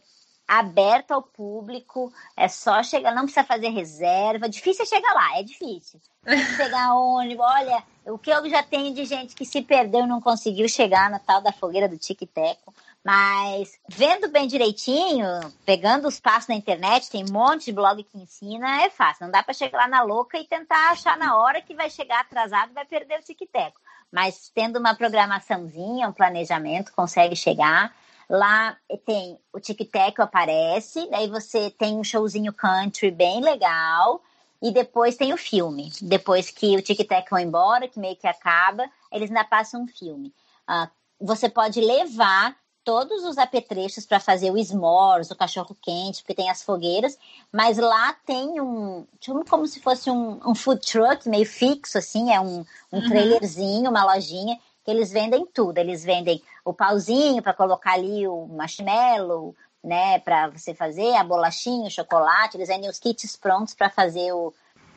[0.48, 4.50] aberto ao público, é só chegar, não precisa fazer reserva.
[4.50, 6.00] Difícil é chegar lá, é difícil.
[6.24, 7.46] Tem que pegar ônibus.
[7.46, 11.10] Olha, o que eu já tenho de gente que se perdeu e não conseguiu chegar
[11.10, 12.74] na tal da fogueira do Tic-Teco.
[13.04, 15.28] Mas vendo bem direitinho,
[15.64, 19.26] pegando os passos na internet, tem um monte de blog que ensina, é fácil.
[19.26, 22.22] Não dá para chegar lá na louca e tentar achar na hora que vai chegar
[22.22, 23.80] atrasado e vai perder o tic-teco.
[24.12, 27.96] Mas tendo uma programaçãozinha, um planejamento, consegue chegar.
[28.30, 34.22] Lá tem o tic-teco aparece, daí você tem um showzinho country bem legal.
[34.62, 35.92] E depois tem o filme.
[36.02, 40.34] Depois que o tic-tac vai embora, que meio que acaba, eles ainda passam um filme.
[40.68, 40.90] Ah,
[41.20, 46.52] você pode levar todos os apetrechos para fazer o s'mores, o cachorro quente, porque tem
[46.52, 47.18] as fogueiras,
[47.52, 52.32] mas lá tem um, tipo como se fosse um, um food truck meio fixo, assim,
[52.32, 53.10] é um, um uhum.
[53.10, 55.80] trailerzinho, uma lojinha, que eles vendem tudo.
[55.80, 61.88] Eles vendem o pauzinho para colocar ali o marshmallow, né, para você fazer, a bolachinha,
[61.88, 64.54] o chocolate, eles vendem os kits prontos para fazer o,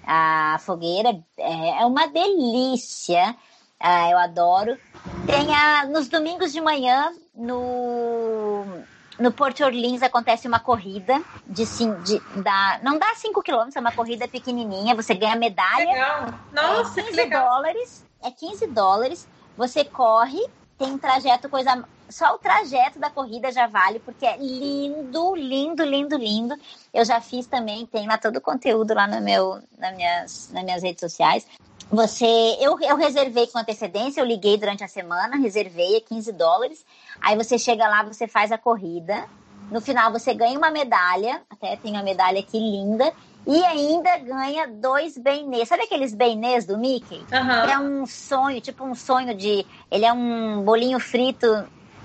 [0.07, 1.19] a fogueira.
[1.37, 3.35] É, é uma delícia.
[3.81, 4.79] Ah, eu adoro.
[5.27, 8.65] Tem a, nos domingos de manhã, no,
[9.19, 13.93] no Porto Orleans, acontece uma corrida de, de da, não dá 5 quilômetros, é uma
[13.93, 14.95] corrida pequenininha.
[14.95, 15.85] Você ganha medalha.
[15.87, 16.35] Legal.
[16.53, 17.49] Nossa, é 15 legal.
[17.49, 18.05] dólares.
[18.23, 19.29] É 15 dólares.
[19.59, 20.41] Você corre,
[20.79, 21.85] tem um trajeto, coisa.
[22.09, 26.55] Só o trajeto da corrida já vale, porque é lindo, lindo, lindo, lindo.
[26.95, 30.65] Eu já fiz também, tem lá todo o conteúdo lá no meu, nas, minhas, nas
[30.65, 31.45] minhas redes sociais.
[31.91, 36.87] Você, eu, eu reservei com antecedência, eu liguei durante a semana, reservei a 15 dólares.
[37.21, 39.29] Aí você chega lá, você faz a corrida.
[39.73, 43.13] No final você ganha uma medalha, até tem uma medalha aqui linda,
[43.49, 45.69] e ainda ganha dois beinês.
[45.69, 47.27] Sabe aqueles beinês do Mickey?
[47.33, 47.51] Uhum.
[47.71, 49.67] É um sonho, tipo um sonho de.
[49.91, 51.47] Ele é um bolinho frito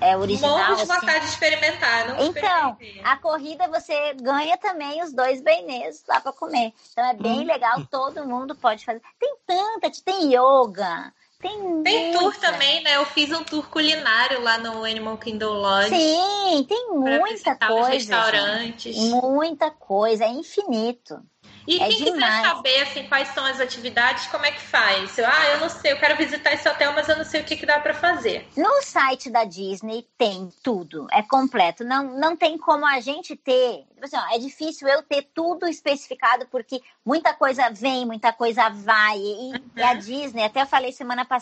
[0.00, 0.56] é, original.
[0.58, 0.92] Morro de assim.
[1.00, 6.32] vontade de experimentar, não Então, a corrida você ganha também os dois beinês lá para
[6.32, 6.72] comer.
[6.92, 7.46] Então é bem Hum.
[7.46, 9.02] legal, todo mundo pode fazer.
[9.20, 11.12] Tem tanta, tem yoga,
[11.44, 11.82] tem.
[11.82, 12.96] Tem tour também, né?
[12.96, 15.90] Eu fiz um tour culinário lá no Animal Kingdom Lodge.
[15.94, 17.88] Sim, tem muita coisa.
[17.90, 18.96] restaurantes.
[18.96, 19.10] gente.
[19.10, 21.20] Muita coisa, é infinito.
[21.66, 22.46] E É quem quiser demais.
[22.46, 25.16] saber assim, quais são as atividades, como é que faz?
[25.16, 27.44] Eu, ah, eu não sei, eu quero visitar esse hotel, mas eu não sei o
[27.44, 28.46] que, que dá pra fazer.
[28.56, 31.82] No site da Disney tem tudo, é completo.
[31.82, 33.78] Não, não tem como a gente ter.
[33.94, 38.68] tipo Assim, ó, é difícil eu ter tudo especificado, porque muita coisa vem, muita coisa
[38.68, 39.16] vai.
[39.18, 41.33] E, e a Disney, até eu falei semana passada,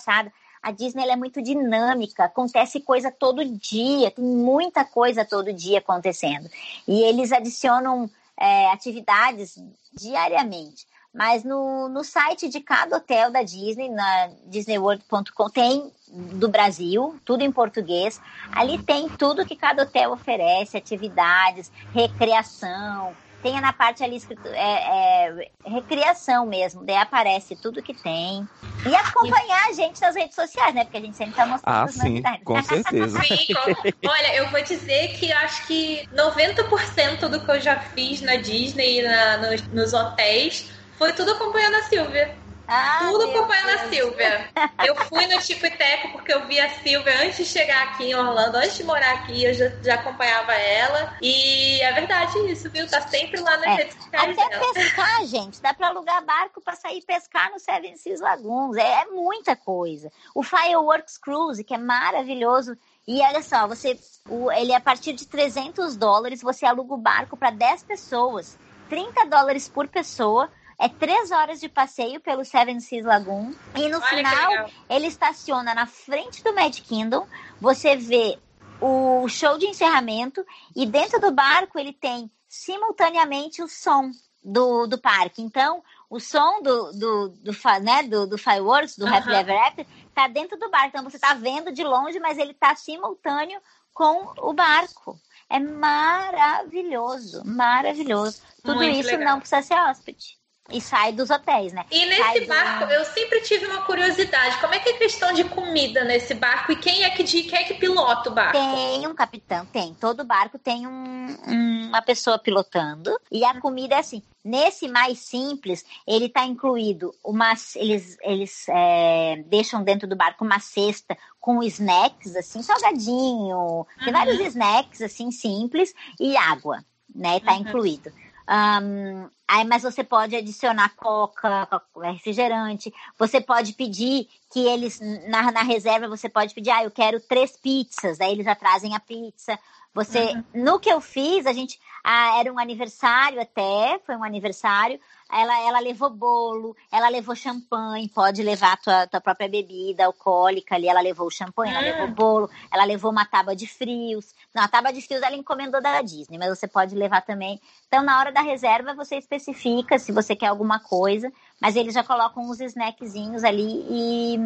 [0.63, 6.49] a Disney é muito dinâmica, acontece coisa todo dia, tem muita coisa todo dia acontecendo.
[6.87, 8.09] E eles adicionam
[8.39, 9.59] é, atividades
[9.93, 10.87] diariamente.
[11.13, 17.43] Mas no, no site de cada hotel da Disney, na disneyworld.com, tem do Brasil, tudo
[17.43, 18.21] em português.
[18.51, 23.15] Ali tem tudo que cada hotel oferece, atividades, recreação.
[23.43, 28.49] Tem na parte ali escrito é, é, recreação mesmo, daí aparece tudo que tem.
[28.85, 30.85] E acompanhar a gente nas redes sociais, né?
[30.85, 32.45] Porque a gente sempre tá mostrando Ah, as sim, novidades.
[32.45, 33.21] com certeza.
[33.23, 38.21] Sim, com- olha, eu vou dizer que acho que 90% do que eu já fiz
[38.21, 42.42] na Disney e na- nos, nos hotéis foi tudo acompanhando a Silvia.
[42.73, 43.91] Ah, Tudo meu acompanhando a Deus.
[43.95, 44.51] Silvia.
[44.85, 48.05] Eu fui no Tico e Teco porque eu vi a Silvia antes de chegar aqui
[48.05, 51.17] em Orlando, antes de morar aqui, eu já, já acompanhava ela.
[51.21, 52.89] E é verdade isso, viu?
[52.89, 54.73] Tá sempre lá nas É, redes sociais Até dela.
[54.73, 55.61] pescar, gente.
[55.61, 58.77] Dá para alugar barco para sair pescar no Seven Seas Lagoons.
[58.77, 60.11] É, é muita coisa.
[60.35, 62.77] O Fireworks Cruise, que é maravilhoso.
[63.07, 66.99] E olha só, você, o- ele é a partir de 300 dólares, você aluga o
[66.99, 68.57] barco para 10 pessoas.
[68.89, 70.49] 30 dólares por pessoa.
[70.83, 73.55] É três horas de passeio pelo Seven Seas Lagoon.
[73.77, 77.25] E no Olha final, ele estaciona na frente do Magic Kingdom.
[77.61, 78.37] Você vê
[78.81, 80.45] o show de encerramento
[80.75, 84.11] e dentro do barco ele tem simultaneamente o som
[84.43, 85.41] do, do parque.
[85.41, 89.07] Então, o som do, do, do, né, do, do fireworks, do.
[89.07, 90.89] Happy Ever After, tá dentro do barco.
[90.89, 93.61] Então, você tá vendo de longe, mas ele tá simultâneo
[93.95, 95.17] com o barco.
[95.49, 98.43] É maravilhoso, maravilhoso.
[98.65, 99.35] Tudo Muito isso legal.
[99.35, 100.42] não precisa ser hóspede.
[100.71, 101.85] E sai dos hotéis, né?
[101.91, 104.59] E Sai nesse do- barco, eu sempre tive uma curiosidade.
[104.61, 106.71] Como é que é questão de comida nesse barco?
[106.73, 108.53] E quem é que, de- quem é que pilota o barco?
[108.53, 109.93] Tem um capitão, tem.
[109.95, 113.11] Todo barco tem um- um- uma pessoa pilotando.
[113.31, 114.23] E a comida é assim.
[114.45, 117.53] Nesse mais simples, ele tá incluído uma.
[117.77, 123.87] Eles, eles é, deixam dentro do barco uma cesta com snacks, assim, salgadinho.
[123.99, 124.13] Tem Uhum.
[124.13, 126.85] vários snacks, assim, simples, e água,
[127.15, 127.39] né?
[127.41, 127.59] Tá Uhum.
[127.59, 128.13] incluído.
[128.55, 131.67] Ahn, aí, mas você pode adicionar coca-
[132.03, 132.93] refrigerante.
[133.19, 137.57] Você pode pedir que eles, na, na reserva, você pode pedir, ah, eu quero três
[137.57, 138.21] pizzas.
[138.21, 139.59] Aí eles já trazem a pizza.
[139.95, 144.99] Você, no que eu fiz, a gente, ah, era um aniversário até, foi um aniversário.
[145.31, 150.75] Ela, ela levou bolo, ela levou champanhe, pode levar a tua, tua própria bebida alcoólica
[150.75, 150.89] ali.
[150.89, 151.85] Ela levou o champanhe, ela Hum.
[151.85, 154.35] levou bolo, ela levou uma tábua de frios.
[154.55, 157.61] Não, a tábua de frios ela encomendou da Disney, mas você pode levar também.
[157.89, 162.03] Então, na hora da reserva, você especifica se você quer alguma coisa, mas eles já
[162.03, 164.39] colocam uns snackzinhos ali e.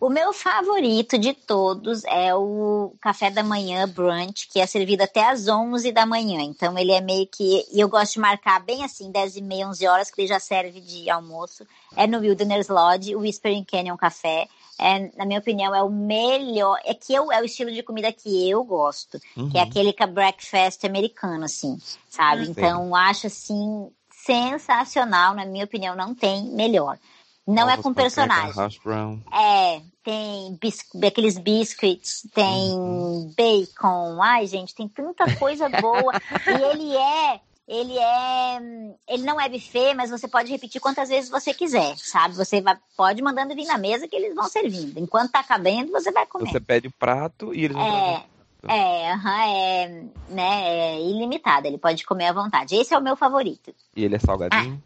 [0.00, 5.28] O meu favorito de todos é o café da manhã brunch, que é servido até
[5.28, 6.40] às 11 da manhã.
[6.40, 7.66] Então ele é meio que.
[7.70, 10.40] E eu gosto de marcar bem assim, 10 e meia, 11 horas, que ele já
[10.40, 11.66] serve de almoço.
[11.94, 14.48] É no Wilderness Lodge, o Whispering Canyon Café.
[14.78, 16.80] É, na minha opinião, é o melhor.
[16.86, 19.20] É que eu, é o estilo de comida que eu gosto,
[19.52, 21.76] que é aquele que é breakfast americano, assim,
[22.08, 22.44] sabe?
[22.44, 22.50] Uhum.
[22.52, 23.90] Então, acho assim
[24.24, 26.98] sensacional, na minha opinião, não tem melhor.
[27.54, 28.68] Não é com personagem.
[29.32, 33.32] É, tem bis- aqueles biscuits, tem Uhum.
[33.36, 34.20] bacon.
[34.22, 36.12] Ai, gente, tem tanta coisa boa.
[36.46, 38.58] e ele é, ele é,
[39.08, 42.34] ele não é buffet, mas você pode repetir quantas vezes você quiser, sabe?
[42.34, 44.98] Você vai, pode mandando vir na mesa que eles vão servindo.
[44.98, 46.50] Enquanto tá cabendo, você vai comer.
[46.50, 48.24] Você pede o prato e eles vão É,
[48.68, 52.74] é, aham, é, né, é ilimitado, ele pode comer à vontade.
[52.74, 53.72] Esse é o meu favorito.
[53.96, 54.82] E ele é salgadinho?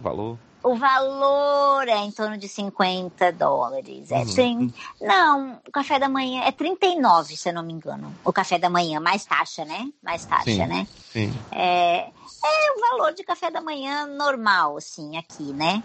[0.00, 0.38] Valor?
[0.62, 4.10] O valor é em torno de 50 dólares.
[4.12, 4.72] É Uhum.
[5.00, 8.14] Não, o café da manhã é 39, se eu não me engano.
[8.24, 9.90] O café da manhã, mais taxa, né?
[10.02, 10.66] Mais taxa, Sim.
[10.66, 10.86] né?
[11.12, 11.34] Sim.
[11.50, 15.82] É, é o valor de café da manhã normal, assim, aqui, né?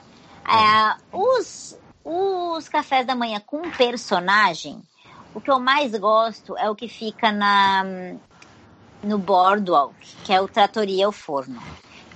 [0.47, 1.75] É, os,
[2.05, 4.81] os cafés da manhã com personagem,
[5.33, 7.83] o que eu mais gosto é o que fica na,
[9.03, 11.59] no Boardwalk, que é o Tratoria o Forno.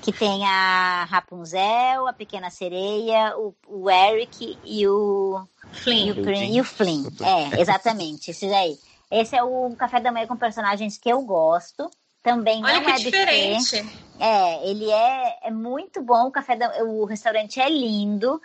[0.02, 6.12] Que tem a Rapunzel, a Pequena Sereia, o, o Eric e o, e Flynn.
[6.12, 7.04] o, Flynn, e o Flynn.
[7.22, 8.78] É, exatamente, esse daí.
[9.12, 11.92] Esse é o café da manhã com personagens que eu gosto.
[12.24, 13.12] Também Olha não que é buffet.
[13.12, 14.00] diferente.
[14.20, 16.28] É, ele é, é muito bom.
[16.28, 18.42] O café da, o restaurante é lindo.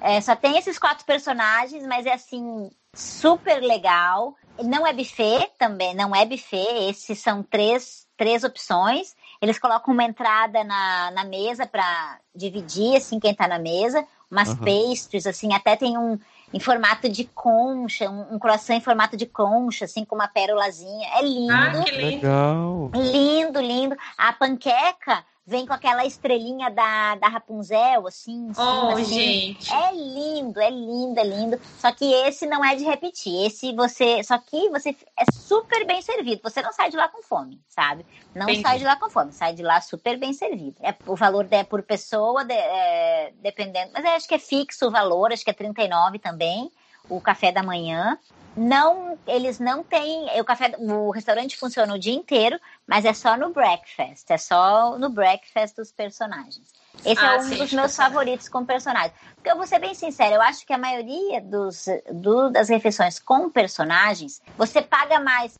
[0.00, 4.36] É, só tem esses quatro personagens, mas é assim super legal.
[4.62, 6.90] Não é buffet também, não é buffet.
[6.90, 9.14] Esses são três, três opções.
[9.42, 14.50] Eles colocam uma entrada na, na mesa para dividir assim quem tá na mesa, umas
[14.50, 14.56] Uhum.
[14.58, 16.16] pastries assim, até tem um
[16.54, 21.08] em formato de concha, um, um croissant em formato de concha, assim com uma pérolazinha.
[21.14, 21.52] É lindo.
[21.52, 22.16] Ah, que lindo.
[22.16, 22.90] Legal.
[22.94, 23.96] Lindo, lindo.
[24.16, 29.04] A panqueca vem com aquela estrelinha da, da Rapunzel, assim, em cima, Oh, assim.
[29.04, 29.72] gente.
[29.72, 31.60] É lindo, é lindo, é lindo.
[31.78, 33.46] Só que esse não é de repetir.
[33.46, 34.24] Esse você.
[34.24, 36.40] Só que você é super bem servido.
[36.42, 38.04] Você não sai de lá com fome, sabe?
[38.34, 38.62] Não Entendi.
[38.62, 40.76] sai de lá com fome, sai de lá super bem servido.
[40.80, 43.92] É, o valor é por pessoa, de- é, dependendo.
[43.92, 46.72] Mas acho que é fixo o valor, acho que é 39 também.
[47.08, 48.18] O café da manhã.
[48.56, 50.26] Não, eles não têm.
[50.40, 54.30] O café, o restaurante funciona o dia inteiro, mas é só no breakfast.
[54.30, 56.60] É só no breakfast dos personagens.
[57.04, 57.96] Esse Ah, é um sim, dos os meus personagens.
[57.96, 59.12] favoritos com personagens.
[59.34, 63.18] Porque eu vou ser bem sincera, eu acho que a maioria dos, do- das refeições
[63.18, 65.54] com personagens, você paga mais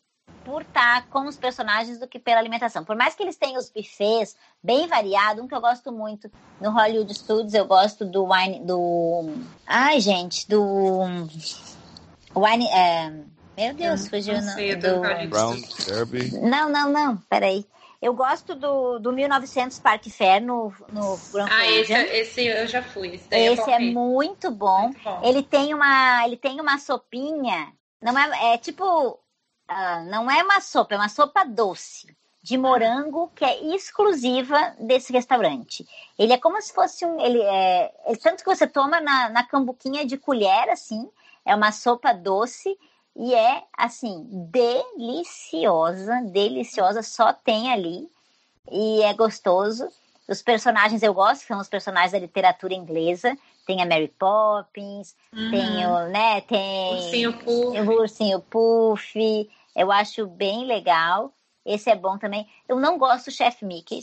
[0.45, 2.83] por estar com os personagens do que pela alimentação.
[2.83, 6.29] Por mais que eles tenham os buffets bem variados, um que eu gosto muito
[6.61, 9.33] no Hollywood Studios, eu gosto do wine, do...
[9.65, 11.01] Ai, gente, do...
[12.35, 12.67] Wine...
[12.67, 13.09] é,
[13.57, 15.55] Meu Deus, Eu fugiu não no- sei, do Brown
[15.85, 16.31] Derby.
[16.41, 17.65] Não, não, não, peraí.
[18.01, 22.13] Eu gosto do, do 1900 Park Fair no, no Grand Ah, esse, Floridian.
[22.13, 23.15] esse eu já fui.
[23.15, 24.81] Esse, daí Esse é muito bom.
[24.89, 25.21] Muito bom.
[25.23, 27.71] Ele tem uma, ele tem uma sopinha.
[28.01, 29.17] Não é, é tipo,
[29.69, 35.13] ah, não é uma sopa, é uma sopa doce de morango que é exclusiva desse
[35.13, 35.87] restaurante.
[36.19, 39.43] Ele é como se fosse um, ele é, é tanto que você toma na, na
[39.45, 41.09] cambuquinha de colher assim.
[41.45, 42.77] É uma sopa doce
[43.15, 47.01] e é assim deliciosa, deliciosa.
[47.03, 48.07] Só tem ali
[48.71, 49.87] e é gostoso.
[50.27, 53.37] Os personagens eu gosto, são os personagens da literatura inglesa.
[53.65, 55.51] Tem a Mary Poppins, Uhum.
[55.51, 57.79] tem o, né, tem Ursinho Puff.
[57.79, 59.49] o Ursinho Puff.
[59.75, 61.33] Eu acho bem legal.
[61.65, 62.47] Esse é bom também.
[62.67, 63.99] Eu não gosto do Chef Mickey.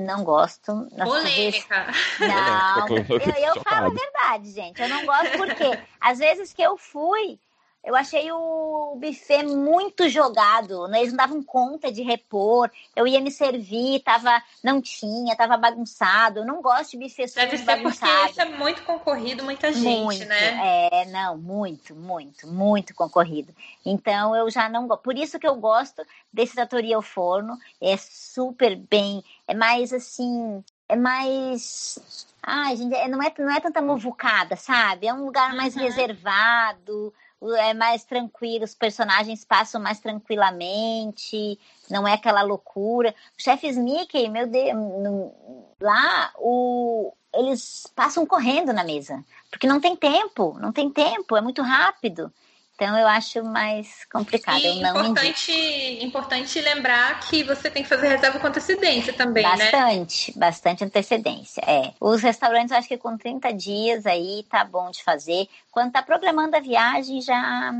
[0.00, 0.88] Não gosto.
[1.04, 1.86] Polêmica.
[2.18, 4.80] Não, eu, eu falo a verdade, gente.
[4.80, 7.38] Eu não gosto porque às vezes que eu fui,
[7.82, 10.86] eu achei o buffet muito jogado.
[10.88, 10.98] né?
[11.00, 12.70] Eles não davam conta de repor.
[12.94, 16.40] Eu ia me servir, tava, não tinha, tava bagunçado.
[16.40, 18.30] Eu não gosto de buffet sujo Deve ser porque bagunçado.
[18.30, 20.88] esse é muito concorrido, muita gente, muito, né?
[20.92, 23.54] é, não, muito, muito, muito concorrido.
[23.84, 25.00] Então eu já não gosto.
[25.02, 26.02] Por isso que eu gosto
[26.32, 27.56] desse Trattoria ao Forno.
[27.80, 31.98] É super bem, é mais assim, é mais.
[32.42, 35.06] Ai, gente, é- não é, não é tanta muvucada, sabe?
[35.06, 35.82] É um lugar mais Uhum.
[35.82, 37.12] reservado,
[37.56, 41.58] é mais tranquilo, os personagens passam mais tranquilamente,
[41.90, 43.14] não é aquela loucura.
[43.38, 44.76] O chefe Mickey, meu Deus,
[45.80, 51.40] lá o, eles passam correndo na mesa, porque não tem tempo, não tem tempo, é
[51.40, 52.32] muito rápido.
[52.80, 54.58] Então eu acho mais complicado.
[54.58, 54.88] E indico.
[54.88, 59.70] importante, importante lembrar que você tem que fazer reserva com antecedência também, né?
[59.70, 61.62] Bastante, bastante antecedência.
[61.66, 61.92] É.
[62.00, 65.46] Os restaurantes, eu acho que com 30 dias aí tá bom de fazer.
[65.70, 67.70] Quando tá programando a viagem, já,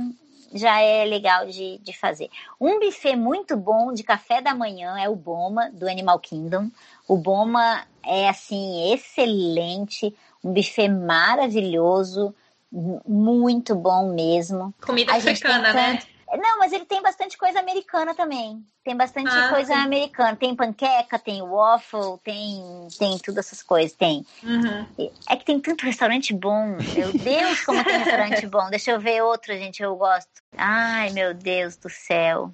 [0.52, 2.28] já é legal de, de fazer.
[2.60, 6.68] Um buffet muito bom de café da manhã é o Boma, do Animal Kingdom.
[7.08, 10.14] O Boma é, assim, excelente.
[10.44, 12.34] Um buffet maravilhoso.
[12.70, 14.74] Mu- Muito bom mesmo.
[14.84, 15.96] Comida A africana, né?
[15.96, 16.06] tanto-
[16.40, 18.64] Não, mas ele tem bastante coisa americana também.
[18.84, 19.80] Tem bastante Ah, coisa sim.
[19.80, 20.36] americana.
[20.36, 22.62] Tem panqueca, tem waffle, tem,
[22.98, 23.92] tem tudo essas coisas.
[23.96, 24.24] Tem.
[24.42, 24.86] Uhum.
[25.28, 26.66] É que tem tanto restaurante bom.
[26.94, 28.70] Meu Deus, como tem restaurante bom.
[28.70, 30.30] Deixa eu ver outro, gente, eu gosto.
[30.56, 32.52] Ai, meu Deus do céu.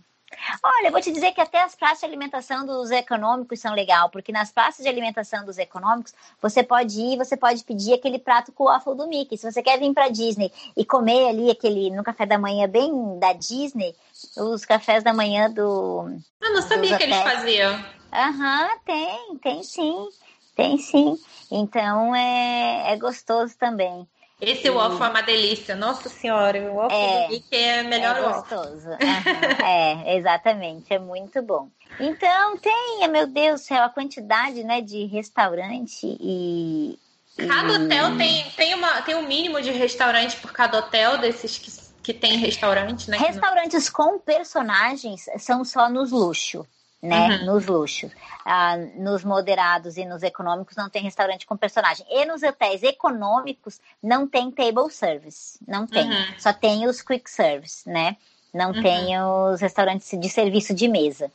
[0.63, 4.11] Olha, eu vou te dizer que até as praças de alimentação dos econômicos são legal,
[4.11, 8.53] porque nas praças de alimentação dos econômicos, você pode ir, você pode pedir aquele prato
[8.53, 9.37] com o waffle do Mickey.
[9.37, 13.19] Se você quer vir para Disney e comer ali aquele no café da manhã bem
[13.19, 13.95] da Disney,
[14.37, 16.09] os cafés da manhã do
[16.41, 17.85] Eu não sabia que eles faziam.
[18.13, 20.09] Aham, tem, tem sim,
[20.55, 21.19] tem sim.
[21.51, 24.07] Então é, é gostoso também.
[24.41, 25.75] Esse waffle é uma delícia.
[25.75, 27.23] Nossa senhora, o waffle É.
[27.27, 28.89] do Mickey é melhor é gostoso.
[28.91, 31.69] Aham, é, exatamente, é muito bom.
[31.99, 36.99] Então tem, meu Deus do céu, a quantidade né, de restaurante e.
[37.37, 41.59] Cada e- hotel tem, tem, uma, tem um mínimo de restaurante por cada hotel, desses
[41.59, 41.73] que,
[42.03, 43.17] que tem restaurante, né?
[43.17, 46.67] Restaurantes com personagens são só nos luxo,
[47.03, 47.39] né?
[47.39, 47.47] Uhum.
[47.47, 48.11] Nos luxos.
[48.45, 52.07] Ah, nos moderados e nos econômicos não tem restaurante com personagem.
[52.11, 55.59] E nos hotéis econômicos não tem table service.
[55.67, 56.11] Não tem.
[56.11, 56.25] Uhum.
[56.39, 58.17] Só tem os quick service, né?
[58.53, 58.83] Não Uhum.
[58.83, 61.31] tem os restaurantes de serviço de mesa.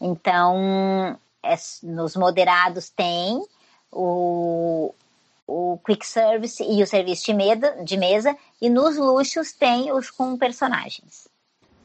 [0.00, 3.44] Então, é- nos moderados tem
[3.92, 4.94] o,
[5.46, 10.10] o quick service e o serviço de, meda, de mesa, e nos luxos tem os
[10.10, 11.26] com personagens.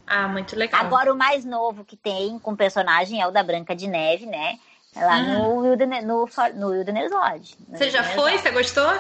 [0.08, 0.82] Ah, muito legal.
[0.82, 4.60] Agora, o mais novo que tem com personagem é o da Branca de Neve, né?
[4.96, 7.56] Lá no, Wilderness, no, For- no Wilderness Lodge.
[7.68, 7.78] No.
[7.78, 8.32] Você já foi?
[8.32, 8.44] Lodge.
[8.44, 8.98] Você gostou?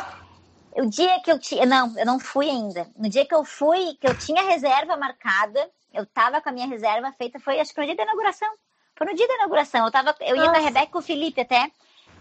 [0.73, 1.65] O dia que eu tinha.
[1.65, 2.87] Não, eu não fui ainda.
[2.97, 6.67] No dia que eu fui, que eu tinha reserva marcada, eu tava com a minha
[6.67, 8.49] reserva feita, foi acho que no dia da inauguração.
[8.97, 9.85] Foi no dia da inauguração.
[9.85, 10.59] Eu, tava, eu ia com a.
[10.59, 11.71] Rebeca e com o Felipe até.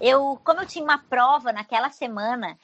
[0.00, 2.58] Eu, como eu tinha uma prova naquela semana,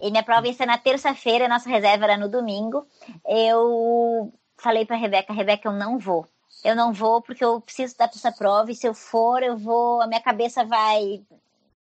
[0.00, 2.86] e minha prova ia ser na terça-feira, nossa reserva era no domingo,
[3.26, 6.26] eu falei pra Rebeca, Rebeca, eu não vou.
[6.64, 10.00] Eu não vou porque eu preciso dar essa prova, e se eu for, eu vou,
[10.00, 11.22] a minha cabeça vai,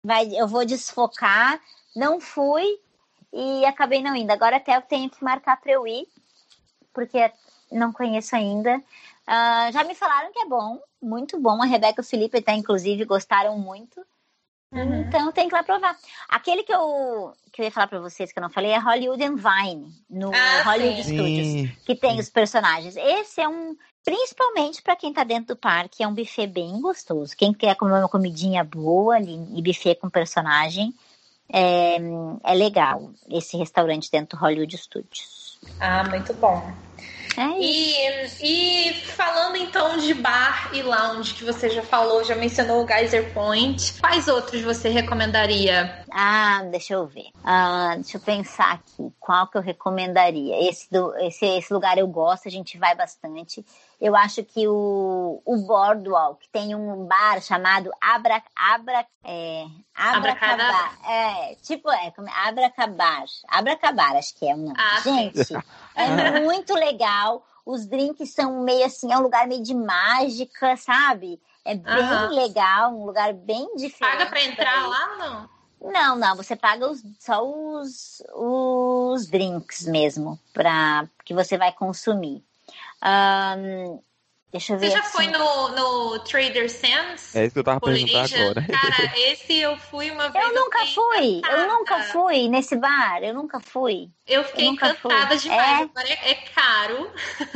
[0.04, 1.60] vai eu vou desfocar.
[1.96, 2.80] Não fui,
[3.34, 4.32] e acabei não indo.
[4.32, 6.08] Agora até eu tenho que marcar para eu ir,
[6.94, 7.32] porque
[7.72, 8.82] não conheço ainda.
[9.26, 11.62] Ah, já me falaram que é bom, muito bom.
[11.62, 14.06] A Rebeca e o Felipe até, inclusive, gostaram muito.
[14.72, 15.02] Uhum.
[15.02, 15.98] Então tem que ir lá provar.
[16.28, 19.24] Aquele que eu, que eu ia falar para vocês que eu não falei é Hollywood
[19.24, 21.16] and Vine, no Ah, Hollywood sim.
[21.16, 21.72] Studios, Sim.
[21.86, 22.98] que tem os personagens.
[22.98, 27.36] Esse é um, principalmente para quem tá dentro do parque, é um buffet bem gostoso.
[27.36, 30.94] Quem quer comer uma comidinha boa ali, e buffet com personagem,
[31.52, 31.96] é,
[32.44, 35.58] é legal esse restaurante dentro do Hollywood Studios.
[35.80, 36.74] Ah, muito bom.
[37.38, 38.44] É isso.
[38.44, 42.88] E, e falando então de bar e lounge, que você já falou, já mencionou o
[42.88, 46.04] Geyser Point, quais outros você recomendaria?
[46.12, 47.28] Ah, deixa eu ver.
[47.44, 49.14] Ah, deixa eu pensar aqui.
[49.20, 50.68] Qual que eu recomendaria?
[50.68, 53.64] Esse, do, esse, esse lugar eu gosto, a gente vai bastante.
[54.00, 59.66] Eu acho que o, o Boardwalk tem um bar chamado Abra, Abra, é.
[59.96, 60.98] Abracabar.
[61.10, 62.28] É, tipo, é, como?
[62.30, 63.24] Abracabar.
[63.48, 64.76] Abracabar, acho que é o nome.
[64.78, 65.00] Ah.
[65.02, 65.54] Gente,
[65.96, 67.44] é muito legal.
[67.66, 71.42] Os drinks são meio assim, é um lugar meio de mágica, sabe?
[71.66, 72.30] É bem Aham.
[72.30, 74.18] legal, um lugar bem diferente.
[74.18, 74.88] Paga pra entrar daí.
[74.88, 75.58] lá ou não?
[75.92, 82.44] Não, não, você paga os- só os, os drinks mesmo, pra, que você vai consumir.
[83.02, 84.00] Ahn,
[84.52, 84.88] deixa eu ver.
[84.88, 85.12] Você já assim.
[85.12, 87.36] foi no, no Trader Sam's?
[87.36, 88.66] É isso que eu tava perguntando agora.
[88.68, 90.44] Cara, esse eu fui uma vez.
[90.46, 91.68] Eu nunca fui, eu encantada.
[91.68, 94.10] nunca fui nesse bar, eu nunca fui.
[94.26, 95.12] Eu fiquei Eu nunca fui.
[95.12, 95.80] encantada demais.
[95.80, 95.84] É?
[95.84, 97.12] Agora é, é caro.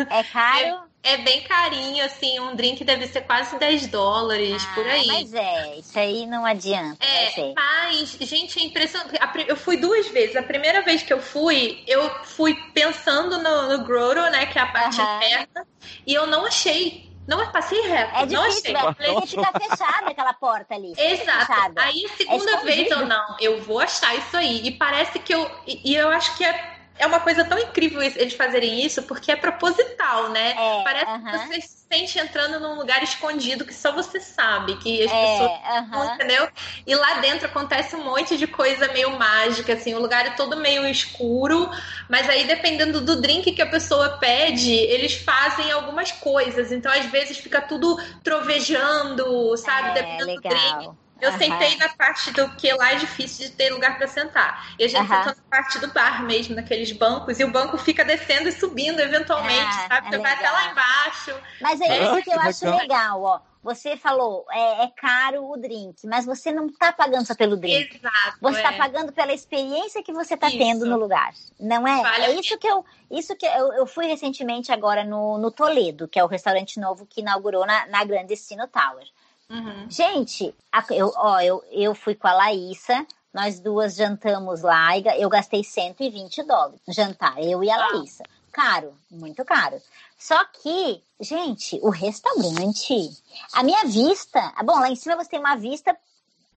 [0.10, 0.84] É caro?
[1.04, 2.40] É bem carinho, assim.
[2.40, 5.08] Um drink deve ser quase 10 dólares por Ah, aí.
[5.08, 7.54] Mas é, isso aí não adianta, É, ser.
[7.56, 9.18] mas, gente, é impressionante.
[9.48, 10.36] Eu fui duas vezes.
[10.36, 14.46] A primeira vez que eu fui, eu fui pensando no, no Grotto, né?
[14.46, 15.66] Que é a parte interna.
[16.06, 17.10] E eu não achei.
[17.28, 18.16] Não passei reto.
[18.16, 18.94] É não difícil, achei.
[18.98, 20.92] velho, porque fica fechada aquela porta ali.
[20.98, 21.46] Exato.
[21.46, 21.82] fechada.
[21.84, 24.66] Aí a segunda É vez eu não, eu vou achar isso aí.
[24.68, 25.50] E parece que eu.
[25.66, 26.71] E, e eu acho que é,
[27.02, 30.52] é uma coisa tão incrível eles fazerem isso, porque é proposital, né?
[30.52, 31.32] É, parece aham.
[31.32, 35.18] que você se sente entrando num lugar escondido que só você sabe, que as É,
[35.20, 35.52] pessoas.
[35.68, 36.16] aham.
[36.16, 36.48] Entendeu?
[36.86, 40.56] E lá dentro acontece um monte de coisa meio mágica, assim, o lugar é todo
[40.58, 41.70] meio escuro,
[42.10, 46.72] mas aí dependendo do drink que a pessoa pede, eles fazem algumas coisas.
[46.72, 49.90] Então, às vezes, fica tudo trovejando, sabe?
[49.90, 50.92] É, dependendo do drink.
[51.22, 51.38] Eu Aham.
[51.38, 54.74] sentei na parte do que lá é difícil de ter lugar para sentar.
[54.80, 55.24] E a gente Aham.
[55.24, 59.00] sentou na parte do bar mesmo, naqueles bancos, e o banco fica descendo e subindo
[59.00, 60.08] eventualmente, Ah, sabe?
[60.08, 61.42] é Você vai até lá embaixo.
[61.62, 62.80] Mas é Ah, isso que eu acho legal.
[62.82, 63.40] legal, ó.
[63.64, 67.96] Você falou, é, é caro o drink, mas você não tá pagando só pelo drink.
[67.96, 68.38] Exato.
[68.42, 68.64] Você é.
[68.64, 70.58] tá pagando pela experiência que você tá Isso.
[70.58, 72.02] tendo no lugar, não é?
[72.02, 76.08] Vale é isso que eu, isso que eu, eu fui recentemente agora no, no Toledo,
[76.08, 79.06] que é o restaurante novo que inaugurou na, na Grande Destino Tower.
[79.52, 79.86] Uhum.
[79.90, 80.56] Gente,
[80.92, 85.62] eu, ó, eu, eu fui com a Laísa, nós duas jantamos lá e eu gastei
[85.62, 87.98] 120 dólares no jantar, eu e a Uau.
[87.98, 88.24] Laísa.
[88.52, 89.82] Caro, muito caro.
[90.18, 93.10] Só que, gente, o restaurante,
[93.54, 95.98] a minha vista, bom, lá em cima você tem uma vista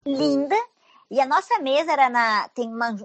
[0.07, 0.57] linda
[1.11, 2.97] e a nossa mesa era na, tem uma,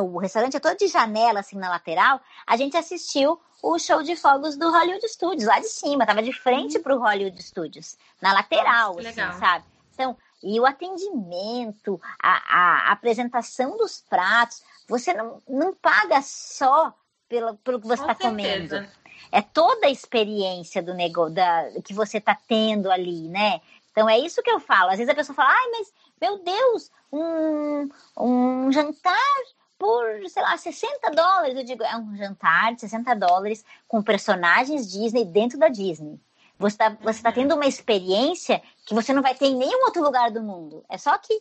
[0.00, 2.20] o restaurante é todo de janela assim na lateral.
[2.46, 6.32] A gente assistiu o show de fogos do Hollywood Studios lá de cima, tava de
[6.32, 9.38] frente pro Hollywood Studios, na lateral, Nossa, assim, legal.
[9.38, 9.64] sabe?
[9.94, 16.92] Então, e o atendimento, a, a apresentação dos pratos, você não, não paga só
[17.28, 18.86] pelo, pelo que você está comendo.
[19.32, 23.60] É toda a experiência do negócio da, que você está tendo ali, né?
[23.90, 24.90] Então é isso que eu falo.
[24.90, 27.88] Às vezes a pessoa fala, ai, mas meu Deus, um,
[28.18, 29.42] um jantar
[29.78, 31.56] por, sei lá, 60 dólares.
[31.56, 36.18] Eu digo, é um jantar de 60 dólares com personagens Disney dentro da Disney.
[36.58, 40.02] Você está você tá tendo uma experiência que você não vai ter em nenhum outro
[40.02, 40.84] lugar do mundo.
[40.88, 41.34] É só aqui,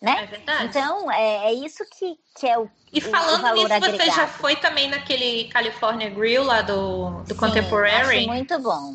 [0.00, 0.26] É né?
[0.26, 0.64] verdade.
[0.64, 3.88] Então, é, é isso que, que é o, E o- o falando valor nisso, você
[3.88, 4.16] agregado.
[4.16, 8.18] já foi também naquele California Grill lá do, do Sim, Contemporary?
[8.20, 8.94] acho muito bom.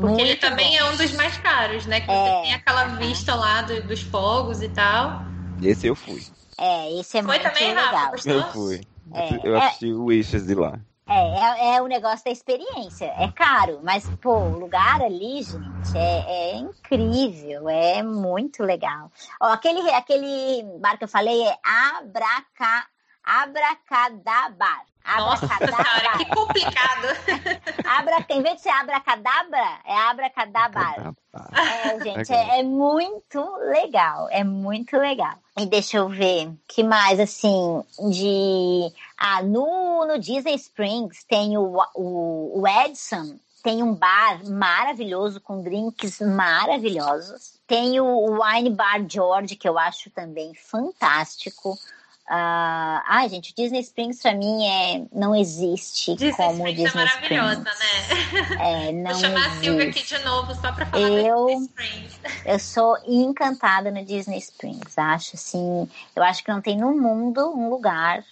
[0.00, 0.86] Porque ele Muito também bom.
[0.86, 2.00] é um dos mais caros, né?
[2.00, 5.20] Que É, você tem aquela vista lá do- dos fogos e tal.
[5.62, 6.22] Esse eu fui.
[6.58, 7.94] É, esse é Foi muito também, legal.
[7.94, 8.28] Rafa?
[8.28, 8.80] Eu fui.
[9.14, 10.78] É, eu é- assisti o Wishes de lá.
[11.08, 13.06] É, é, é o negócio da experiência.
[13.18, 19.10] É caro, mas, pô, o lugar ali, gente, é, é incrível, é muito legal.
[19.40, 22.86] Ó, aquele, aquele bar que eu falei é Abraca,
[23.24, 24.91] Abracadabar.
[25.04, 27.08] Nossa senhora, que complicado.
[27.84, 31.14] Abra, em vez de ser abracadabra, é abracadabar.
[31.52, 35.34] É, gente, é, é muito legal, é muito legal.
[35.58, 38.92] E deixa eu ver, que mais, assim, de...
[39.16, 45.62] Ah, no, no Disney Springs tem o, o, o Edson, tem um bar maravilhoso com
[45.62, 47.60] drinks maravilhosos.
[47.66, 51.78] Tem o Wine Bar George, que eu acho também fantástico.
[52.28, 56.84] Ah, ai, gente, o Disney Springs pra mim é, não existe Disney como Springs é
[56.84, 58.50] Disney maravilhosa, Springs.
[58.58, 58.88] né?
[58.88, 60.16] É, não Vou chamar a Silvia aqui existe.
[60.18, 62.20] de novo só pra falar Eu- do Disney Springs.
[62.46, 64.96] Eu sou encantada no Disney Springs.
[64.96, 68.24] Acho assim, eu acho que não tem no mundo um lugar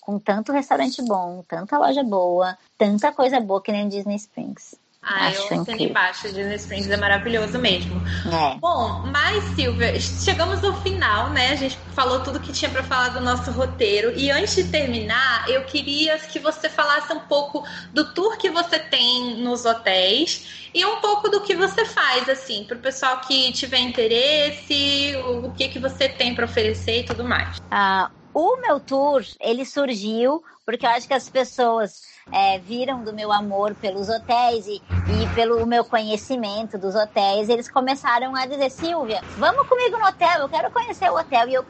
[0.00, 4.74] com tanto restaurante bom, tanta loja boa, tanta coisa boa que nem o Disney Springs.
[5.00, 6.22] Ah, Acho eu assino embaixo.
[6.28, 8.02] Disney Springs é maravilhoso mesmo.
[8.26, 8.58] É.
[8.58, 11.52] Bom, mas Silvia, chegamos ao final, né?
[11.52, 14.12] A gente falou tudo que tinha para falar do nosso roteiro.
[14.16, 18.78] E antes de terminar, eu queria que você falasse um pouco do tour que você
[18.78, 23.52] tem nos hotéis e um pouco do que você faz, assim, para o pessoal que
[23.52, 27.56] tiver interesse, o o que, que você tem para oferecer e tudo mais.
[27.70, 32.02] Ah, o meu tour, ele surgiu porque eu acho que as pessoas
[32.32, 37.48] é, viram do meu amor pelos hotéis e, e pelo meu conhecimento dos hotéis.
[37.48, 41.48] Eles começaram a dizer, Silvia, vamos comigo no hotel, eu quero conhecer o hotel.
[41.48, 41.64] E eu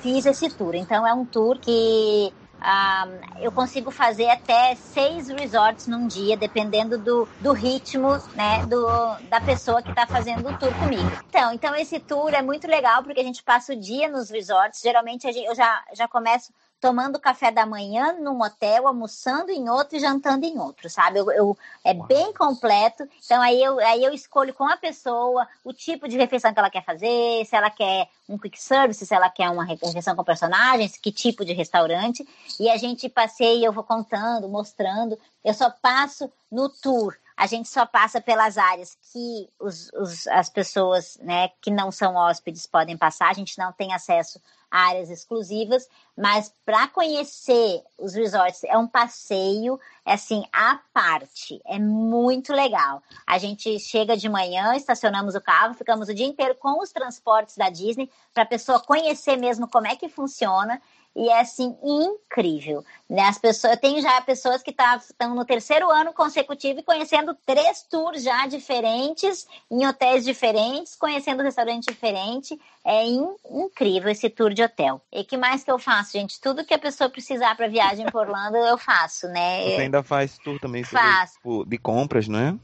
[0.00, 0.74] fiz esse tour.
[0.74, 3.06] Então é um tour que ah,
[3.40, 8.84] eu consigo fazer até seis resorts num dia, dependendo do, do ritmo né, do,
[9.28, 11.08] da pessoa que está fazendo o tour comigo.
[11.28, 14.80] Então, então, esse tour é muito legal porque a gente passa o dia nos resorts.
[14.80, 19.96] Geralmente gente- eu já, já começo tomando café da manhã num hotel, almoçando em outro
[19.96, 21.18] e jantando em outro, sabe?
[21.18, 23.08] Eu, eu- é bem completo.
[23.24, 26.70] Então aí eu, aí eu escolho com a pessoa o tipo de refeição que ela
[26.70, 30.96] quer fazer, se ela quer um quick service, se ela quer uma refeição com personagens,
[30.96, 32.26] que tipo de restaurante.
[32.60, 35.18] E a gente passeia, eu vou contando, mostrando.
[35.44, 37.16] Eu só passo no tour.
[37.36, 42.16] A gente só passa pelas áreas que os, os- as pessoas né, que não são
[42.16, 43.30] hóspedes podem passar.
[43.30, 49.78] A gente não tem acesso áreas exclusivas, mas para conhecer os resorts é um passeio
[50.04, 53.02] é assim à parte, é muito legal.
[53.26, 57.56] A gente chega de manhã, estacionamos o carro, ficamos o dia inteiro com os transportes
[57.56, 60.80] da Disney para a pessoa conhecer mesmo como é que funciona.
[61.16, 63.22] E é assim incrível, né?
[63.22, 67.82] As pessoas, eu tenho já pessoas que estão no terceiro ano consecutivo e conhecendo três
[67.82, 72.58] tours já diferentes, em hotéis diferentes, conhecendo restaurante diferente.
[72.84, 75.00] É in- incrível esse tour de hotel.
[75.12, 76.40] E que mais que eu faço, gente?
[76.40, 79.64] Tudo que a pessoa precisar para viagem por Orlando, eu faço, né?
[79.64, 81.34] Você ainda faz tour também Faço.
[81.34, 82.54] tipo, de compras, não é?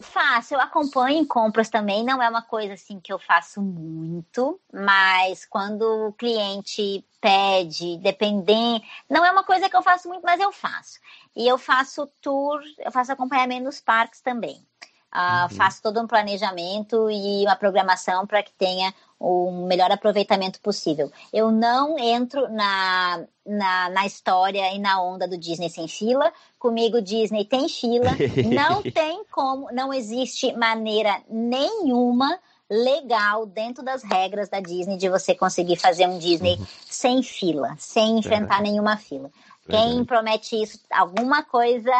[0.00, 4.60] Faço, eu acompanho em compras também, não é uma coisa assim que eu faço muito,
[4.72, 10.38] mas quando o cliente pede, dependendo, não é uma coisa que eu faço muito, mas
[10.38, 11.00] eu faço.
[11.34, 14.60] E eu faço tour, eu faço acompanhamento nos parques também.
[15.10, 21.10] Ah, Faço todo um planejamento e uma programação para que tenha o melhor aproveitamento possível.
[21.32, 26.30] Eu não entro na, na, na história e na onda do Disney sem fila.
[26.58, 28.10] Comigo, Disney tem fila.
[28.52, 32.38] Não tem como, não existe maneira nenhuma
[32.74, 38.18] legal dentro das regras da Disney de você conseguir fazer um Disney sem fila, sem
[38.18, 39.30] enfrentar nenhuma fila.
[39.68, 41.92] Quem promete isso, alguma coisa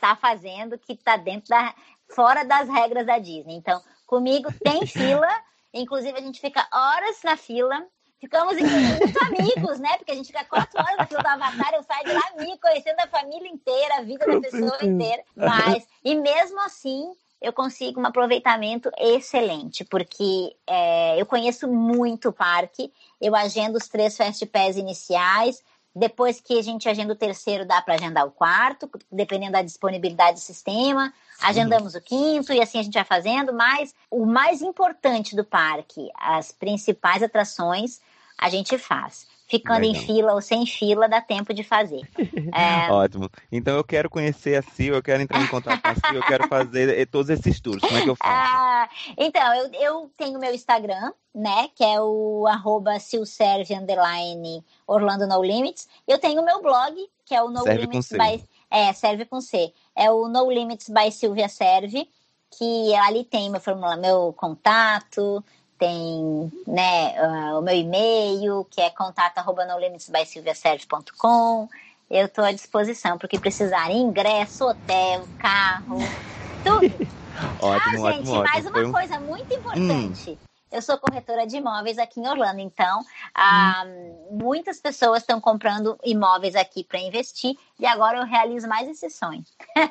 [0.00, 1.74] tá fazendo que tá dentro da
[2.14, 3.54] fora das regras da Disney.
[3.54, 5.28] Então, comigo tem fila,
[5.72, 7.86] inclusive a gente fica horas na fila.
[8.18, 9.96] Ficamos muito amigos, né?
[9.96, 12.60] Porque a gente fica quatro horas na fila do Avatar, eu saio de lá amigo,
[12.60, 15.24] conhecendo a família inteira, a vida da pessoa inteira.
[15.34, 17.12] Mas, e mesmo assim,
[17.42, 23.88] eu consigo um aproveitamento excelente, porque é, eu conheço muito o parque, eu agendo os
[23.88, 25.62] três Fast Pass iniciais,
[25.94, 30.38] depois que a gente agenda o terceiro, dá para agendar o quarto, dependendo da disponibilidade
[30.38, 31.12] do sistema.
[31.42, 36.08] Agendamos o quinto e assim a gente vai fazendo, mas o mais importante do parque,
[36.16, 38.00] as principais atrações,
[38.38, 39.26] a gente faz.
[39.52, 40.06] Ficando em Legal.
[40.06, 42.00] fila ou sem fila, dá tempo de fazer.
[42.54, 43.30] É, Ótimo.
[43.50, 46.22] Então eu quero conhecer a Sil, eu quero entrar em contato com a Sil, eu
[46.22, 47.80] quero fazer eh, todos esses tours.
[47.80, 48.32] Como é que eu faço?
[48.62, 51.68] Ah, então, eu, eu tenho meu Instagram, né?
[51.74, 55.88] Que é o arroba silserve, underline, Orlando No Limits.
[56.06, 58.18] Eu tenho o meu blog, que é o No Serve com Limits C.
[58.18, 58.44] by...
[58.70, 59.72] É, serve com C.
[59.94, 62.08] É o No Limits by Silvia Serve,
[62.58, 65.44] que ali tem meu formulário, meu contato,
[65.82, 71.68] tem né, ah, o meu e-mail, que é contato arroba nolimitsbysilviaserve.com.
[72.08, 74.00] Eu estou à disposição para o que precisarem.
[74.00, 75.98] Ingresso, hotel, carro,
[76.62, 76.82] tudo.
[77.60, 78.78] Ótimo, ah, gente, ótimo, mais ótimo.
[78.78, 80.38] uma um- coisa muito importante.
[80.70, 83.04] Eu sou corretora de imóveis aqui em Orlando, então
[83.34, 83.84] ah,
[84.30, 89.42] muitas pessoas estão comprando imóveis aqui para investir e agora eu realizo mais esse sonho.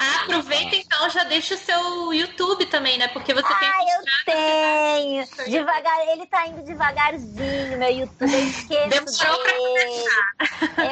[0.00, 3.08] Ah, aproveita então, já deixa o seu YouTube também, né?
[3.08, 5.24] Porque você tem Ah, eu tenho!
[5.50, 8.32] Devagar, ele tá indo devagarzinho, meu YouTube.
[8.32, 10.04] Eu esqueço Demorou dele.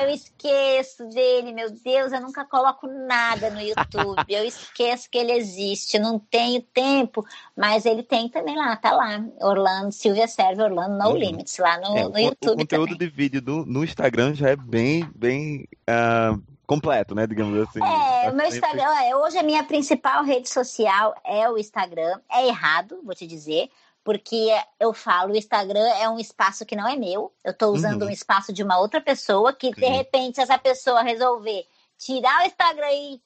[0.03, 4.25] Eu esqueço dele, meu Deus, eu nunca coloco nada no YouTube.
[4.29, 7.25] Eu esqueço que ele existe, não tenho tempo,
[7.57, 9.25] mas ele tem também lá, tá lá.
[9.41, 11.17] Orlando, Silvia Serve, Orlando No Uhum.
[11.17, 13.09] Limits, lá no, É, no o, YouTube o conteúdo também.
[13.09, 16.36] de vídeo do, no Instagram já é bem, bem ah,
[16.67, 17.27] completo, né?
[17.27, 17.81] Digamos assim.
[17.83, 22.21] É, o meu Instagram, é, hoje a minha principal rede social é o Instagram.
[22.31, 23.71] É errado, vou te dizer,
[24.03, 24.49] porque
[24.79, 27.33] eu falo, o Instagram é um espaço que não é meu.
[27.45, 28.09] Eu estou usando Uhum.
[28.09, 31.65] um espaço de uma outra pessoa que, de repente, essa pessoa resolver
[31.99, 33.21] tirar o Instagram e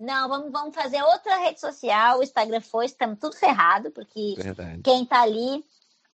[0.00, 2.18] Não, vamos, vamos fazer outra rede social.
[2.18, 4.80] O Instagram foi, estamos tudo ferrado, porque Verdade.
[4.82, 5.64] quem tá ali,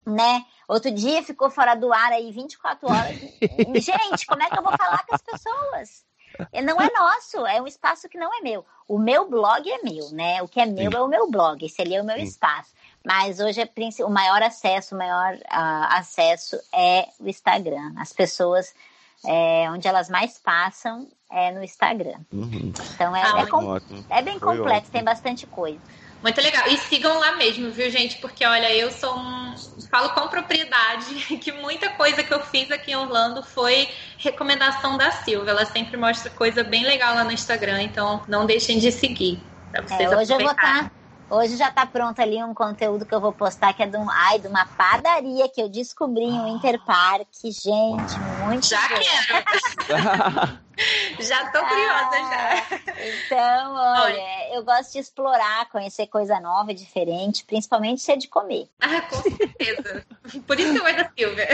[0.06, 0.44] né?
[0.68, 3.16] Outro dia ficou fora do ar aí 24 horas.
[3.82, 6.04] Gente, como é que eu vou falar com as pessoas?
[6.62, 8.64] Não é nosso, é um espaço que não é meu.
[8.88, 10.42] O meu blog é meu, né?
[10.42, 10.96] O que é meu Sim.
[10.96, 12.22] é o meu blog, esse ali é o meu Sim.
[12.24, 12.70] espaço.
[13.04, 17.92] Mas hoje é o maior acesso, o maior ah, acesso é o Instagram.
[17.96, 18.74] As pessoas,
[19.24, 22.18] é, onde elas mais passam é no Instagram.
[22.32, 22.72] Uhum.
[22.94, 23.76] Então é, Ah, é, com-
[24.10, 24.92] é bem Foi completo, ótimo.
[24.92, 25.80] tem bastante coisa.
[26.22, 26.68] Muito legal.
[26.68, 28.18] E sigam lá mesmo, viu, gente?
[28.18, 29.54] Porque, olha, eu sou um.
[29.90, 33.88] Falo com propriedade que muita coisa que eu fiz aqui em Orlando foi
[34.18, 35.50] recomendação da Silvia.
[35.50, 39.42] Ela sempre mostra coisa bem legal lá no Instagram, então não deixem de seguir.
[39.72, 40.92] Pra vocês É, hoje eu vou estar.
[41.30, 44.10] Hoje já tá pronto ali um conteúdo que eu vou postar que é de, um,
[44.10, 47.52] ai, de uma padaria que eu descobri em um Interparque.
[47.52, 49.00] Gente, muito Já boa.
[49.00, 50.58] quero.
[51.22, 52.66] já tô curiosa já.
[53.06, 58.68] Então, olha, eu gosto de explorar, conhecer coisa nova, diferente, principalmente ser de comer.
[58.80, 60.04] Ah, com certeza.
[60.44, 61.48] Por isso que eu gosto da Silvia.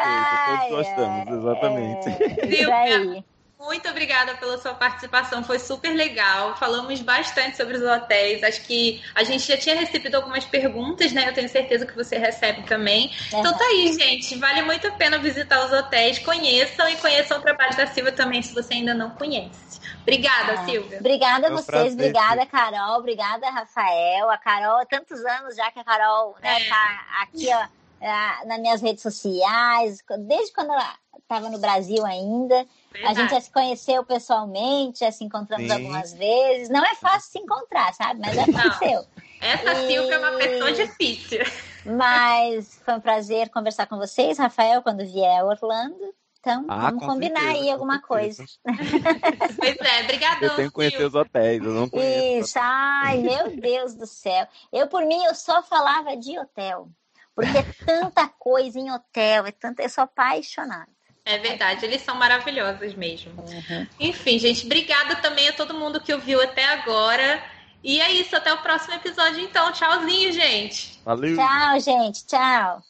[0.00, 2.08] Ai, todos gostamos, exatamente.
[2.08, 3.24] É, isso Silvia.
[3.64, 6.54] Muito obrigada pela sua participação, foi super legal.
[6.56, 8.42] Falamos bastante sobre os hotéis.
[8.42, 11.28] Acho que a gente já tinha recebido algumas perguntas, né?
[11.28, 13.10] Eu tenho certeza que você recebe também.
[13.28, 14.38] Então tá aí, gente.
[14.38, 16.18] Vale muito a pena visitar os hotéis.
[16.18, 19.80] Conheçam e conheçam o trabalho da Silvia também, se você ainda não conhece.
[20.02, 20.98] Obrigada, Ah, Silvia.
[21.00, 24.28] Obrigada a É vocês, prazer, obrigada, Carol, obrigada, Rafael.
[24.28, 26.68] A Carol, há tantos anos já que a Carol né, É.
[26.68, 27.66] tá aqui, ó,
[28.02, 32.66] ah, nas minhas redes sociais, desde quando ela estava no Brasil ainda.
[33.02, 35.72] A gente já se conheceu pessoalmente, já se encontramos Sim.
[35.72, 36.68] algumas vezes.
[36.68, 38.20] Não é fácil se encontrar, sabe?
[38.20, 39.04] Mas aconteceu.
[39.40, 41.40] Essa E- Silvia é uma pessoa difícil.
[41.84, 46.14] Mas foi um prazer conversar com vocês, Rafael, quando vier a Orlando.
[46.40, 48.44] Então, Ah, vamos com combinar certeza, aí alguma coisa.
[49.56, 51.08] Pois é, brigadão, Eu tenho que conhecer Silvia.
[51.08, 52.48] os hotéis, eu não conheço.
[52.48, 54.46] Isso, ai, meu Deus do céu.
[54.72, 56.88] Eu, por mim, eu só falava de hotel.
[57.34, 60.88] Porque é tanta coisa em hotel, é tanta, eu sou apaixonada.
[61.26, 63.32] É verdade, eles são maravilhosos mesmo.
[63.38, 63.86] Uhum.
[63.98, 67.42] Enfim, gente, obrigada também a todo mundo que ouviu até agora.
[67.82, 69.72] E é isso, até o próximo episódio então.
[69.72, 71.00] Tchauzinho, gente.
[71.04, 71.36] Valeu!
[71.36, 72.26] Tchau, gente.
[72.26, 72.84] Tchau.